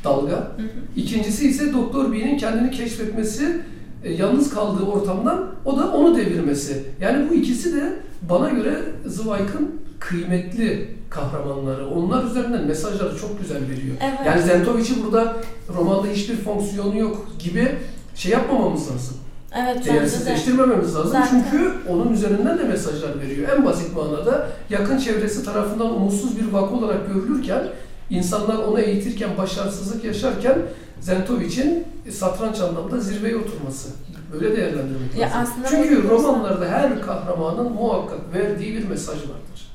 dalga. 0.03 0.31
Hı 0.31 0.61
hı. 0.61 0.67
İkincisi 0.95 1.49
ise 1.49 1.73
Doktor 1.73 2.11
B'nin 2.11 2.37
kendini 2.37 2.71
keşfetmesi, 2.71 3.61
e, 4.03 4.13
yalnız 4.13 4.49
kaldığı 4.49 4.83
ortamdan 4.83 5.47
o 5.65 5.77
da 5.77 5.91
onu 5.91 6.17
devirmesi. 6.17 6.83
Yani 7.01 7.29
bu 7.29 7.33
ikisi 7.33 7.75
de 7.75 7.93
bana 8.29 8.49
göre 8.49 8.79
Zweig'ın 9.05 9.81
kıymetli 9.99 10.89
kahramanları. 11.09 11.89
Onlar 11.89 12.23
üzerinden 12.23 12.67
mesajları 12.67 13.17
çok 13.17 13.39
güzel 13.39 13.61
veriyor. 13.61 13.95
Evet. 14.01 14.19
Yani 14.25 14.41
Zentovic'i 14.41 15.03
burada 15.03 15.35
romanda 15.77 16.07
hiçbir 16.07 16.35
fonksiyonu 16.35 16.97
yok 16.97 17.27
gibi 17.39 17.75
şey 18.15 18.31
yapmamamız 18.31 18.81
lazım. 18.81 19.17
Evet. 19.55 19.85
Değersizleştirmememiz 19.85 20.95
lazım. 20.95 21.11
Zaten. 21.11 21.27
Çünkü 21.29 21.71
onun 21.89 22.13
üzerinden 22.13 22.59
de 22.59 22.63
mesajlar 22.63 23.19
veriyor. 23.19 23.49
En 23.57 23.65
basit 23.65 23.95
manada 23.95 24.47
yakın 24.69 24.97
çevresi 24.97 25.45
tarafından 25.45 25.95
umutsuz 25.95 26.39
bir 26.39 26.51
vaka 26.51 26.75
olarak 26.75 27.07
görülürken 27.13 27.63
insanlar 28.09 28.55
onu 28.55 28.79
eğitirken, 28.79 29.29
başarısızlık 29.37 30.03
yaşarken 30.03 30.57
Zentovic'in 31.01 31.87
satranç 32.11 32.59
anlamda 32.59 32.99
zirveye 32.99 33.35
oturması. 33.35 33.89
Böyle 34.33 34.57
değerlendirmek 34.57 35.17
Ya 35.17 35.29
lazım. 35.29 35.53
Çünkü 35.69 36.09
romanlarda 36.09 36.65
her 36.65 37.01
kahramanın 37.01 37.71
muhakkak 37.71 38.33
verdiği 38.33 38.73
bir 38.73 38.87
mesaj 38.87 39.15
vardır. 39.17 39.71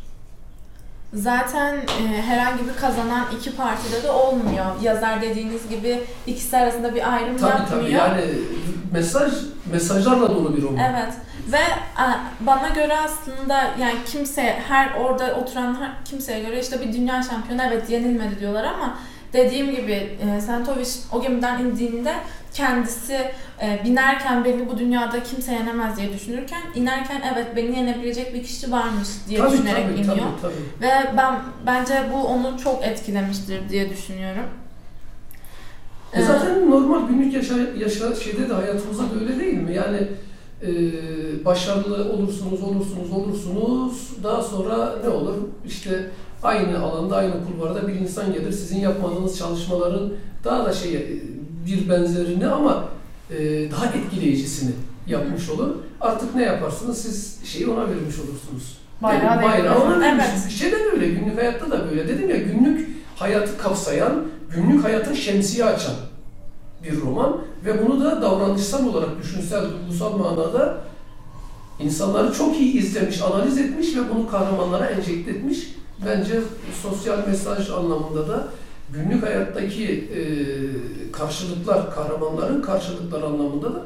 Zaten 1.15 1.75
e, 1.77 2.23
herhangi 2.23 2.65
bir 2.69 2.81
kazanan 2.81 3.25
iki 3.41 3.57
partide 3.57 4.03
de 4.03 4.11
olmuyor. 4.11 4.67
Yazar 4.83 5.23
dediğiniz 5.23 5.69
gibi 5.69 6.01
ikisi 6.27 6.57
arasında 6.57 6.95
bir 6.95 7.13
ayrım 7.15 7.37
Tabii 7.37 7.51
yapmıyor. 7.51 7.83
tabii 7.83 7.93
yani 7.93 8.23
mesaj 8.93 9.33
mesajlarla 9.73 10.29
dolu 10.35 10.57
bir 10.57 10.63
roman. 10.63 10.79
Evet 10.79 11.13
ve 11.53 11.59
bana 12.41 12.69
göre 12.69 12.97
aslında 12.99 13.55
yani 13.81 13.95
kimse 14.07 14.43
her 14.69 14.95
orada 14.95 15.35
oturan 15.35 15.75
her, 15.81 16.05
kimseye 16.05 16.41
göre 16.41 16.61
işte 16.61 16.81
bir 16.81 16.93
dünya 16.93 17.23
şampiyonu 17.23 17.63
evet 17.63 17.91
yenilmedi 17.91 18.41
diyorlar 18.41 18.65
ama 18.65 18.99
dediğim 19.33 19.71
gibi 19.71 19.93
e, 19.93 20.41
Sentovic 20.41 20.89
o 21.13 21.23
gemiden 21.23 21.65
indiğinde 21.65 22.15
kendisi 22.55 23.15
e, 23.63 23.81
binerken 23.85 24.45
beni 24.45 24.69
bu 24.69 24.79
dünyada 24.79 25.23
kimse 25.23 25.53
yenemez 25.53 25.97
diye 25.97 26.13
düşünürken 26.13 26.63
inerken 26.75 27.23
evet 27.35 27.47
beni 27.57 27.77
yenebilecek 27.77 28.35
bir 28.35 28.43
kişi 28.43 28.73
varmış 28.73 29.09
diye 29.29 29.41
tabii, 29.41 29.53
düşünerek 29.53 29.85
tabii, 29.85 30.01
iniyor. 30.01 30.17
tabii, 30.17 30.41
tabii. 30.43 30.89
Ve 30.89 31.17
ben 31.17 31.35
bence 31.67 31.95
bu 32.13 32.27
onu 32.27 32.59
çok 32.65 32.85
etkilemiştir 32.85 33.69
diye 33.69 33.91
düşünüyorum. 33.91 34.45
E 36.13 36.23
zaten 36.23 36.71
normal 36.71 37.09
günlük 37.09 37.35
yaşa, 37.35 37.55
yaşa 37.79 38.15
şeyde 38.15 38.49
de 38.49 38.55
hayatımızda 38.55 39.03
da 39.03 39.21
öyle 39.21 39.41
değil 39.41 39.59
mi? 39.59 39.75
Yani 39.75 40.09
e, 40.63 40.69
başarılı 41.45 42.13
olursunuz, 42.13 42.63
olursunuz, 42.63 43.13
olursunuz. 43.13 44.11
Daha 44.23 44.43
sonra 44.43 44.95
ne 45.05 45.09
olur? 45.09 45.35
İşte 45.67 46.11
aynı 46.47 46.79
alanda, 46.79 47.17
aynı 47.17 47.33
kulvarda 47.47 47.89
bir 47.89 47.95
insan 47.95 48.33
gelir. 48.33 48.53
Sizin 48.53 48.81
yapmadığınız 48.81 49.39
çalışmaların 49.39 50.13
daha 50.45 50.65
da 50.65 50.73
şey 50.73 50.95
e, 50.95 51.07
bir 51.67 51.89
benzerini 51.89 52.47
ama 52.47 52.85
e, 53.31 53.71
daha 53.71 53.87
etkileyicisini 53.87 54.73
yapmış 55.07 55.51
olur. 55.51 55.75
Artık 56.01 56.35
ne 56.35 56.43
yaparsınız? 56.43 56.99
Siz 56.99 57.45
şeyi 57.45 57.67
ona 57.67 57.81
vermiş 57.81 58.19
olursunuz. 58.19 58.79
Bayrağı 59.03 59.25
Yani 59.25 59.43
bayrağı 59.43 59.83
ona 59.83 60.01
vermiş. 60.01 60.25
Evet. 60.43 60.51
Şeyde 60.51 60.77
de 60.77 60.91
öyle, 60.93 61.09
günlük 61.09 61.39
hayatta 61.39 61.71
da 61.71 61.91
böyle. 61.91 62.09
Dedim 62.09 62.31
ya 62.31 62.37
günlük 62.37 62.89
hayatı 63.17 63.59
kapsayan, 63.59 64.25
günlük 64.55 64.85
hayatın 64.85 65.15
şemsiye 65.15 65.65
açan 65.65 65.95
bir 66.85 67.01
roman 67.01 67.37
ve 67.65 67.87
bunu 67.87 68.05
da 68.05 68.23
davranışsal 68.23 68.87
olarak 68.87 69.19
düşünsel, 69.23 69.65
duygusal 69.71 70.19
manada 70.19 70.79
insanları 71.81 72.33
çok 72.33 72.61
iyi 72.61 72.79
izlemiş, 72.79 73.23
analiz 73.23 73.59
etmiş 73.59 73.97
ve 73.97 74.01
bunu 74.15 74.31
kahramanlara 74.31 74.87
enjekte 74.87 75.31
etmiş. 75.31 75.77
Bence 76.07 76.41
sosyal 76.83 77.27
mesaj 77.29 77.71
anlamında 77.71 78.29
da 78.29 78.45
günlük 78.95 79.27
hayattaki 79.27 79.85
e, 79.89 80.23
karşılıklar, 81.13 81.95
kahramanların 81.95 82.63
karşılıkları 82.63 83.27
anlamında 83.27 83.75
da 83.75 83.83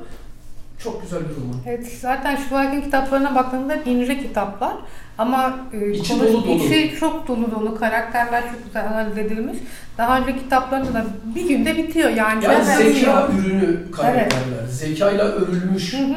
çok 0.83 1.03
güzel 1.03 1.21
bir 1.21 1.35
roman. 1.37 1.57
Evet, 1.67 1.93
zaten 2.01 2.37
Schweig'in 2.37 2.81
kitaplarına 2.81 3.35
baktığımda 3.35 3.75
ince 3.77 4.19
kitaplar 4.19 4.73
ama 5.19 5.59
e, 5.73 5.91
İçi 5.93 6.13
konuş- 6.13 6.33
dolu 6.33 6.45
dolu. 6.45 6.53
içi 6.53 6.97
çok 7.01 7.29
dolu 7.29 7.51
dolu, 7.51 7.79
karakterler 7.79 8.43
çok 8.53 8.65
güzel 8.65 8.89
analiz 8.89 9.19
edilmiş. 9.19 9.59
Daha 9.99 10.21
önce 10.21 10.37
kitaplarında 10.39 10.95
da 10.95 11.05
bir 11.35 11.49
günde 11.49 11.77
bitiyor 11.77 12.11
yani. 12.11 12.45
Yani 12.45 12.65
zeka 12.65 13.29
ürünü 13.39 13.91
karakterler, 13.91 14.67
zekayla 14.71 15.25
örülmüş. 15.25 15.93
Hı 15.95 15.97
hı. 16.05 16.15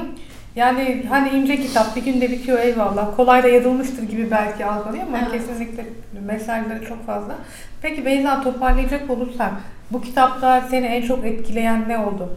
Yani 0.56 1.06
hani 1.10 1.30
ince 1.30 1.62
kitap 1.62 1.96
bir 1.96 2.04
günde 2.04 2.32
bitiyor 2.32 2.60
eyvallah. 2.60 3.16
Kolay 3.16 3.44
da 3.44 3.48
yazılmıştır 3.48 4.04
gibi 4.04 4.32
belki 4.32 4.66
algılanıyor 4.66 5.08
ama 5.08 5.18
Evet. 5.20 5.32
kesinlikle 5.32 5.86
mesajları 6.26 6.86
çok 6.86 7.06
fazla. 7.06 7.36
Peki 7.82 8.06
Beyza 8.06 8.42
toparlayacak 8.44 9.10
olursak 9.10 9.52
bu 9.92 10.02
kitapta 10.02 10.62
seni 10.70 10.86
en 10.86 11.02
çok 11.08 11.26
etkileyen 11.26 11.90
ne 11.90 11.98
oldu? 12.00 12.30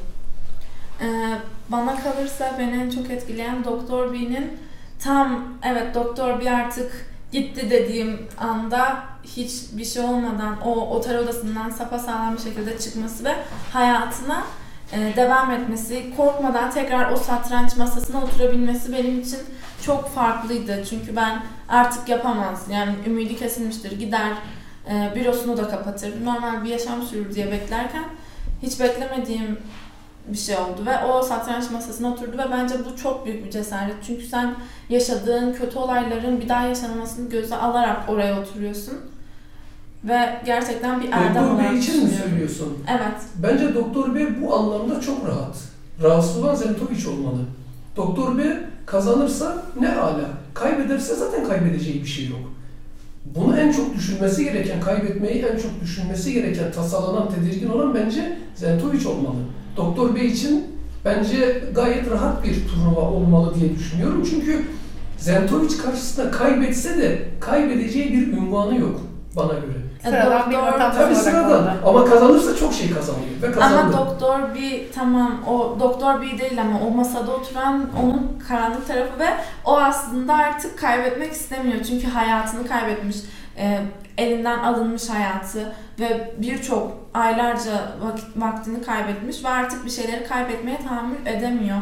Ee, 1.00 1.06
bana 1.68 1.96
kalırsa 1.96 2.52
beni 2.58 2.82
en 2.82 2.90
çok 2.90 3.10
etkileyen 3.10 3.64
Doktor 3.64 4.12
B'nin 4.12 4.58
tam 4.98 5.44
evet 5.62 5.94
Doktor 5.94 6.40
B 6.40 6.50
artık 6.50 7.06
gitti 7.32 7.70
dediğim 7.70 8.18
anda 8.38 8.96
hiçbir 9.24 9.84
şey 9.84 10.02
olmadan 10.02 10.60
o 10.64 10.70
otel 10.96 11.18
odasından 11.18 11.70
sapasağlam 11.70 12.34
bir 12.36 12.42
şekilde 12.42 12.78
çıkması 12.78 13.24
ve 13.24 13.32
hayatına 13.72 14.42
devam 14.93 15.51
etmesi, 15.51 16.16
korkmadan 16.16 16.70
tekrar 16.70 17.12
o 17.12 17.16
satranç 17.16 17.76
masasına 17.76 18.24
oturabilmesi 18.24 18.93
benim 18.93 19.20
için 19.20 19.39
çok 19.82 20.09
farklıydı. 20.09 20.84
Çünkü 20.91 21.16
ben 21.16 21.43
artık 21.68 22.09
yapamaz. 22.09 22.66
Yani 22.70 22.95
ümidi 23.07 23.37
kesilmiştir. 23.37 23.99
Gider 23.99 24.32
e, 24.91 25.12
bürosunu 25.14 25.57
da 25.57 25.68
kapatır. 25.68 26.24
Normal 26.24 26.64
bir 26.64 26.68
yaşam 26.68 27.03
sürür 27.03 27.34
diye 27.34 27.53
beklerken 27.53 28.05
hiç 28.62 28.80
beklemediğim 28.80 29.59
bir 30.26 30.39
şey 30.39 30.57
oldu 30.57 30.87
ve 30.87 31.05
o 31.05 31.22
satranç 31.22 31.70
masasına 31.70 32.12
oturdu 32.12 32.39
ve 32.39 32.51
bence 32.53 32.74
bu 32.84 32.97
çok 32.97 33.26
büyük 33.26 33.45
bir 33.45 33.51
cesaret. 33.51 33.95
Çünkü 34.07 34.26
sen 34.26 34.55
yaşadığın 34.89 35.53
kötü 35.53 35.78
olayların 35.78 36.41
bir 36.41 36.49
daha 36.49 36.66
yaşanmasını 36.66 37.30
göze 37.30 37.57
alarak 37.57 38.09
oraya 38.09 38.41
oturuyorsun. 38.41 39.15
Ve 40.09 40.40
gerçekten 40.46 41.00
bir 41.00 41.12
erdem 41.12 41.34
Doktor 41.34 41.54
olarak 41.54 41.72
Bey 41.72 41.78
için 41.78 42.04
mi 42.04 42.11
söylüyorsun? 42.11 42.78
Evet. 42.90 43.16
Bence 43.36 43.74
Doktor 43.74 44.14
Bey 44.14 44.26
bu 44.42 44.54
anlamda 44.54 45.00
çok 45.00 45.28
rahat. 45.28 45.57
Rahatsız 46.02 46.36
olan 46.36 46.54
Zentovic 46.54 47.09
olmalı. 47.09 47.38
Doktor 47.96 48.38
Bey 48.38 48.52
kazanırsa 48.86 49.62
ne 49.80 49.94
ala. 49.94 50.24
Kaybederse 50.54 51.14
zaten 51.14 51.48
kaybedeceği 51.48 52.02
bir 52.02 52.09
şey 52.09 52.28
yok. 52.28 52.40
Bunu 53.34 53.59
en 53.59 53.72
çok 53.72 53.94
düşünmesi 53.94 54.44
gereken, 54.44 54.80
kaybetmeyi 54.80 55.42
en 55.42 55.57
çok 55.57 55.80
düşünmesi 55.82 56.32
gereken, 56.32 56.72
tasalanan, 56.72 57.28
tedirgin 57.30 57.68
olan 57.68 57.94
bence 57.94 58.38
Zentovic 58.54 59.09
olmalı. 59.09 59.38
Doktor 59.76 60.14
Bey 60.14 60.26
için 60.26 60.64
bence 61.04 61.62
gayet 61.74 62.11
rahat 62.11 62.44
bir 62.44 62.68
turnuva 62.68 63.00
olmalı 63.00 63.54
diye 63.61 63.74
düşünüyorum. 63.74 64.26
Çünkü 64.30 64.64
Zentovic 65.18 65.78
karşısında 65.84 66.30
kaybetse 66.30 66.98
de 66.98 67.28
kaybedeceği 67.40 68.12
bir 68.12 68.32
ünvanı 68.32 68.78
yok 68.78 69.00
bana 69.36 69.52
göre. 69.52 69.86
Sıradan 70.11 70.50
bir 70.50 70.57
Doktor- 70.57 70.66
vatandaş 70.72 70.94
Tabii 70.94 71.04
olarak 71.04 71.16
sıradan 71.16 71.50
orada. 71.50 71.74
ama 71.86 72.04
kazanırsa 72.04 72.57
çok 72.57 72.72
şey 72.74 72.90
kazanıyor 72.94 73.42
ve 73.42 73.52
kazandı. 73.52 73.80
Ama 73.80 73.92
doktor 73.92 74.54
bir 74.54 74.92
tamam 74.92 75.32
o 75.48 75.76
doktor 75.80 76.22
bir 76.22 76.38
değil 76.38 76.61
ama 76.61 76.80
o 76.86 76.90
masada 76.90 77.30
oturan 77.32 77.86
onun 78.02 78.38
karanlık 78.48 78.86
tarafı 78.88 79.18
ve 79.18 79.28
o 79.64 79.78
aslında 79.78 80.34
artık 80.34 80.78
kaybetmek 80.78 81.32
istemiyor. 81.32 81.84
Çünkü 81.84 82.07
hayatını 82.07 82.66
kaybetmiş. 82.68 83.16
e, 83.59 83.80
elinden 84.18 84.59
alınmış 84.59 85.09
hayatı 85.11 85.72
ve 86.00 86.34
birçok 86.38 86.92
aylarca 87.14 87.70
vakit, 88.02 88.24
vaktini 88.36 88.82
kaybetmiş 88.82 89.44
ve 89.44 89.48
artık 89.48 89.84
bir 89.84 89.90
şeyleri 89.90 90.26
kaybetmeye 90.28 90.78
tahammül 90.88 91.26
edemiyor. 91.26 91.76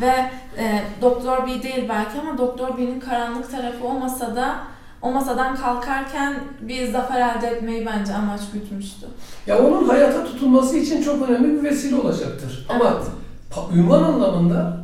Ve 0.00 0.12
e, 0.58 0.82
Doktor 1.02 1.46
B 1.46 1.62
değil 1.62 1.88
belki 1.88 2.20
ama 2.20 2.38
Doktor 2.38 2.78
B'nin 2.78 3.00
karanlık 3.00 3.50
tarafı 3.50 3.84
o 3.86 3.92
masada 3.92 4.54
o 5.02 5.10
masadan 5.10 5.56
kalkarken 5.56 6.34
bir 6.60 6.92
zafer 6.92 7.20
elde 7.36 7.46
etmeyi 7.46 7.86
bence 7.86 8.14
amaç 8.14 8.40
gütmüştü. 8.52 9.06
Ya 9.46 9.58
onun 9.58 9.88
hayata 9.88 10.24
tutunması 10.24 10.76
için 10.76 11.02
çok 11.02 11.28
önemli 11.28 11.58
bir 11.58 11.62
vesile 11.70 11.96
olacaktır. 11.96 12.66
Ama 12.68 12.84
Evet. 12.84 13.06
pa- 13.54 13.78
ünvan 13.78 14.02
anlamında 14.02 14.76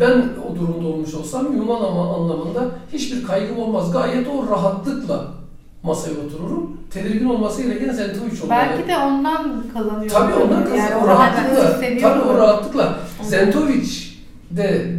ben 0.00 0.22
o 0.50 0.56
durumda 0.56 0.86
olmuş 0.88 1.14
olsam 1.14 1.46
ünvan 1.56 1.84
ama 1.84 2.14
anlamında 2.16 2.60
hiçbir 2.92 3.24
kaygım 3.24 3.58
olmaz. 3.58 3.92
Gayet 3.92 4.28
o 4.28 4.50
rahatlıkla 4.50 5.24
masaya 5.82 6.10
otururum. 6.26 6.76
Tedirgin 6.90 7.24
olması 7.28 7.62
gereken 7.62 7.92
Zentovic 7.92 8.42
olmalı. 8.42 8.50
Belki 8.50 8.88
de 8.88 8.96
ondan 8.98 9.62
kazanıyor. 9.74 10.10
Tabii 10.10 10.34
ondan 10.34 10.56
Yani 10.60 10.64
kazanıyor. 10.70 11.02
o 11.02 11.06
rahatlıkla. 11.06 11.80
Tabii 12.00 12.20
o 12.22 12.38
rahatlıkla. 12.38 12.98
Zentovic 13.22 13.88
de 14.50 14.92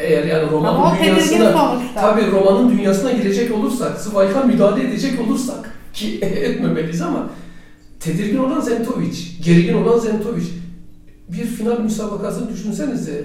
eğer 0.00 0.24
yani 0.24 0.42
Ama 0.42 0.52
romanın 0.52 0.96
tedirgin 0.96 1.38
dünyasına 1.38 1.80
tabii 1.94 2.30
romanın 2.30 2.70
dünyasına 2.70 3.12
girecek 3.12 3.54
olursak, 3.54 4.00
Zweig'a 4.00 4.42
müdahale 4.42 4.88
edecek 4.88 5.20
olursak 5.20 5.72
ki 5.92 6.18
etmemeliyiz 6.22 7.02
ama 7.02 7.30
tedirgin 8.00 8.38
olan 8.38 8.60
Zentovic, 8.60 9.16
gergin 9.44 9.74
olan 9.74 9.98
Zentovic. 9.98 10.46
Bir 11.28 11.46
final 11.46 11.78
müsabakasını 11.78 12.50
düşünsenize. 12.50 13.24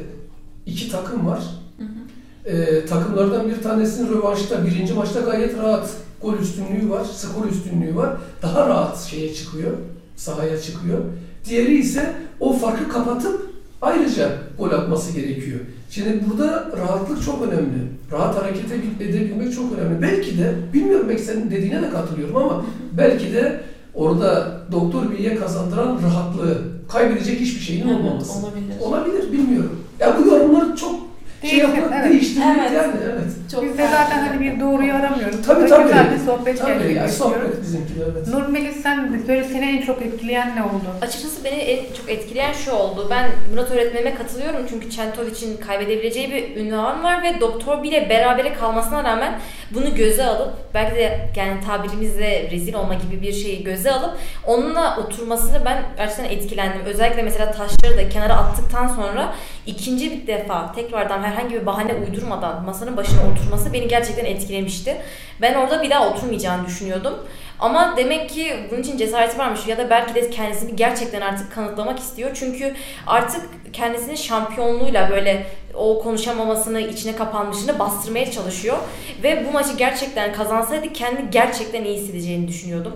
iki 0.65 0.91
takım 0.91 1.27
var. 1.27 1.43
Hı 1.77 1.83
hı. 1.83 2.55
Ee, 2.55 2.85
takımlardan 2.85 3.49
bir 3.49 3.61
tanesinin 3.63 4.09
rövanşta, 4.09 4.65
birinci 4.65 4.93
maçta 4.93 5.19
gayet 5.19 5.57
rahat 5.57 5.89
gol 6.21 6.33
üstünlüğü 6.33 6.89
var, 6.89 7.05
skor 7.05 7.45
üstünlüğü 7.45 7.95
var. 7.95 8.17
Daha 8.41 8.69
rahat 8.69 9.03
şeye 9.03 9.33
çıkıyor, 9.33 9.71
sahaya 10.15 10.61
çıkıyor. 10.61 10.99
Diğeri 11.45 11.77
ise 11.77 12.15
o 12.39 12.53
farkı 12.53 12.89
kapatıp 12.89 13.54
ayrıca 13.81 14.31
gol 14.57 14.71
atması 14.71 15.11
gerekiyor. 15.19 15.59
Şimdi 15.89 16.23
burada 16.29 16.71
rahatlık 16.77 17.23
çok 17.25 17.41
önemli. 17.47 17.79
Rahat 18.11 18.43
hareket 18.43 18.71
edebilmek 19.01 19.53
çok 19.53 19.73
önemli. 19.77 20.01
Belki 20.01 20.37
de, 20.37 20.53
bilmiyorum 20.73 21.05
belki 21.09 21.23
senin 21.23 21.51
dediğine 21.51 21.81
de 21.81 21.89
katılıyorum 21.89 22.35
ama 22.35 22.65
belki 22.97 23.33
de 23.33 23.61
orada 23.93 24.61
Doktor 24.71 25.11
B'ye 25.11 25.35
kazandıran 25.35 25.99
rahatlığı, 26.03 26.57
kaybedecek 26.89 27.39
hiçbir 27.39 27.61
şeyin 27.61 27.87
olmaması. 27.89 28.39
olabilir. 28.39 28.79
Olabilir, 28.81 29.31
bilmiyorum. 29.31 29.79
Ya 29.99 30.17
bu 30.19 30.27
yorumlar 30.27 30.75
çok 30.75 30.95
şey 31.41 31.51
Değişir, 31.51 31.67
yapmak, 31.77 31.99
evet. 31.99 32.11
değiştirmek 32.11 32.57
Evet. 32.59 32.71
yani, 32.71 32.93
evet. 33.03 33.51
Çok 33.51 33.63
Biz 33.63 33.77
de 33.77 33.87
zaten 33.87 34.27
hani 34.27 34.39
bir 34.39 34.59
doğruyu 34.59 34.93
aramıyoruz. 34.93 35.45
Tabii, 35.45 35.69
tabii. 35.69 35.83
Güzel 35.83 36.13
bir 36.13 36.19
sohbet 36.25 36.59
Tabii 36.59 36.71
ya, 36.71 36.77
gerçekleştiriyoruz. 36.77 37.17
sohbet 37.17 37.61
bizimki 37.61 37.93
evet. 38.13 38.27
Nur 38.27 38.47
Melis 38.47 38.81
sen 38.81 39.21
böyle 39.27 39.43
seni 39.43 39.65
en 39.65 39.81
çok 39.81 40.01
etkileyen 40.01 40.55
ne 40.55 40.63
oldu? 40.63 40.85
Açıkçası 41.01 41.43
beni 41.43 41.55
en 41.55 41.93
çok 41.93 42.09
etkileyen 42.09 42.53
şu 42.53 42.71
oldu. 42.71 43.07
Ben 43.11 43.29
Murat 43.51 43.71
öğretmenime 43.71 44.15
katılıyorum 44.15 44.61
çünkü 44.69 44.89
Çentovic'in 44.89 45.57
kaybedebileceği 45.57 46.31
bir 46.31 46.55
ünvan 46.61 47.03
var 47.03 47.23
ve 47.23 47.39
Doktor 47.41 47.83
bile 47.83 48.09
berabere 48.09 48.53
kalmasına 48.53 49.03
rağmen 49.03 49.39
bunu 49.71 49.95
göze 49.95 50.23
alıp 50.25 50.53
belki 50.73 50.95
de 50.95 51.29
yani 51.35 51.61
tabirimizle 51.65 52.49
rezil 52.51 52.73
olma 52.73 52.93
gibi 52.93 53.21
bir 53.21 53.33
şeyi 53.33 53.63
göze 53.63 53.91
alıp 53.91 54.17
onunla 54.47 54.97
oturmasını 54.97 55.65
ben 55.65 55.83
gerçekten 55.97 56.25
etkilendim. 56.25 56.81
Özellikle 56.85 57.21
mesela 57.21 57.51
taşları 57.51 57.97
da 57.97 58.09
kenara 58.09 58.33
attıktan 58.37 58.87
sonra 58.87 59.33
ikinci 59.67 60.11
bir 60.11 60.27
defa 60.27 60.71
tekrardan 60.71 61.23
herhangi 61.23 61.55
bir 61.55 61.65
bahane 61.65 61.93
uydurmadan 61.93 62.63
masanın 62.65 62.97
başına 62.97 63.19
oturması 63.31 63.73
beni 63.73 63.87
gerçekten 63.87 64.25
etkilemişti. 64.25 64.97
Ben 65.41 65.53
orada 65.53 65.83
bir 65.83 65.89
daha 65.89 66.09
oturmayacağını 66.09 66.67
düşünüyordum. 66.67 67.13
Ama 67.59 67.97
demek 67.97 68.29
ki 68.29 68.53
bunun 68.71 68.81
için 68.81 68.97
cesareti 68.97 69.37
varmış 69.37 69.67
ya 69.67 69.77
da 69.77 69.89
belki 69.89 70.15
de 70.15 70.29
kendisini 70.29 70.75
gerçekten 70.75 71.21
artık 71.21 71.51
kanıtlamak 71.51 71.99
istiyor. 71.99 72.31
Çünkü 72.33 72.73
artık 73.07 73.41
kendisinin 73.73 74.15
şampiyonluğuyla 74.15 75.09
böyle 75.09 75.45
o 75.73 75.99
konuşamamasını, 76.03 76.81
içine 76.81 77.15
kapanmışını 77.15 77.79
bastırmaya 77.79 78.31
çalışıyor. 78.31 78.77
Ve 79.23 79.45
bu 79.47 79.51
maçı 79.51 79.77
gerçekten 79.77 80.33
kazansaydı 80.33 80.93
kendi 80.93 81.29
gerçekten 81.31 81.83
iyi 81.83 81.97
hissedeceğini 81.97 82.47
düşünüyordum. 82.47 82.93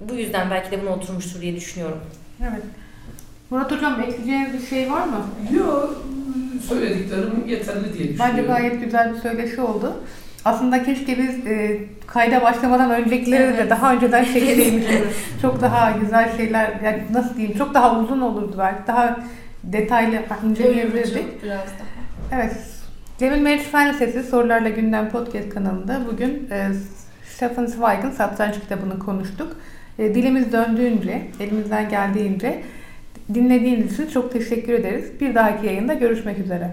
Bu 0.00 0.14
yüzden 0.14 0.50
belki 0.50 0.70
de 0.70 0.82
buna 0.82 0.90
oturmuştur 0.90 1.40
diye 1.40 1.56
düşünüyorum. 1.56 2.00
Evet. 2.42 2.62
Murat 3.52 3.72
Hocam 3.72 4.00
ekleyeceğiniz 4.00 4.52
bir 4.52 4.66
şey 4.66 4.92
var 4.92 5.04
mı? 5.06 5.24
Yok, 5.58 6.04
söylediklerim 6.68 7.44
yeterli 7.46 7.84
diye 7.84 8.08
düşünüyorum. 8.08 8.18
Bence 8.18 8.42
gayet 8.42 8.84
güzel 8.84 9.14
bir 9.14 9.18
söyleşi 9.20 9.60
oldu. 9.60 9.92
Aslında 10.44 10.82
keşke 10.84 11.18
biz 11.18 11.46
e, 11.46 11.80
kayda 12.06 12.42
başlamadan 12.42 12.90
öncekileri 12.90 13.52
de 13.52 13.56
Evet. 13.58 13.70
daha 13.70 13.94
önceden 13.94 14.24
çekseymişiz. 14.32 15.00
çok 15.42 15.62
daha 15.62 15.90
güzel 15.90 16.36
şeyler, 16.36 16.70
yani 16.84 17.02
nasıl 17.12 17.36
diyeyim, 17.36 17.58
çok 17.58 17.74
daha 17.74 18.00
uzun 18.00 18.20
olurdu 18.20 18.56
belki. 18.58 18.86
Daha 18.86 19.20
detaylı 19.64 20.18
inceleyebilirdik. 20.44 21.14
Doyurucu 21.14 21.42
biraz 21.42 21.58
daha. 21.58 22.40
Evet. 22.40 22.56
Cemil 23.18 23.40
Meriç 23.40 23.62
Fen 23.62 23.94
Sorularla 24.30 24.68
Gündem 24.68 25.10
Podcast 25.10 25.48
kanalında 25.48 26.00
bugün 26.12 26.48
e, 26.50 26.68
Stefan 27.34 27.66
Zweig'ın 27.66 28.10
Satranç 28.10 28.54
kitabını 28.60 28.98
konuştuk. 28.98 29.56
E, 29.98 30.14
dilimiz 30.14 30.52
döndüğünce, 30.52 31.22
elimizden 31.40 31.88
geldiğince 31.88 32.62
dinlediğiniz 33.34 33.92
için 33.92 34.06
çok 34.06 34.32
teşekkür 34.32 34.72
ederiz. 34.72 35.04
Bir 35.20 35.34
dahaki 35.34 35.66
yayında 35.66 35.94
görüşmek 35.94 36.38
üzere. 36.38 36.70